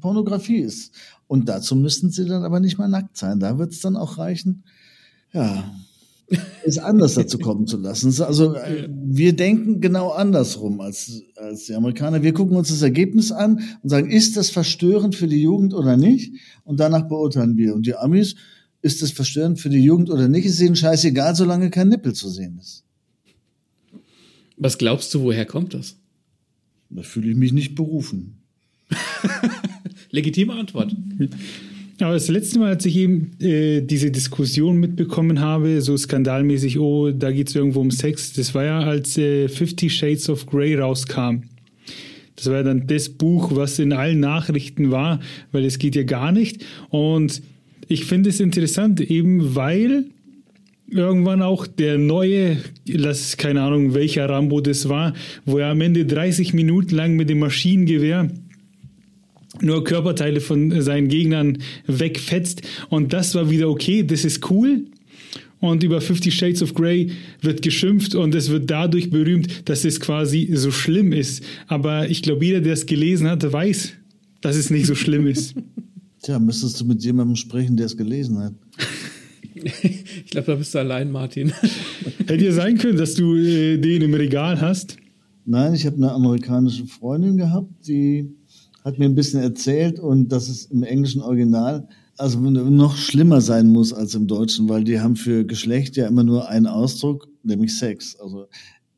Pornografie 0.00 0.58
ist. 0.58 0.94
Und 1.26 1.48
dazu 1.48 1.76
müssten 1.76 2.10
sie 2.10 2.26
dann 2.26 2.44
aber 2.44 2.60
nicht 2.60 2.78
mal 2.78 2.88
nackt 2.88 3.16
sein. 3.16 3.40
Da 3.40 3.58
wird 3.58 3.72
es 3.72 3.80
dann 3.80 3.96
auch 3.96 4.18
reichen, 4.18 4.64
ja, 5.32 5.74
es 6.64 6.78
anders 6.78 7.14
dazu 7.14 7.38
kommen 7.40 7.66
zu 7.66 7.78
lassen. 7.78 8.12
Also 8.22 8.54
äh, 8.54 8.88
wir 8.90 9.34
denken 9.34 9.80
genau 9.80 10.10
andersrum 10.10 10.80
als, 10.80 11.22
als 11.36 11.66
die 11.66 11.74
Amerikaner. 11.74 12.22
Wir 12.22 12.32
gucken 12.32 12.56
uns 12.56 12.68
das 12.68 12.82
Ergebnis 12.82 13.32
an 13.32 13.60
und 13.82 13.88
sagen, 13.88 14.10
ist 14.10 14.36
das 14.36 14.50
verstörend 14.50 15.14
für 15.14 15.26
die 15.26 15.42
Jugend 15.42 15.74
oder 15.74 15.96
nicht? 15.96 16.32
Und 16.64 16.80
danach 16.80 17.08
beurteilen 17.08 17.56
wir. 17.56 17.74
Und 17.74 17.86
die 17.86 17.96
Amis, 17.96 18.34
ist 18.82 19.02
das 19.02 19.10
verstörend 19.10 19.60
für 19.60 19.70
die 19.70 19.82
Jugend 19.82 20.10
oder 20.10 20.28
nicht, 20.28 20.46
ist 20.46 20.60
ihnen 20.60 20.76
scheißegal, 20.76 21.34
solange 21.34 21.70
kein 21.70 21.88
Nippel 21.88 22.12
zu 22.12 22.28
sehen 22.28 22.58
ist. 22.60 22.84
Was 24.56 24.78
glaubst 24.78 25.12
du, 25.14 25.22
woher 25.22 25.46
kommt 25.46 25.74
das? 25.74 25.96
Da 26.90 27.02
fühle 27.02 27.30
ich 27.30 27.36
mich 27.36 27.52
nicht 27.52 27.74
berufen. 27.74 28.38
Legitime 30.10 30.54
Antwort. 30.54 30.94
Aber 32.00 32.12
das 32.12 32.28
letzte 32.28 32.60
Mal, 32.60 32.68
als 32.68 32.86
ich 32.86 32.96
eben 32.96 33.32
äh, 33.40 33.80
diese 33.80 34.12
Diskussion 34.12 34.78
mitbekommen 34.78 35.40
habe, 35.40 35.82
so 35.82 35.96
skandalmäßig, 35.96 36.78
oh, 36.78 37.10
da 37.10 37.32
geht 37.32 37.48
es 37.48 37.56
irgendwo 37.56 37.80
um 37.80 37.90
Sex, 37.90 38.32
das 38.34 38.54
war 38.54 38.64
ja, 38.64 38.80
als 38.80 39.18
äh, 39.18 39.48
Fifty 39.48 39.90
Shades 39.90 40.30
of 40.30 40.46
Grey 40.46 40.76
rauskam. 40.76 41.42
Das 42.36 42.46
war 42.46 42.58
ja 42.58 42.62
dann 42.62 42.86
das 42.86 43.08
Buch, 43.08 43.50
was 43.56 43.80
in 43.80 43.92
allen 43.92 44.20
Nachrichten 44.20 44.92
war, 44.92 45.18
weil 45.50 45.64
es 45.64 45.80
geht 45.80 45.96
ja 45.96 46.04
gar 46.04 46.30
nicht. 46.30 46.64
Und 46.90 47.42
ich 47.88 48.04
finde 48.04 48.30
es 48.30 48.38
interessant, 48.38 49.00
eben 49.00 49.56
weil 49.56 50.04
irgendwann 50.88 51.42
auch 51.42 51.66
der 51.66 51.98
neue, 51.98 52.58
lass 52.86 53.36
keine 53.36 53.62
Ahnung, 53.62 53.94
welcher 53.94 54.28
Rambo 54.28 54.60
das 54.60 54.88
war, 54.88 55.14
wo 55.46 55.58
er 55.58 55.70
am 55.70 55.80
Ende 55.80 56.06
30 56.06 56.54
Minuten 56.54 56.94
lang 56.94 57.16
mit 57.16 57.28
dem 57.28 57.40
Maschinengewehr 57.40 58.30
nur 59.62 59.84
Körperteile 59.84 60.40
von 60.40 60.80
seinen 60.80 61.08
Gegnern 61.08 61.58
wegfetzt. 61.86 62.62
Und 62.88 63.12
das 63.12 63.34
war 63.34 63.50
wieder 63.50 63.68
okay, 63.68 64.02
das 64.02 64.24
ist 64.24 64.50
cool. 64.50 64.84
Und 65.60 65.82
über 65.82 66.00
Fifty 66.00 66.30
Shades 66.30 66.62
of 66.62 66.74
Grey 66.74 67.10
wird 67.40 67.62
geschimpft 67.62 68.14
und 68.14 68.34
es 68.34 68.48
wird 68.48 68.70
dadurch 68.70 69.10
berühmt, 69.10 69.68
dass 69.68 69.84
es 69.84 69.98
quasi 69.98 70.50
so 70.54 70.70
schlimm 70.70 71.12
ist. 71.12 71.42
Aber 71.66 72.08
ich 72.08 72.22
glaube, 72.22 72.44
jeder, 72.44 72.60
der 72.60 72.74
es 72.74 72.86
gelesen 72.86 73.28
hat, 73.28 73.50
weiß, 73.50 73.92
dass 74.40 74.56
es 74.56 74.70
nicht 74.70 74.86
so 74.86 74.94
schlimm 74.94 75.26
ist. 75.26 75.54
Tja, 76.22 76.38
müsstest 76.38 76.80
du 76.80 76.84
mit 76.84 77.02
jemandem 77.02 77.36
sprechen, 77.36 77.76
der 77.76 77.86
es 77.86 77.96
gelesen 77.96 78.38
hat. 78.38 78.54
ich 79.54 80.26
glaube, 80.30 80.46
da 80.46 80.54
bist 80.56 80.74
du 80.74 80.78
allein, 80.78 81.10
Martin. 81.10 81.52
Hätte 82.26 82.44
ja 82.44 82.52
sein 82.52 82.78
können, 82.78 82.98
dass 82.98 83.14
du 83.14 83.36
äh, 83.36 83.78
den 83.78 84.02
im 84.02 84.14
Regal 84.14 84.60
hast. 84.60 84.96
Nein, 85.44 85.74
ich 85.74 85.86
habe 85.86 85.96
eine 85.96 86.12
amerikanische 86.12 86.86
Freundin 86.86 87.36
gehabt, 87.36 87.70
die 87.86 88.28
hat 88.84 88.98
mir 88.98 89.06
ein 89.06 89.14
bisschen 89.14 89.40
erzählt 89.40 90.00
und 90.00 90.28
dass 90.28 90.48
es 90.48 90.66
im 90.66 90.82
englischen 90.82 91.20
Original 91.20 91.88
also 92.16 92.40
noch 92.40 92.96
schlimmer 92.96 93.40
sein 93.40 93.68
muss 93.68 93.92
als 93.92 94.14
im 94.14 94.26
Deutschen, 94.26 94.68
weil 94.68 94.84
die 94.84 95.00
haben 95.00 95.16
für 95.16 95.44
Geschlecht 95.44 95.96
ja 95.96 96.08
immer 96.08 96.24
nur 96.24 96.48
einen 96.48 96.66
Ausdruck, 96.66 97.28
nämlich 97.44 97.78
Sex. 97.78 98.16
Also 98.16 98.48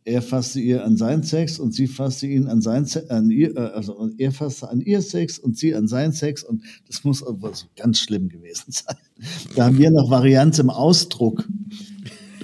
er 0.04 0.22
fasste 0.22 0.60
ihr 0.60 0.84
an 0.84 0.96
seinen 0.96 1.22
Sex 1.22 1.58
und 1.58 1.74
sie 1.74 1.86
fasste 1.86 2.26
ihn 2.26 2.46
an 2.46 2.62
sein 2.62 2.86
an 3.10 3.30
ihr, 3.30 3.54
äh, 3.56 3.60
also 3.60 4.10
er 4.16 4.32
fasste 4.32 4.70
an 4.70 4.80
ihr 4.80 5.02
Sex 5.02 5.38
und 5.38 5.58
sie 5.58 5.74
an 5.74 5.86
seinen 5.86 6.12
Sex 6.12 6.42
und 6.42 6.62
das 6.86 7.04
muss 7.04 7.22
also 7.22 7.66
ganz 7.76 7.98
schlimm 7.98 8.28
gewesen 8.28 8.64
sein. 8.72 8.96
Da 9.54 9.66
haben 9.66 9.78
wir 9.78 9.90
noch 9.90 10.10
Varianz 10.10 10.58
im 10.58 10.70
Ausdruck. 10.70 11.46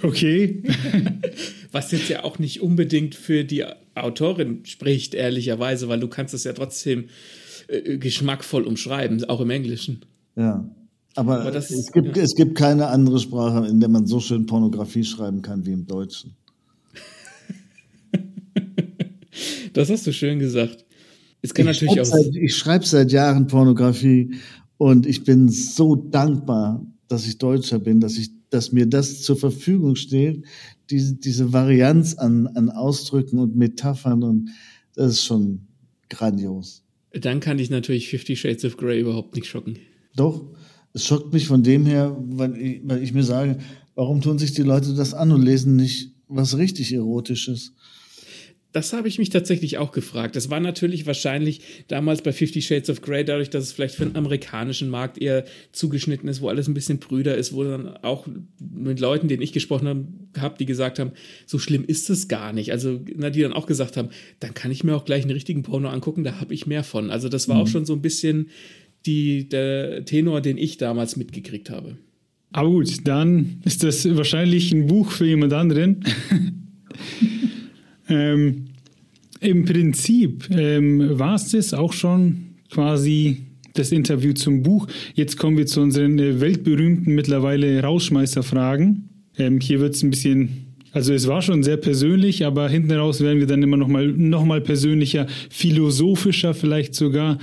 Okay. 0.03 0.63
Was 1.77 1.91
jetzt 1.91 2.09
ja 2.09 2.25
auch 2.25 2.39
nicht 2.39 2.63
unbedingt 2.63 3.15
für 3.15 3.45
die 3.45 3.63
Autorin 3.95 4.65
spricht, 4.65 5.13
ehrlicherweise, 5.13 5.89
weil 5.89 6.01
du 6.01 6.09
kannst 6.09 6.33
es 6.33 6.45
ja 6.45 6.55
trotzdem 6.55 7.11
äh, 7.69 7.99
geschmackvoll 7.99 8.63
umschreiben, 8.63 9.23
auch 9.27 9.43
im 9.43 9.51
Englischen. 9.51 10.01
Ja. 10.37 10.67
Aber, 11.17 11.43
Aber 11.43 11.51
das, 11.51 11.71
es, 11.71 11.93
gibt, 11.93 12.17
ja. 12.17 12.23
es 12.23 12.35
gibt 12.35 12.57
keine 12.57 12.87
andere 12.87 13.19
Sprache, 13.19 13.67
in 13.69 13.79
der 13.79 13.91
man 13.91 14.07
so 14.07 14.21
schön 14.21 14.47
Pornografie 14.47 15.05
schreiben 15.05 15.43
kann 15.43 15.67
wie 15.67 15.73
im 15.73 15.87
Deutschen. 15.87 16.35
Das 19.75 19.91
hast 19.91 20.07
du 20.07 20.13
schön 20.15 20.39
gesagt. 20.39 20.87
Es 21.43 21.53
kann 21.53 21.69
ich 21.69 21.83
natürlich 21.83 22.01
auch. 22.01 22.07
Seit, 22.07 22.35
ich 22.35 22.57
schreibe 22.57 22.87
seit 22.87 23.13
Jahren 23.13 23.49
Pornografie 23.49 24.37
und 24.79 25.05
ich 25.05 25.25
bin 25.25 25.51
so 25.51 25.95
dankbar, 25.95 26.87
dass 27.09 27.27
ich 27.27 27.37
Deutscher 27.37 27.79
bin, 27.79 28.01
dass 28.01 28.17
ich, 28.17 28.31
dass 28.49 28.73
mir 28.73 28.87
das 28.87 29.21
zur 29.21 29.37
Verfügung 29.37 29.95
steht, 29.97 30.47
diese, 30.91 31.15
diese 31.15 31.53
Varianz 31.53 32.15
an, 32.15 32.47
an 32.49 32.71
Ausdrücken 32.71 33.39
und 33.39 33.57
Metaphern 33.57 34.23
und 34.23 34.51
das 34.95 35.13
ist 35.13 35.25
schon 35.25 35.67
grandios. 36.09 36.85
Dann 37.13 37.41
kann 37.41 37.59
ich 37.59 37.71
natürlich 37.71 38.09
Fifty 38.09 38.37
Shades 38.37 38.65
of 38.65 38.77
Grey 38.77 39.01
überhaupt 39.01 39.35
nicht 39.35 39.47
schocken. 39.47 39.79
Doch, 40.15 40.55
es 40.93 41.05
schockt 41.05 41.33
mich 41.33 41.47
von 41.47 41.63
dem 41.63 41.87
her, 41.87 42.17
weil 42.19 42.57
ich, 42.57 42.81
weil 42.85 43.03
ich 43.03 43.13
mir 43.13 43.25
sage, 43.25 43.59
warum 43.95 44.21
tun 44.21 44.39
sich 44.39 44.53
die 44.53 44.63
Leute 44.63 44.95
das 44.95 45.15
an 45.15 45.33
und 45.33 45.43
lesen 45.43 45.77
nicht 45.77 46.13
was 46.29 46.57
richtig 46.57 46.93
Erotisches? 46.93 47.75
Das 48.77 48.93
habe 48.93 49.09
ich 49.09 49.19
mich 49.19 49.31
tatsächlich 49.31 49.79
auch 49.79 49.91
gefragt. 49.91 50.37
Das 50.37 50.51
war 50.51 50.61
natürlich 50.61 51.07
wahrscheinlich 51.07 51.63
damals 51.89 52.21
bei 52.21 52.31
Fifty 52.31 52.61
Shades 52.61 52.91
of 52.91 53.01
Grey, 53.01 53.25
dadurch, 53.25 53.49
dass 53.49 53.65
es 53.65 53.73
vielleicht 53.73 53.95
für 53.95 54.05
den 54.05 54.17
amerikanischen 54.17 54.91
Markt 54.91 55.17
eher 55.17 55.47
zugeschnitten 55.73 56.29
ist, 56.29 56.43
wo 56.43 56.51
alles 56.51 56.69
ein 56.69 56.75
bisschen 56.75 56.99
brüder 56.99 57.39
ist, 57.39 57.55
wo 57.55 57.65
dann 57.65 57.97
auch 58.03 58.27
mit 58.61 59.01
Leuten, 59.01 59.29
denen 59.29 59.41
ich 59.41 59.55
gesprochen 59.55 59.89
habe, 59.89 60.05
hab, 60.39 60.59
die 60.59 60.67
gesagt 60.67 60.99
haben, 60.99 61.13
so 61.47 61.59
schlimm 61.59 61.87
ist 61.87 62.11
es 62.11 62.29
gar 62.29 62.53
nicht. 62.53 62.71
Also, 62.71 63.01
na, 63.17 63.31
die 63.31 63.41
dann 63.41 63.55
auch 63.55 63.65
gesagt 63.65 63.97
haben, 63.97 64.11
dann 64.41 64.53
kann 64.53 64.71
ich 64.71 64.85
mir 64.85 64.95
auch 64.95 65.07
gleich 65.07 65.23
einen 65.23 65.33
richtigen 65.33 65.63
Porno 65.63 65.89
angucken, 65.89 66.23
da 66.23 66.39
habe 66.39 66.53
ich 66.53 66.67
mehr 66.67 66.85
von. 66.85 67.11
Also, 67.11 67.31
das 67.31 67.49
war 67.49 67.55
mhm. 67.55 67.63
auch 67.63 67.69
schon 67.69 67.87
so 67.87 67.95
ein 67.95 68.03
bisschen 68.03 68.51
die, 69.07 69.49
der 69.49 70.05
Tenor, 70.05 70.43
den 70.43 70.59
ich 70.59 70.77
damals 70.77 71.17
mitgekriegt 71.17 71.71
habe. 71.71 71.97
Aber 72.53 72.69
gut, 72.69 73.09
dann 73.09 73.63
ist 73.65 73.83
das 73.83 74.07
wahrscheinlich 74.17 74.71
ein 74.71 74.87
Buch 74.87 75.13
für 75.13 75.25
jemand 75.25 75.55
anderen. 75.55 76.05
Ähm, 78.09 78.67
Im 79.41 79.65
Prinzip 79.65 80.49
ähm, 80.51 81.19
war 81.19 81.35
es 81.35 81.51
das 81.51 81.75
auch 81.75 81.93
schon 81.93 82.57
quasi 82.71 83.47
das 83.75 83.93
Interview 83.93 84.33
zum 84.33 84.63
Buch. 84.63 84.87
Jetzt 85.15 85.37
kommen 85.37 85.57
wir 85.57 85.67
zu 85.67 85.81
unseren 85.81 86.19
äh, 86.19 86.41
weltberühmten 86.41 87.15
mittlerweile 87.15 87.83
Rausschmeißerfragen. 87.83 89.09
Ähm, 89.39 89.61
hier 89.61 89.81
wird 89.81 89.95
es 89.95 90.03
ein 90.03 90.11
bisschen, 90.11 90.75
also 90.93 91.13
es 91.13 91.27
war 91.27 91.43
schon 91.43 91.63
sehr 91.63 91.77
persönlich, 91.77 92.45
aber 92.45 92.69
hinten 92.69 92.93
raus 92.93 93.21
werden 93.21 93.39
wir 93.39 93.47
dann 93.47 93.63
immer 93.63 93.77
noch 93.77 93.89
mal, 93.89 94.07
noch 94.07 94.45
mal 94.45 94.61
persönlicher, 94.61 95.27
philosophischer 95.51 96.55
vielleicht 96.55 96.95
sogar. 96.95 97.39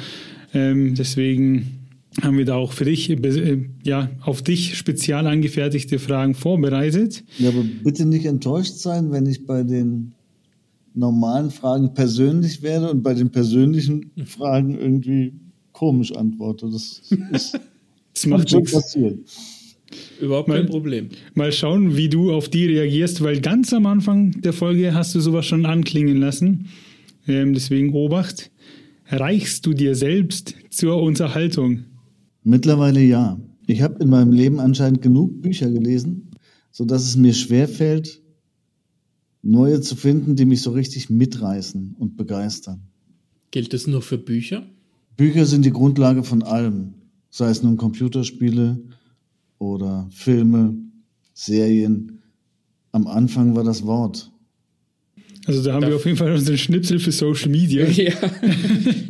Ähm, 0.53 0.95
deswegen 0.95 1.84
haben 2.22 2.38
wir 2.38 2.45
da 2.45 2.55
auch 2.55 2.74
für 2.74 2.86
dich, 2.86 3.09
äh, 3.09 3.57
ja, 3.84 4.09
auf 4.22 4.41
dich 4.41 4.78
spezial 4.78 5.26
angefertigte 5.26 5.97
Fragen 5.99 6.36
vorbereitet. 6.36 7.24
Ja, 7.39 7.49
aber 7.49 7.64
bitte 7.84 8.05
nicht 8.05 8.26
enttäuscht 8.26 8.76
sein, 8.76 9.11
wenn 9.11 9.26
ich 9.26 9.45
bei 9.45 9.64
den 9.64 10.12
normalen 10.93 11.49
Fragen 11.49 11.93
persönlich 11.93 12.61
werde 12.61 12.91
und 12.91 13.01
bei 13.01 13.13
den 13.13 13.31
persönlichen 13.31 14.11
Fragen 14.25 14.77
irgendwie 14.79 15.33
komisch 15.71 16.11
antworte. 16.11 16.69
Das 16.69 17.01
ist 17.31 17.59
das 18.13 18.25
macht 18.25 18.49
schon 18.49 18.63
passiert. 18.63 19.19
Überhaupt 20.19 20.49
kein 20.49 20.63
mal, 20.63 20.69
Problem. 20.69 21.09
Mal 21.35 21.51
schauen, 21.51 21.97
wie 21.97 22.09
du 22.09 22.31
auf 22.31 22.49
die 22.49 22.65
reagierst, 22.65 23.21
weil 23.23 23.41
ganz 23.41 23.73
am 23.73 23.85
Anfang 23.85 24.31
der 24.41 24.53
Folge 24.53 24.93
hast 24.93 25.13
du 25.13 25.19
sowas 25.19 25.45
schon 25.45 25.65
anklingen 25.65 26.17
lassen. 26.17 26.67
Ähm, 27.27 27.53
deswegen 27.53 27.93
Obacht. 27.93 28.51
Reichst 29.07 29.65
du 29.65 29.73
dir 29.73 29.95
selbst 29.95 30.55
zur 30.69 31.01
Unterhaltung? 31.01 31.83
Mittlerweile 32.43 33.01
ja. 33.01 33.39
Ich 33.67 33.81
habe 33.81 34.01
in 34.01 34.09
meinem 34.09 34.31
Leben 34.31 34.59
anscheinend 34.59 35.01
genug 35.01 35.41
Bücher 35.41 35.69
gelesen, 35.69 36.31
sodass 36.71 37.03
es 37.03 37.15
mir 37.15 37.33
schwerfällt, 37.33 38.22
neue 39.43 39.81
zu 39.81 39.95
finden, 39.95 40.35
die 40.35 40.45
mich 40.45 40.61
so 40.61 40.71
richtig 40.71 41.09
mitreißen 41.09 41.95
und 41.99 42.17
begeistern. 42.17 42.81
Gilt 43.51 43.73
das 43.73 43.85
nur 43.85 44.01
für 44.01 44.17
Bücher? 44.17 44.65
Bücher 45.15 45.45
sind 45.45 45.63
die 45.63 45.71
Grundlage 45.71 46.23
von 46.23 46.41
allem, 46.41 46.95
sei 47.29 47.49
es 47.49 47.61
nun 47.61 47.77
Computerspiele 47.77 48.81
oder 49.59 50.07
Filme, 50.11 50.75
Serien. 51.33 52.23
Am 52.91 53.05
Anfang 53.05 53.55
war 53.55 53.63
das 53.63 53.85
Wort. 53.85 54.31
Also 55.45 55.61
da 55.61 55.73
haben 55.73 55.81
da 55.81 55.89
wir 55.89 55.97
auf 55.97 56.05
jeden 56.05 56.17
Fall 56.17 56.31
unseren 56.31 56.57
Schnipsel 56.57 56.99
für 56.99 57.11
Social 57.11 57.49
Media. 57.49 57.85
Ja, 57.93 58.13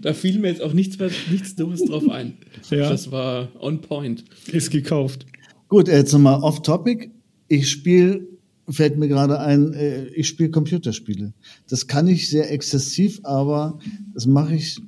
da 0.02 0.14
fiel 0.14 0.40
mir 0.40 0.50
jetzt 0.50 0.62
auch 0.62 0.74
nichts, 0.74 0.98
nichts 1.32 1.56
Dummes 1.56 1.84
drauf 1.86 2.10
ein. 2.10 2.34
Ja. 2.70 2.90
Das 2.90 3.12
war 3.12 3.50
on 3.60 3.82
point. 3.82 4.26
Ist 4.52 4.72
gekauft. 4.72 5.26
Gut, 5.70 5.88
jetzt 5.88 6.12
nochmal 6.12 6.42
off-topic. 6.42 7.12
Ich 7.48 7.70
spiele, 7.70 8.28
fällt 8.70 8.98
mir 8.98 9.08
gerade 9.08 9.40
ein, 9.40 9.74
äh, 9.74 10.06
ich 10.08 10.28
spiele 10.28 10.50
Computerspiele. 10.50 11.34
Das 11.68 11.88
kann 11.88 12.08
ich 12.08 12.30
sehr 12.30 12.52
exzessiv, 12.52 13.20
aber 13.24 13.80
das 14.14 14.26
mache 14.26 14.56
ich, 14.56 14.80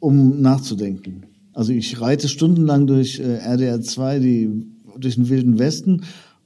um 0.00 0.40
nachzudenken. 0.40 1.24
Also 1.52 1.72
ich 1.72 2.00
reite 2.00 2.28
stundenlang 2.28 2.86
durch 2.86 3.20
äh, 3.20 3.36
RDR 3.36 3.80
2, 3.80 4.18
die, 4.18 4.50
durch 4.98 5.16
den 5.16 5.28
Wilden 5.28 5.58
Westen 5.58 6.02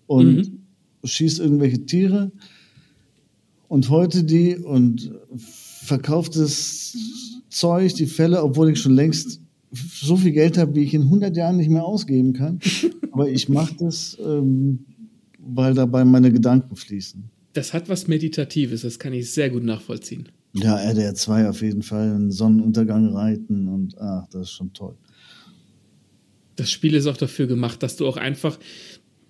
und 0.07 0.36
mhm. 0.36 0.59
schieße 1.05 1.42
irgendwelche 1.42 1.86
Tiere 1.86 2.32
und 3.68 3.90
heute 3.90 4.24
die 4.24 4.57
und 4.57 5.12
verkauft 5.36 6.36
das 6.36 6.97
Zeug, 7.49 7.95
die 7.95 8.07
Fälle, 8.07 8.42
obwohl 8.42 8.70
ich 8.70 8.80
schon 8.80 8.95
längst 8.95 9.40
so 9.72 10.16
viel 10.16 10.32
Geld 10.32 10.59
habe, 10.59 10.74
wie 10.74 10.82
ich 10.82 10.95
in 10.95 11.03
100 11.03 11.36
Jahren 11.36 11.57
nicht 11.57 11.70
mehr 11.70 11.84
ausgeben 11.84 12.32
kann. 12.32 12.61
Aber 13.12 13.28
ich 13.28 13.49
mache 13.49 13.74
das, 13.78 14.16
ähm, 14.24 14.86
weil 15.47 15.74
dabei 15.74 16.05
meine 16.05 16.32
Gedanken 16.32 16.76
fließen. 16.76 17.30
Das 17.53 17.72
hat 17.72 17.88
was 17.88 18.09
Meditatives, 18.09 18.82
das 18.82 18.99
kann 18.99 19.12
ich 19.12 19.30
sehr 19.30 19.51
gut 19.51 19.62
nachvollziehen. 19.62 20.28
Ja, 20.55 20.76
RDR 20.76 21.14
2 21.14 21.49
auf 21.49 21.62
jeden 21.62 21.82
Fall, 21.82 22.11
einen 22.11 22.30
Sonnenuntergang 22.30 23.14
reiten 23.14 23.68
und 23.68 23.99
ach, 23.99 24.26
das 24.30 24.42
ist 24.42 24.53
schon 24.53 24.72
toll. 24.72 24.97
Das 26.57 26.70
Spiel 26.70 26.95
ist 26.95 27.07
auch 27.07 27.16
dafür 27.16 27.47
gemacht, 27.47 27.82
dass 27.82 27.97
du 27.97 28.07
auch 28.07 28.16
einfach 28.16 28.59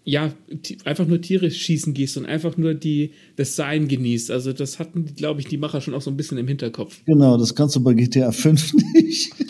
ja, 0.04 0.34
einfach 0.84 1.06
nur 1.06 1.20
Tiere 1.20 1.50
schießen 1.50 1.94
gehst 1.94 2.18
und 2.18 2.26
einfach 2.26 2.58
nur 2.58 2.74
die, 2.74 3.12
das 3.36 3.56
Sein 3.56 3.88
genießt. 3.88 4.30
Also 4.30 4.52
das 4.52 4.78
hatten, 4.78 5.06
glaube 5.16 5.40
ich, 5.40 5.46
die 5.46 5.56
Macher 5.56 5.80
schon 5.80 5.94
auch 5.94 6.02
so 6.02 6.10
ein 6.10 6.16
bisschen 6.16 6.36
im 6.36 6.46
Hinterkopf. 6.46 7.00
Genau, 7.06 7.38
das 7.38 7.54
kannst 7.54 7.74
du 7.76 7.82
bei 7.82 7.94
GTA 7.94 8.30
5 8.30 8.74
nicht. 8.94 9.32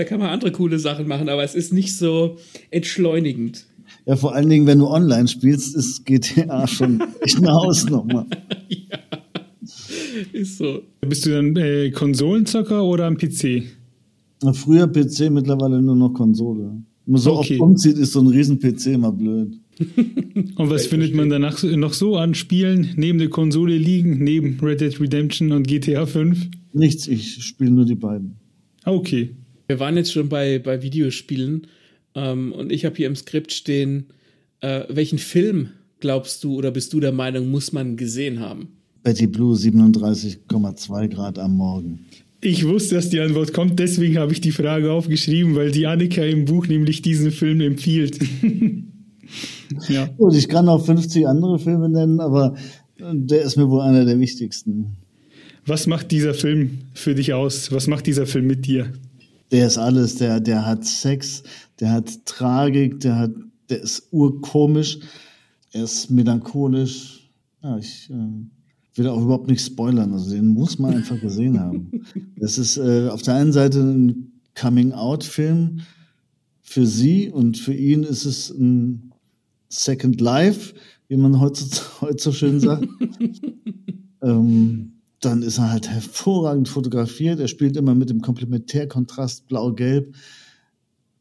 da 0.00 0.04
kann 0.04 0.18
man 0.18 0.30
andere 0.30 0.50
coole 0.52 0.78
Sachen 0.78 1.06
machen, 1.06 1.28
aber 1.28 1.44
es 1.44 1.54
ist 1.54 1.72
nicht 1.72 1.96
so 1.96 2.38
entschleunigend. 2.70 3.66
Ja, 4.06 4.16
vor 4.16 4.34
allen 4.34 4.48
Dingen, 4.48 4.66
wenn 4.66 4.78
du 4.78 4.86
online 4.86 5.28
spielst, 5.28 5.76
ist 5.76 6.06
GTA 6.06 6.66
schon 6.66 7.02
echt 7.20 7.36
eine 7.36 7.52
Hausnummer. 7.52 8.26
ja, 8.68 8.98
ist 10.32 10.58
so. 10.58 10.82
Bist 11.00 11.26
du 11.26 11.30
dann 11.30 11.56
äh, 11.56 11.90
Konsolenzocker 11.90 12.82
oder 12.84 13.06
am 13.06 13.16
PC? 13.16 13.64
Früher 14.54 14.86
PC, 14.86 15.30
mittlerweile 15.30 15.82
nur 15.82 15.96
noch 15.96 16.14
Konsole 16.14 16.82
man 17.10 17.20
so 17.20 17.36
okay. 17.36 17.54
oft 17.54 17.60
umzieht, 17.60 17.98
ist 17.98 18.12
so 18.12 18.20
ein 18.20 18.28
Riesen-PC 18.28 18.86
immer 18.86 19.12
blöd. 19.12 19.58
und 20.56 20.70
was 20.70 20.86
findet 20.86 21.14
man 21.14 21.30
danach 21.30 21.62
noch 21.62 21.92
so 21.92 22.16
an 22.16 22.34
Spielen 22.34 22.90
neben 22.96 23.18
der 23.18 23.30
Konsole 23.30 23.76
liegen, 23.76 24.22
neben 24.22 24.58
Red 24.60 24.80
Dead 24.80 25.00
Redemption 25.00 25.52
und 25.52 25.66
GTA 25.66 26.06
5? 26.06 26.48
Nichts, 26.72 27.08
ich 27.08 27.42
spiele 27.42 27.70
nur 27.70 27.84
die 27.84 27.96
beiden. 27.96 28.36
Ah, 28.84 28.92
okay. 28.92 29.34
Wir 29.70 29.78
waren 29.78 29.96
jetzt 29.96 30.12
schon 30.12 30.28
bei, 30.28 30.58
bei 30.58 30.82
Videospielen 30.82 31.68
ähm, 32.16 32.50
und 32.50 32.72
ich 32.72 32.84
habe 32.84 32.96
hier 32.96 33.06
im 33.06 33.14
Skript 33.14 33.52
stehen, 33.52 34.06
äh, 34.62 34.82
welchen 34.88 35.18
Film 35.18 35.68
glaubst 36.00 36.42
du 36.42 36.56
oder 36.56 36.72
bist 36.72 36.92
du 36.92 36.98
der 36.98 37.12
Meinung, 37.12 37.52
muss 37.52 37.72
man 37.72 37.96
gesehen 37.96 38.40
haben? 38.40 38.66
Betty 39.04 39.28
Blue 39.28 39.54
37,2 39.54 41.06
Grad 41.06 41.38
am 41.38 41.56
Morgen. 41.56 42.00
Ich 42.40 42.66
wusste, 42.66 42.96
dass 42.96 43.10
die 43.10 43.20
Antwort 43.20 43.52
kommt, 43.52 43.78
deswegen 43.78 44.18
habe 44.18 44.32
ich 44.32 44.40
die 44.40 44.50
Frage 44.50 44.90
aufgeschrieben, 44.90 45.54
weil 45.54 45.70
die 45.70 45.86
Annika 45.86 46.24
im 46.24 46.46
Buch 46.46 46.66
nämlich 46.66 47.00
diesen 47.02 47.30
Film 47.30 47.60
empfiehlt. 47.60 48.18
ja. 49.88 50.06
Gut, 50.18 50.34
ich 50.34 50.48
kann 50.48 50.68
auch 50.68 50.84
50 50.84 51.28
andere 51.28 51.60
Filme 51.60 51.88
nennen, 51.88 52.18
aber 52.18 52.56
der 52.98 53.42
ist 53.42 53.56
mir 53.56 53.70
wohl 53.70 53.82
einer 53.82 54.04
der 54.04 54.18
wichtigsten. 54.18 54.96
Was 55.64 55.86
macht 55.86 56.10
dieser 56.10 56.34
Film 56.34 56.78
für 56.92 57.14
dich 57.14 57.34
aus? 57.34 57.70
Was 57.70 57.86
macht 57.86 58.08
dieser 58.08 58.26
Film 58.26 58.48
mit 58.48 58.66
dir? 58.66 58.92
Der 59.50 59.66
ist 59.66 59.78
alles. 59.78 60.16
Der, 60.16 60.40
der 60.40 60.66
hat 60.66 60.84
Sex, 60.84 61.42
der 61.80 61.92
hat 61.92 62.26
Tragik, 62.26 63.00
der 63.00 63.16
hat, 63.16 63.32
der 63.68 63.82
ist 63.82 64.08
urkomisch, 64.12 64.98
er 65.72 65.84
ist 65.84 66.10
melancholisch. 66.10 67.30
Ja, 67.62 67.78
ich, 67.78 68.10
äh 68.10 68.44
will 69.00 69.08
auch 69.08 69.22
überhaupt 69.22 69.48
nicht 69.48 69.64
spoilern. 69.64 70.12
Also 70.12 70.30
den 70.30 70.48
muss 70.48 70.78
man 70.78 70.94
einfach 70.94 71.20
gesehen 71.20 71.58
haben. 71.58 71.90
Das 72.36 72.56
ist 72.56 72.78
äh, 72.78 73.08
auf 73.08 73.20
der 73.22 73.34
einen 73.34 73.52
Seite 73.52 73.80
ein 73.80 74.32
Coming-out-Film 74.54 75.80
für 76.62 76.86
sie 76.86 77.28
und 77.28 77.58
für 77.58 77.74
ihn 77.74 78.02
ist 78.02 78.24
es 78.24 78.50
ein 78.50 79.12
Second 79.68 80.20
Life, 80.20 80.74
wie 81.08 81.16
man 81.16 81.38
heute, 81.38 81.64
heute 82.00 82.22
so 82.22 82.32
schön 82.32 82.60
sagt. 82.60 82.88
ähm, 84.22 84.92
dann 85.20 85.42
ist 85.42 85.58
er 85.58 85.70
halt 85.70 85.88
hervorragend 85.88 86.68
fotografiert. 86.68 87.40
Er 87.40 87.48
spielt 87.48 87.76
immer 87.76 87.94
mit 87.94 88.10
dem 88.10 88.22
Komplementärkontrast 88.22 89.46
blau-gelb. 89.46 90.14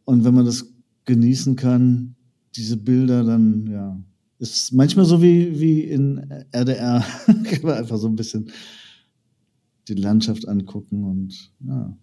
Und 0.05 0.23
wenn 0.23 0.33
man 0.33 0.45
das 0.45 0.65
genießen 1.05 1.55
kann, 1.55 2.15
diese 2.55 2.77
Bilder, 2.77 3.23
dann 3.23 3.67
ja, 3.67 4.01
ist 4.39 4.71
manchmal 4.71 5.05
so 5.05 5.21
wie, 5.21 5.59
wie 5.59 5.81
in 5.81 6.19
RDR. 6.51 7.05
Kann 7.25 7.61
man 7.63 7.77
einfach 7.77 7.97
so 7.97 8.07
ein 8.07 8.15
bisschen 8.15 8.49
die 9.87 9.95
Landschaft 9.95 10.47
angucken 10.47 11.03
und 11.03 11.51
ja. 11.67 11.97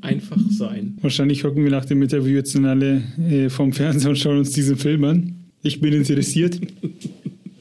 Einfach 0.00 0.38
sein. 0.50 0.96
Wahrscheinlich 1.00 1.42
hocken 1.42 1.64
wir 1.64 1.70
nach 1.70 1.84
dem 1.84 2.00
Interview 2.02 2.36
jetzt 2.36 2.54
dann 2.54 2.64
alle 2.64 3.02
äh, 3.18 3.50
vom 3.50 3.72
Fernseher 3.72 4.10
und 4.10 4.16
schauen 4.16 4.38
uns 4.38 4.52
diesen 4.52 4.76
Film 4.76 5.02
an. 5.04 5.34
Ich 5.62 5.80
bin 5.80 5.92
interessiert. 5.92 6.60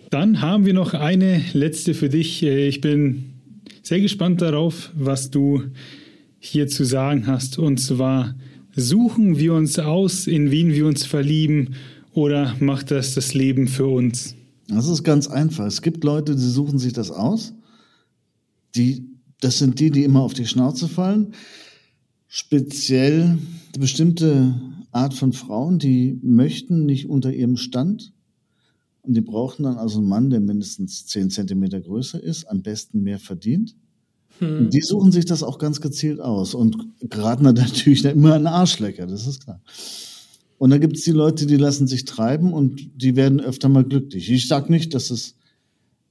Dann 0.09 0.41
haben 0.41 0.65
wir 0.65 0.73
noch 0.73 0.93
eine 0.93 1.43
letzte 1.51 1.93
für 1.93 2.07
dich. 2.07 2.41
Äh, 2.41 2.67
ich 2.67 2.79
bin 2.79 3.33
sehr 3.83 3.99
gespannt 3.99 4.41
darauf, 4.41 4.91
was 4.95 5.31
du 5.31 5.63
hier 6.39 6.67
zu 6.67 6.85
sagen 6.85 7.27
hast. 7.27 7.59
Und 7.59 7.79
zwar 7.79 8.35
suchen 8.75 9.37
wir 9.37 9.53
uns 9.53 9.79
aus, 9.79 10.27
in 10.27 10.49
wen 10.49 10.73
wir 10.73 10.85
uns 10.85 11.05
verlieben 11.05 11.75
oder 12.13 12.55
macht 12.59 12.91
das 12.91 13.15
das 13.15 13.33
Leben 13.33 13.67
für 13.67 13.87
uns? 13.87 14.35
Das 14.69 14.87
ist 14.87 15.03
ganz 15.03 15.27
einfach. 15.27 15.65
Es 15.65 15.81
gibt 15.81 16.03
Leute, 16.03 16.35
die 16.35 16.41
suchen 16.41 16.79
sich 16.79 16.93
das 16.93 17.11
aus. 17.11 17.53
Die, 18.75 19.05
das 19.41 19.59
sind 19.59 19.79
die, 19.79 19.91
die 19.91 20.03
immer 20.03 20.21
auf 20.21 20.33
die 20.33 20.45
Schnauze 20.45 20.87
fallen. 20.87 21.33
Speziell 22.27 23.37
bestimmte 23.77 24.55
Art 24.91 25.13
von 25.13 25.33
Frauen, 25.33 25.79
die 25.79 26.19
möchten 26.21 26.85
nicht 26.85 27.09
unter 27.09 27.33
ihrem 27.33 27.57
Stand. 27.57 28.13
Und 29.07 29.13
die 29.13 29.21
brauchen 29.21 29.63
dann 29.63 29.77
also 29.77 29.99
einen 29.99 30.09
Mann, 30.09 30.29
der 30.29 30.41
mindestens 30.41 31.05
10 31.05 31.29
Zentimeter 31.29 31.79
größer 31.79 32.21
ist, 32.21 32.43
am 32.45 32.61
besten 32.61 33.03
mehr 33.03 33.19
verdient. 33.19 33.73
Hm. 34.39 34.69
Die 34.69 34.81
suchen 34.81 35.13
sich 35.13 35.23
das 35.23 35.43
auch 35.43 35.59
ganz 35.59 35.79
gezielt 35.79 36.19
aus 36.19 36.53
und 36.53 36.77
geraten 36.99 37.43
natürlich 37.53 38.03
immer 38.03 38.35
an 38.35 38.47
Arschlecker, 38.47 39.07
das 39.07 39.25
ist 39.25 39.45
klar. 39.45 39.61
Und 40.57 40.71
dann 40.71 40.81
gibt 40.81 40.97
es 40.97 41.03
die 41.03 41.11
Leute, 41.11 41.45
die 41.45 41.55
lassen 41.55 41.87
sich 41.87 42.03
treiben 42.03 42.51
und 42.51 43.01
die 43.01 43.15
werden 43.15 43.39
öfter 43.39 43.69
mal 43.69 43.85
glücklich. 43.85 44.29
Ich 44.29 44.49
sage 44.49 44.71
nicht, 44.71 44.93
dass 44.93 45.09
es 45.09 45.35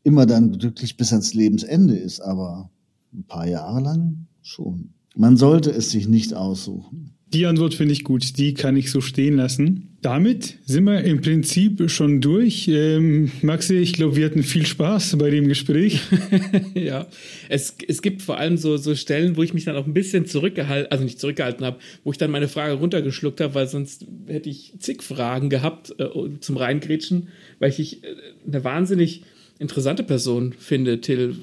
immer 0.03 0.25
dann 0.25 0.53
glücklich 0.53 0.97
bis 0.97 1.13
ans 1.13 1.35
Lebensende 1.35 1.97
ist, 1.97 2.21
aber 2.21 2.71
ein 3.13 3.25
paar 3.25 3.47
Jahre 3.47 3.81
lang 3.81 4.27
schon. 4.41 4.95
Man 5.17 5.37
sollte 5.37 5.71
es 5.71 5.91
sich 5.91 6.09
nicht 6.09 6.33
aussuchen. 6.33 7.16
Die 7.37 7.45
Antwort 7.45 7.75
finde 7.75 7.93
ich 7.93 8.03
gut, 8.03 8.39
die 8.39 8.55
kann 8.55 8.79
ich 8.79 8.91
so 8.91 9.03
stehen 9.03 9.37
lassen. 9.37 9.95
Damit 10.01 10.57
sind 10.65 10.85
wir 10.85 11.05
im 11.05 11.21
Prinzip 11.21 11.91
schon 11.91 12.23
durch. 12.23 12.67
Ähm, 12.67 13.31
Maxi, 13.43 13.77
ich 13.77 13.93
glaube, 13.93 14.17
wir 14.17 14.25
hatten 14.25 14.43
viel 14.43 14.65
Spaß 14.65 15.19
bei 15.19 15.29
dem 15.29 15.47
Gespräch. 15.47 16.01
ja, 16.75 17.07
es, 17.51 17.77
es 17.87 18.01
gibt 18.01 18.23
vor 18.23 18.39
allem 18.39 18.57
so, 18.57 18.79
so 18.79 18.95
Stellen, 18.95 19.37
wo 19.37 19.43
ich 19.43 19.53
mich 19.53 19.67
dann 19.67 19.77
auch 19.77 19.85
ein 19.85 19.93
bisschen 19.93 20.25
zurückgehalten, 20.25 20.91
also 20.91 21.05
nicht 21.05 21.21
zurückgehalten 21.21 21.67
habe, 21.67 21.77
wo 22.05 22.11
ich 22.11 22.17
dann 22.17 22.31
meine 22.31 22.49
Frage 22.49 22.73
runtergeschluckt 22.73 23.43
habe, 23.43 23.55
weil 23.55 23.69
sonst 23.69 24.07
hätte 24.29 24.49
ich 24.49 24.73
zig 24.79 25.03
Fragen 25.03 25.51
gehabt 25.51 25.95
äh, 25.99 26.09
zum 26.41 26.57
Reingrätschen, 26.57 27.29
weil 27.59 27.69
ich 27.69 28.03
äh, 28.03 28.07
eine 28.47 28.65
wahnsinnig 28.65 29.25
interessante 29.59 30.05
Person 30.05 30.55
finde, 30.59 31.03
Till. 31.03 31.37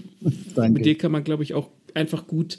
Danke. 0.55 0.73
Mit 0.73 0.85
dir 0.87 0.97
kann 0.97 1.11
man, 1.11 1.23
glaube 1.23 1.43
ich, 1.43 1.53
auch 1.53 1.69
einfach 1.93 2.25
gut 2.25 2.57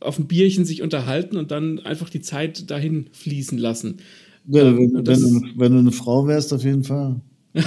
auf 0.00 0.18
ein 0.18 0.26
Bierchen 0.26 0.64
sich 0.64 0.82
unterhalten 0.82 1.36
und 1.36 1.50
dann 1.50 1.78
einfach 1.80 2.10
die 2.10 2.20
Zeit 2.20 2.70
dahin 2.70 3.06
fließen 3.12 3.58
lassen. 3.58 3.98
Ja, 4.48 4.64
wenn, 4.64 4.76
ähm, 4.76 4.92
wenn, 4.94 5.20
du, 5.20 5.42
wenn, 5.56 5.72
du, 5.72 5.78
eine 5.78 5.92
Frau 5.92 6.26
wärst, 6.26 6.52
auf 6.52 6.64
jeden 6.64 6.84
Fall. 6.84 7.20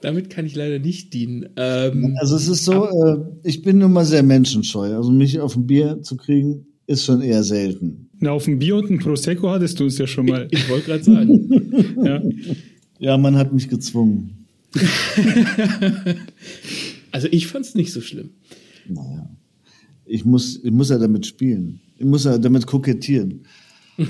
Damit 0.00 0.30
kann 0.30 0.46
ich 0.46 0.54
leider 0.56 0.78
nicht 0.78 1.12
dienen. 1.12 1.50
Ähm, 1.56 2.16
also 2.18 2.36
es 2.36 2.48
ist 2.48 2.64
so, 2.64 2.86
äh, 2.86 3.18
ich 3.42 3.62
bin 3.62 3.76
nun 3.78 3.92
mal 3.92 4.06
sehr 4.06 4.22
menschenscheu. 4.22 4.94
Also 4.96 5.10
mich 5.10 5.38
auf 5.40 5.56
ein 5.56 5.66
Bier 5.66 6.00
zu 6.02 6.16
kriegen, 6.16 6.66
ist 6.86 7.04
schon 7.04 7.20
eher 7.20 7.42
selten. 7.42 8.08
Na, 8.18 8.30
auf 8.30 8.46
ein 8.46 8.58
Bier 8.58 8.76
und 8.76 8.90
ein 8.90 8.98
Prosecco 8.98 9.50
hattest 9.50 9.78
du 9.78 9.86
es 9.86 9.98
ja 9.98 10.06
schon 10.06 10.26
mal. 10.26 10.48
Ich, 10.50 10.58
ich 10.64 10.68
wollte 10.70 10.86
gerade 10.86 11.04
sagen. 11.04 11.94
ja. 12.04 12.22
ja, 12.98 13.18
man 13.18 13.36
hat 13.36 13.52
mich 13.52 13.68
gezwungen. 13.68 14.46
also 17.12 17.28
ich 17.30 17.46
fand 17.46 17.66
es 17.66 17.74
nicht 17.74 17.92
so 17.92 18.00
schlimm. 18.00 18.30
Naja 18.94 19.30
ich 20.10 20.24
muss, 20.24 20.60
ich 20.62 20.72
muss 20.72 20.90
ja 20.90 20.98
damit 20.98 21.24
spielen. 21.24 21.80
Ich 21.96 22.04
muss 22.04 22.24
ja 22.24 22.36
damit 22.36 22.66
kokettieren. 22.66 23.42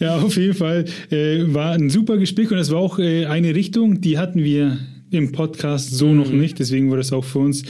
Ja, 0.00 0.18
auf 0.18 0.36
jeden 0.36 0.54
Fall 0.54 0.84
äh, 1.10 1.42
war 1.52 1.72
ein 1.72 1.90
super 1.90 2.18
Gespräch 2.18 2.52
und 2.52 2.58
es 2.58 2.70
war 2.70 2.78
auch 2.78 3.00
äh, 3.00 3.26
eine 3.26 3.54
Richtung, 3.54 4.00
die 4.00 4.16
hatten 4.16 4.44
wir 4.44 4.78
im 5.10 5.32
Podcast 5.32 5.90
so 5.90 6.08
mhm. 6.08 6.16
noch 6.18 6.30
nicht. 6.30 6.58
Deswegen 6.60 6.90
war 6.90 6.98
das 6.98 7.12
auch 7.12 7.24
für 7.24 7.40
uns 7.40 7.64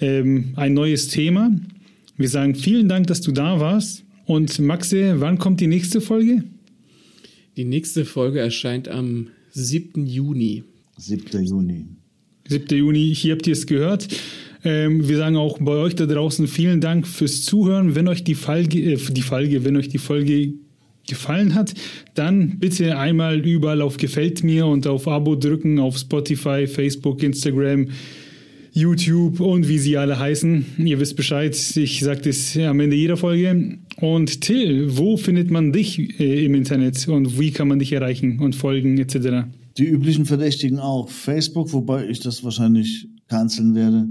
ähm, 0.00 0.54
ein 0.56 0.72
neues 0.72 1.08
Thema. 1.08 1.50
Wir 2.16 2.28
sagen 2.30 2.54
vielen 2.54 2.88
Dank, 2.88 3.08
dass 3.08 3.20
du 3.20 3.32
da 3.32 3.60
warst. 3.60 4.04
Und 4.24 4.58
Maxe, 4.60 5.20
wann 5.20 5.36
kommt 5.36 5.60
die 5.60 5.66
nächste 5.66 6.00
Folge? 6.00 6.44
Die 7.56 7.64
nächste 7.64 8.06
Folge 8.06 8.38
erscheint 8.38 8.88
am 8.88 9.26
7. 9.50 10.06
Juni. 10.06 10.64
7. 10.96 11.44
Juni. 11.44 11.86
7. 12.48 12.76
Juni, 12.76 13.14
hier 13.14 13.34
habt 13.34 13.46
ihr 13.46 13.54
es 13.54 13.66
gehört. 13.66 14.08
Ähm, 14.64 15.08
wir 15.08 15.16
sagen 15.16 15.36
auch 15.36 15.58
bei 15.60 15.72
euch 15.72 15.94
da 15.94 16.06
draußen 16.06 16.46
vielen 16.46 16.80
Dank 16.80 17.06
fürs 17.06 17.42
Zuhören. 17.42 17.94
Wenn 17.94 18.08
euch 18.08 18.24
die 18.24 18.34
Folge, 18.34 18.80
äh, 18.80 18.96
die 18.96 19.22
Folge, 19.22 19.64
wenn 19.64 19.76
euch 19.76 19.88
die 19.88 19.98
Folge 19.98 20.54
gefallen 21.06 21.54
hat, 21.54 21.74
dann 22.14 22.58
bitte 22.58 22.98
einmal 22.98 23.40
überall 23.40 23.82
auf 23.82 23.96
Gefällt 23.96 24.42
mir 24.42 24.66
und 24.66 24.86
auf 24.86 25.06
Abo 25.06 25.36
drücken, 25.36 25.78
auf 25.78 25.98
Spotify, 25.98 26.66
Facebook, 26.66 27.22
Instagram, 27.22 27.88
YouTube 28.72 29.40
und 29.40 29.68
wie 29.68 29.78
sie 29.78 29.96
alle 29.96 30.18
heißen. 30.18 30.66
Ihr 30.78 30.98
wisst 30.98 31.16
Bescheid, 31.16 31.56
ich 31.76 32.00
sage 32.00 32.22
das 32.22 32.56
am 32.56 32.80
Ende 32.80 32.96
jeder 32.96 33.16
Folge. 33.16 33.78
Und 33.96 34.40
Till, 34.40 34.96
wo 34.96 35.16
findet 35.16 35.50
man 35.50 35.72
dich 35.72 36.20
äh, 36.20 36.44
im 36.44 36.54
Internet 36.54 37.06
und 37.08 37.38
wie 37.38 37.52
kann 37.52 37.68
man 37.68 37.78
dich 37.78 37.92
erreichen 37.92 38.40
und 38.40 38.56
folgen 38.56 38.98
etc.? 38.98 39.46
Die 39.76 39.86
üblichen 39.86 40.24
Verdächtigen 40.24 40.78
auch. 40.78 41.08
Facebook, 41.08 41.72
wobei 41.72 42.08
ich 42.08 42.20
das 42.20 42.44
wahrscheinlich 42.44 43.08
canceln 43.28 43.74
werde. 43.74 44.08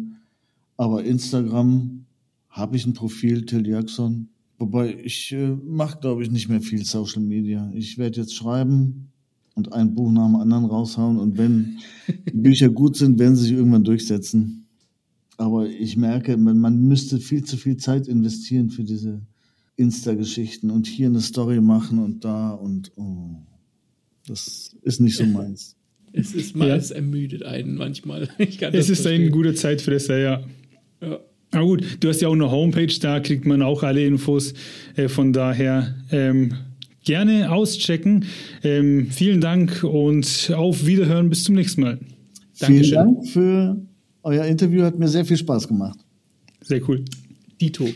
Aber 0.78 1.03
Instagram 1.03 2.05
habe 2.49 2.76
ich 2.76 2.86
ein 2.86 2.93
Profil, 2.93 3.45
Till 3.45 3.66
Jackson. 3.66 4.30
Wobei 4.57 4.95
ich 5.03 5.32
äh, 5.32 5.55
mache, 5.66 5.99
glaube 5.99 6.24
ich, 6.24 6.32
nicht 6.32 6.49
mehr 6.49 6.61
viel 6.61 6.86
Social 6.86 7.22
Media. 7.22 7.72
Ich 7.74 7.97
werde 7.97 8.22
jetzt 8.22 8.36
schreiben 8.36 9.09
und 9.55 9.74
ein 9.74 9.93
Buch 9.93 10.11
nach 10.11 10.26
dem 10.26 10.36
anderen 10.36 10.66
raushauen. 10.66 11.18
Und 11.18 11.38
wenn 11.38 11.80
die 12.28 12.32
Bücher 12.38 12.70
gut 12.70 12.97
sind, 12.97 13.20
werden 13.20 13.36
sie 13.36 13.43
sich 13.43 13.53
irgendwann 13.53 13.84
durchsetzen. 13.84 14.68
Aber 15.38 15.68
ich 15.68 15.97
merke, 15.97 16.38
man, 16.38 16.59
man 16.59 16.80
müsste 16.82 17.20
viel 17.20 17.43
zu 17.43 17.57
viel 17.57 17.78
Zeit 17.78 18.07
investieren 18.07 18.70
für 18.70 18.84
diese 18.84 19.22
Insta-Geschichten 19.76 20.70
und 20.70 20.86
hier 20.86 21.07
eine 21.07 21.22
Story 21.22 21.59
machen 21.59 21.99
und 21.99 22.24
da 22.24 22.51
und 22.51 22.91
oh, 22.95 23.38
das 24.28 24.76
ist 24.82 25.01
nicht 25.01 25.17
so 25.17 25.26
meins. 25.26 25.76
Es 26.13 26.34
ist 26.34 26.55
mal, 26.55 26.69
ja. 26.69 26.76
es 26.76 26.91
ermüdet 26.91 27.43
einen 27.43 27.76
manchmal. 27.76 28.30
es 28.38 28.49
ist 28.89 29.01
verstehen. 29.01 29.24
ein 29.24 29.32
guter 29.32 29.55
Zeitfresser, 29.55 30.17
ja. 30.19 30.43
Ja. 31.01 31.19
Na 31.51 31.61
gut, 31.61 31.84
du 31.99 32.09
hast 32.09 32.21
ja 32.21 32.28
auch 32.28 32.34
eine 32.34 32.49
Homepage, 32.49 32.93
da 32.99 33.19
kriegt 33.19 33.45
man 33.45 33.61
auch 33.61 33.84
alle 33.84 34.05
Infos. 34.05 34.53
Äh, 34.95 35.07
von 35.07 35.34
daher 35.34 35.95
ähm, 36.11 36.53
gerne 37.03 37.51
auschecken. 37.51 38.26
Ähm, 38.63 39.07
vielen 39.11 39.41
Dank 39.41 39.84
und 39.84 40.51
auf 40.55 40.86
Wiederhören. 40.86 41.30
Bis 41.30 41.43
zum 41.43 41.55
nächsten 41.55 41.82
Mal. 41.82 41.99
Dankeschön. 42.59 42.84
Vielen 42.84 42.93
Dank 42.93 43.28
für 43.28 43.82
euer 44.24 44.45
Interview. 44.45 44.84
Hat 44.84 44.97
mir 44.97 45.07
sehr 45.07 45.26
viel 45.26 45.38
Spaß 45.38 45.67
gemacht. 45.67 45.99
Sehr 46.61 46.82
cool. 46.88 47.03
Dito. 47.59 47.88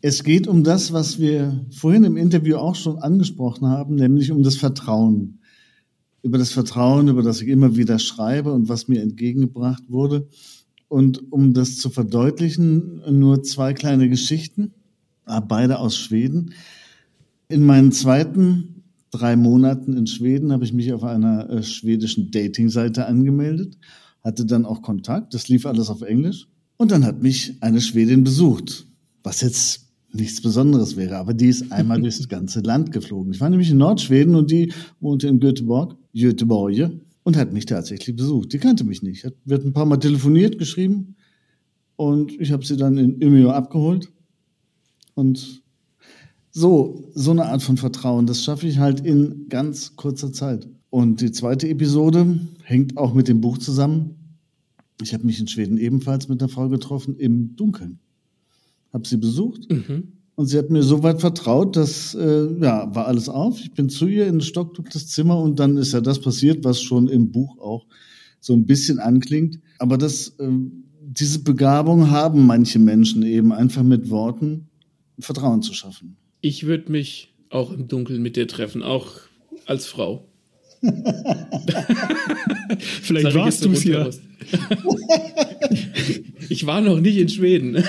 Es 0.00 0.22
geht 0.22 0.46
um 0.46 0.62
das, 0.62 0.92
was 0.92 1.18
wir 1.18 1.66
vorhin 1.70 2.04
im 2.04 2.16
Interview 2.16 2.56
auch 2.56 2.76
schon 2.76 2.98
angesprochen 2.98 3.66
haben, 3.66 3.96
nämlich 3.96 4.30
um 4.30 4.42
das 4.42 4.56
Vertrauen 4.56 5.38
über 6.22 6.38
das 6.38 6.50
Vertrauen, 6.50 7.08
über 7.08 7.22
das 7.22 7.40
ich 7.40 7.48
immer 7.48 7.76
wieder 7.76 7.98
schreibe 7.98 8.52
und 8.52 8.68
was 8.68 8.88
mir 8.88 9.02
entgegengebracht 9.02 9.84
wurde. 9.88 10.28
Und 10.88 11.32
um 11.32 11.52
das 11.52 11.76
zu 11.78 11.90
verdeutlichen, 11.90 13.02
nur 13.18 13.42
zwei 13.42 13.74
kleine 13.74 14.08
Geschichten, 14.08 14.72
ah, 15.24 15.40
beide 15.40 15.78
aus 15.78 15.96
Schweden. 15.96 16.54
In 17.48 17.64
meinen 17.64 17.92
zweiten 17.92 18.84
drei 19.10 19.36
Monaten 19.36 19.96
in 19.96 20.06
Schweden 20.06 20.52
habe 20.52 20.64
ich 20.64 20.72
mich 20.72 20.92
auf 20.92 21.04
einer 21.04 21.48
äh, 21.50 21.62
schwedischen 21.62 22.30
Dating-Seite 22.30 23.06
angemeldet, 23.06 23.78
hatte 24.22 24.44
dann 24.44 24.66
auch 24.66 24.82
Kontakt, 24.82 25.34
das 25.34 25.48
lief 25.48 25.66
alles 25.66 25.88
auf 25.88 26.02
Englisch. 26.02 26.48
Und 26.76 26.90
dann 26.90 27.04
hat 27.04 27.22
mich 27.22 27.56
eine 27.60 27.80
Schwedin 27.80 28.24
besucht, 28.24 28.86
was 29.22 29.40
jetzt 29.40 29.87
nichts 30.12 30.40
Besonderes 30.40 30.96
wäre, 30.96 31.16
aber 31.16 31.34
die 31.34 31.46
ist 31.46 31.70
einmal 31.72 32.00
durchs 32.00 32.28
ganze 32.28 32.60
Land 32.60 32.92
geflogen. 32.92 33.32
Ich 33.32 33.40
war 33.40 33.50
nämlich 33.50 33.70
in 33.70 33.78
Nordschweden 33.78 34.34
und 34.34 34.50
die 34.50 34.72
wohnte 35.00 35.28
in 35.28 35.40
Göteborg, 35.40 35.96
Göteborg, 36.14 36.90
und 37.24 37.36
hat 37.36 37.52
mich 37.52 37.66
tatsächlich 37.66 38.16
besucht. 38.16 38.52
Die 38.52 38.58
kannte 38.58 38.84
mich 38.84 39.02
nicht. 39.02 39.24
Hat, 39.24 39.34
wird 39.44 39.64
ein 39.64 39.74
paar 39.74 39.84
Mal 39.84 39.98
telefoniert, 39.98 40.58
geschrieben 40.58 41.16
und 41.96 42.32
ich 42.40 42.52
habe 42.52 42.64
sie 42.64 42.76
dann 42.76 42.96
in 42.96 43.22
Umeå 43.22 43.50
abgeholt. 43.50 44.10
Und 45.14 45.62
so, 46.50 47.10
so 47.14 47.32
eine 47.32 47.46
Art 47.46 47.62
von 47.62 47.76
Vertrauen, 47.76 48.26
das 48.26 48.42
schaffe 48.44 48.66
ich 48.66 48.78
halt 48.78 49.00
in 49.00 49.48
ganz 49.48 49.96
kurzer 49.96 50.32
Zeit. 50.32 50.68
Und 50.90 51.20
die 51.20 51.32
zweite 51.32 51.68
Episode 51.68 52.40
hängt 52.62 52.96
auch 52.96 53.12
mit 53.12 53.28
dem 53.28 53.40
Buch 53.40 53.58
zusammen. 53.58 54.38
Ich 55.02 55.12
habe 55.12 55.26
mich 55.26 55.38
in 55.38 55.48
Schweden 55.48 55.76
ebenfalls 55.76 56.28
mit 56.28 56.40
einer 56.40 56.48
Frau 56.48 56.68
getroffen 56.68 57.16
im 57.16 57.56
Dunkeln 57.56 58.00
habe 58.92 59.06
sie 59.06 59.16
besucht. 59.16 59.70
Mhm. 59.70 60.12
Und 60.34 60.46
sie 60.46 60.56
hat 60.56 60.70
mir 60.70 60.84
so 60.84 61.02
weit 61.02 61.20
vertraut, 61.20 61.76
dass, 61.76 62.14
äh, 62.14 62.46
ja, 62.60 62.94
war 62.94 63.08
alles 63.08 63.28
auf. 63.28 63.60
Ich 63.60 63.72
bin 63.72 63.88
zu 63.88 64.06
ihr 64.06 64.28
in 64.28 64.36
ein 64.36 64.40
stockdunkles 64.40 65.08
Zimmer 65.08 65.40
und 65.40 65.58
dann 65.58 65.76
ist 65.76 65.92
ja 65.92 66.00
das 66.00 66.20
passiert, 66.20 66.64
was 66.64 66.80
schon 66.80 67.08
im 67.08 67.32
Buch 67.32 67.58
auch 67.58 67.86
so 68.38 68.52
ein 68.52 68.64
bisschen 68.64 69.00
anklingt. 69.00 69.58
Aber 69.78 69.98
das, 69.98 70.28
äh, 70.38 70.48
diese 71.02 71.40
Begabung 71.40 72.10
haben 72.10 72.46
manche 72.46 72.78
Menschen 72.78 73.24
eben 73.24 73.52
einfach 73.52 73.82
mit 73.82 74.10
Worten 74.10 74.68
Vertrauen 75.18 75.62
zu 75.62 75.74
schaffen. 75.74 76.16
Ich 76.40 76.66
würde 76.66 76.92
mich 76.92 77.34
auch 77.50 77.72
im 77.72 77.88
Dunkeln 77.88 78.22
mit 78.22 78.36
dir 78.36 78.46
treffen, 78.46 78.84
auch 78.84 79.16
als 79.66 79.86
Frau. 79.86 80.28
Vielleicht 82.78 83.34
warst 83.34 83.64
du 83.64 83.72
es 83.72 83.82
ja. 83.82 84.08
ich 86.48 86.64
war 86.66 86.80
noch 86.80 87.00
nicht 87.00 87.18
in 87.18 87.28
Schweden. 87.28 87.82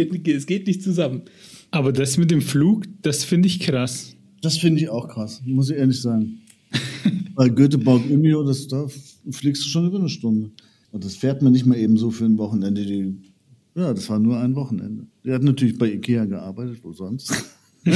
Es 0.00 0.22
geht, 0.22 0.36
es 0.36 0.46
geht 0.46 0.66
nicht 0.66 0.82
zusammen. 0.82 1.22
Aber 1.70 1.92
das 1.92 2.16
mit 2.16 2.30
dem 2.30 2.42
Flug, 2.42 2.84
das 3.02 3.24
finde 3.24 3.48
ich 3.48 3.60
krass. 3.60 4.14
Das 4.42 4.58
finde 4.58 4.80
ich 4.80 4.88
auch 4.88 5.08
krass, 5.08 5.42
muss 5.44 5.70
ich 5.70 5.76
ehrlich 5.76 6.00
sagen. 6.00 6.40
Weil 7.34 7.50
Göteborg 7.50 8.02
Umeå, 8.10 8.42
das 8.42 8.66
da 8.68 8.86
fliegst 9.30 9.64
du 9.64 9.68
schon 9.68 9.86
über 9.86 9.98
eine 9.98 10.08
Stunde. 10.08 10.50
Und 10.92 11.04
das 11.04 11.16
fährt 11.16 11.42
man 11.42 11.52
nicht 11.52 11.66
mal 11.66 11.76
eben 11.76 11.96
so 11.96 12.10
für 12.10 12.24
ein 12.24 12.38
Wochenende. 12.38 12.84
Die, 12.84 13.14
ja, 13.74 13.94
das 13.94 14.08
war 14.08 14.18
nur 14.18 14.38
ein 14.38 14.56
Wochenende. 14.56 15.06
Der 15.24 15.34
hat 15.34 15.42
natürlich 15.42 15.78
bei 15.78 15.92
Ikea 15.92 16.24
gearbeitet, 16.24 16.78
wo 16.82 16.92
sonst. 16.92 17.32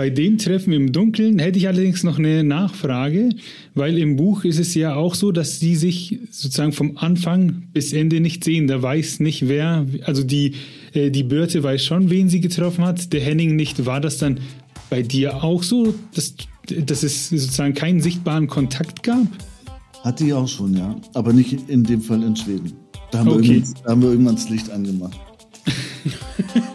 Bei 0.00 0.08
dem 0.08 0.38
Treffen 0.38 0.72
im 0.72 0.92
Dunkeln 0.92 1.38
hätte 1.38 1.58
ich 1.58 1.68
allerdings 1.68 2.04
noch 2.04 2.18
eine 2.18 2.42
Nachfrage, 2.42 3.28
weil 3.74 3.98
im 3.98 4.16
Buch 4.16 4.44
ist 4.44 4.58
es 4.58 4.74
ja 4.74 4.94
auch 4.94 5.14
so, 5.14 5.30
dass 5.30 5.60
sie 5.60 5.76
sich 5.76 6.20
sozusagen 6.30 6.72
vom 6.72 6.96
Anfang 6.96 7.64
bis 7.74 7.92
Ende 7.92 8.20
nicht 8.20 8.42
sehen. 8.42 8.66
Da 8.66 8.80
weiß 8.80 9.20
nicht 9.20 9.46
wer, 9.46 9.84
also 10.06 10.24
die, 10.24 10.54
äh, 10.94 11.10
die 11.10 11.22
Birte 11.22 11.62
weiß 11.62 11.84
schon, 11.84 12.08
wen 12.08 12.30
sie 12.30 12.40
getroffen 12.40 12.82
hat, 12.86 13.12
der 13.12 13.20
Henning 13.20 13.56
nicht. 13.56 13.84
War 13.84 14.00
das 14.00 14.16
dann 14.16 14.40
bei 14.88 15.02
dir 15.02 15.44
auch 15.44 15.62
so, 15.62 15.92
dass, 16.14 16.34
dass 16.66 17.02
es 17.02 17.28
sozusagen 17.28 17.74
keinen 17.74 18.00
sichtbaren 18.00 18.46
Kontakt 18.46 19.02
gab? 19.02 19.26
Hatte 20.02 20.24
ich 20.24 20.32
auch 20.32 20.48
schon, 20.48 20.78
ja. 20.78 20.96
Aber 21.12 21.34
nicht 21.34 21.68
in 21.68 21.84
dem 21.84 22.00
Fall 22.00 22.22
in 22.22 22.34
Schweden. 22.34 22.72
Da 23.10 23.18
haben, 23.18 23.28
okay. 23.28 23.56
wir, 23.56 23.74
da 23.84 23.90
haben 23.90 24.00
wir 24.00 24.12
irgendwann 24.12 24.36
das 24.36 24.48
Licht 24.48 24.70
angemacht. 24.70 25.20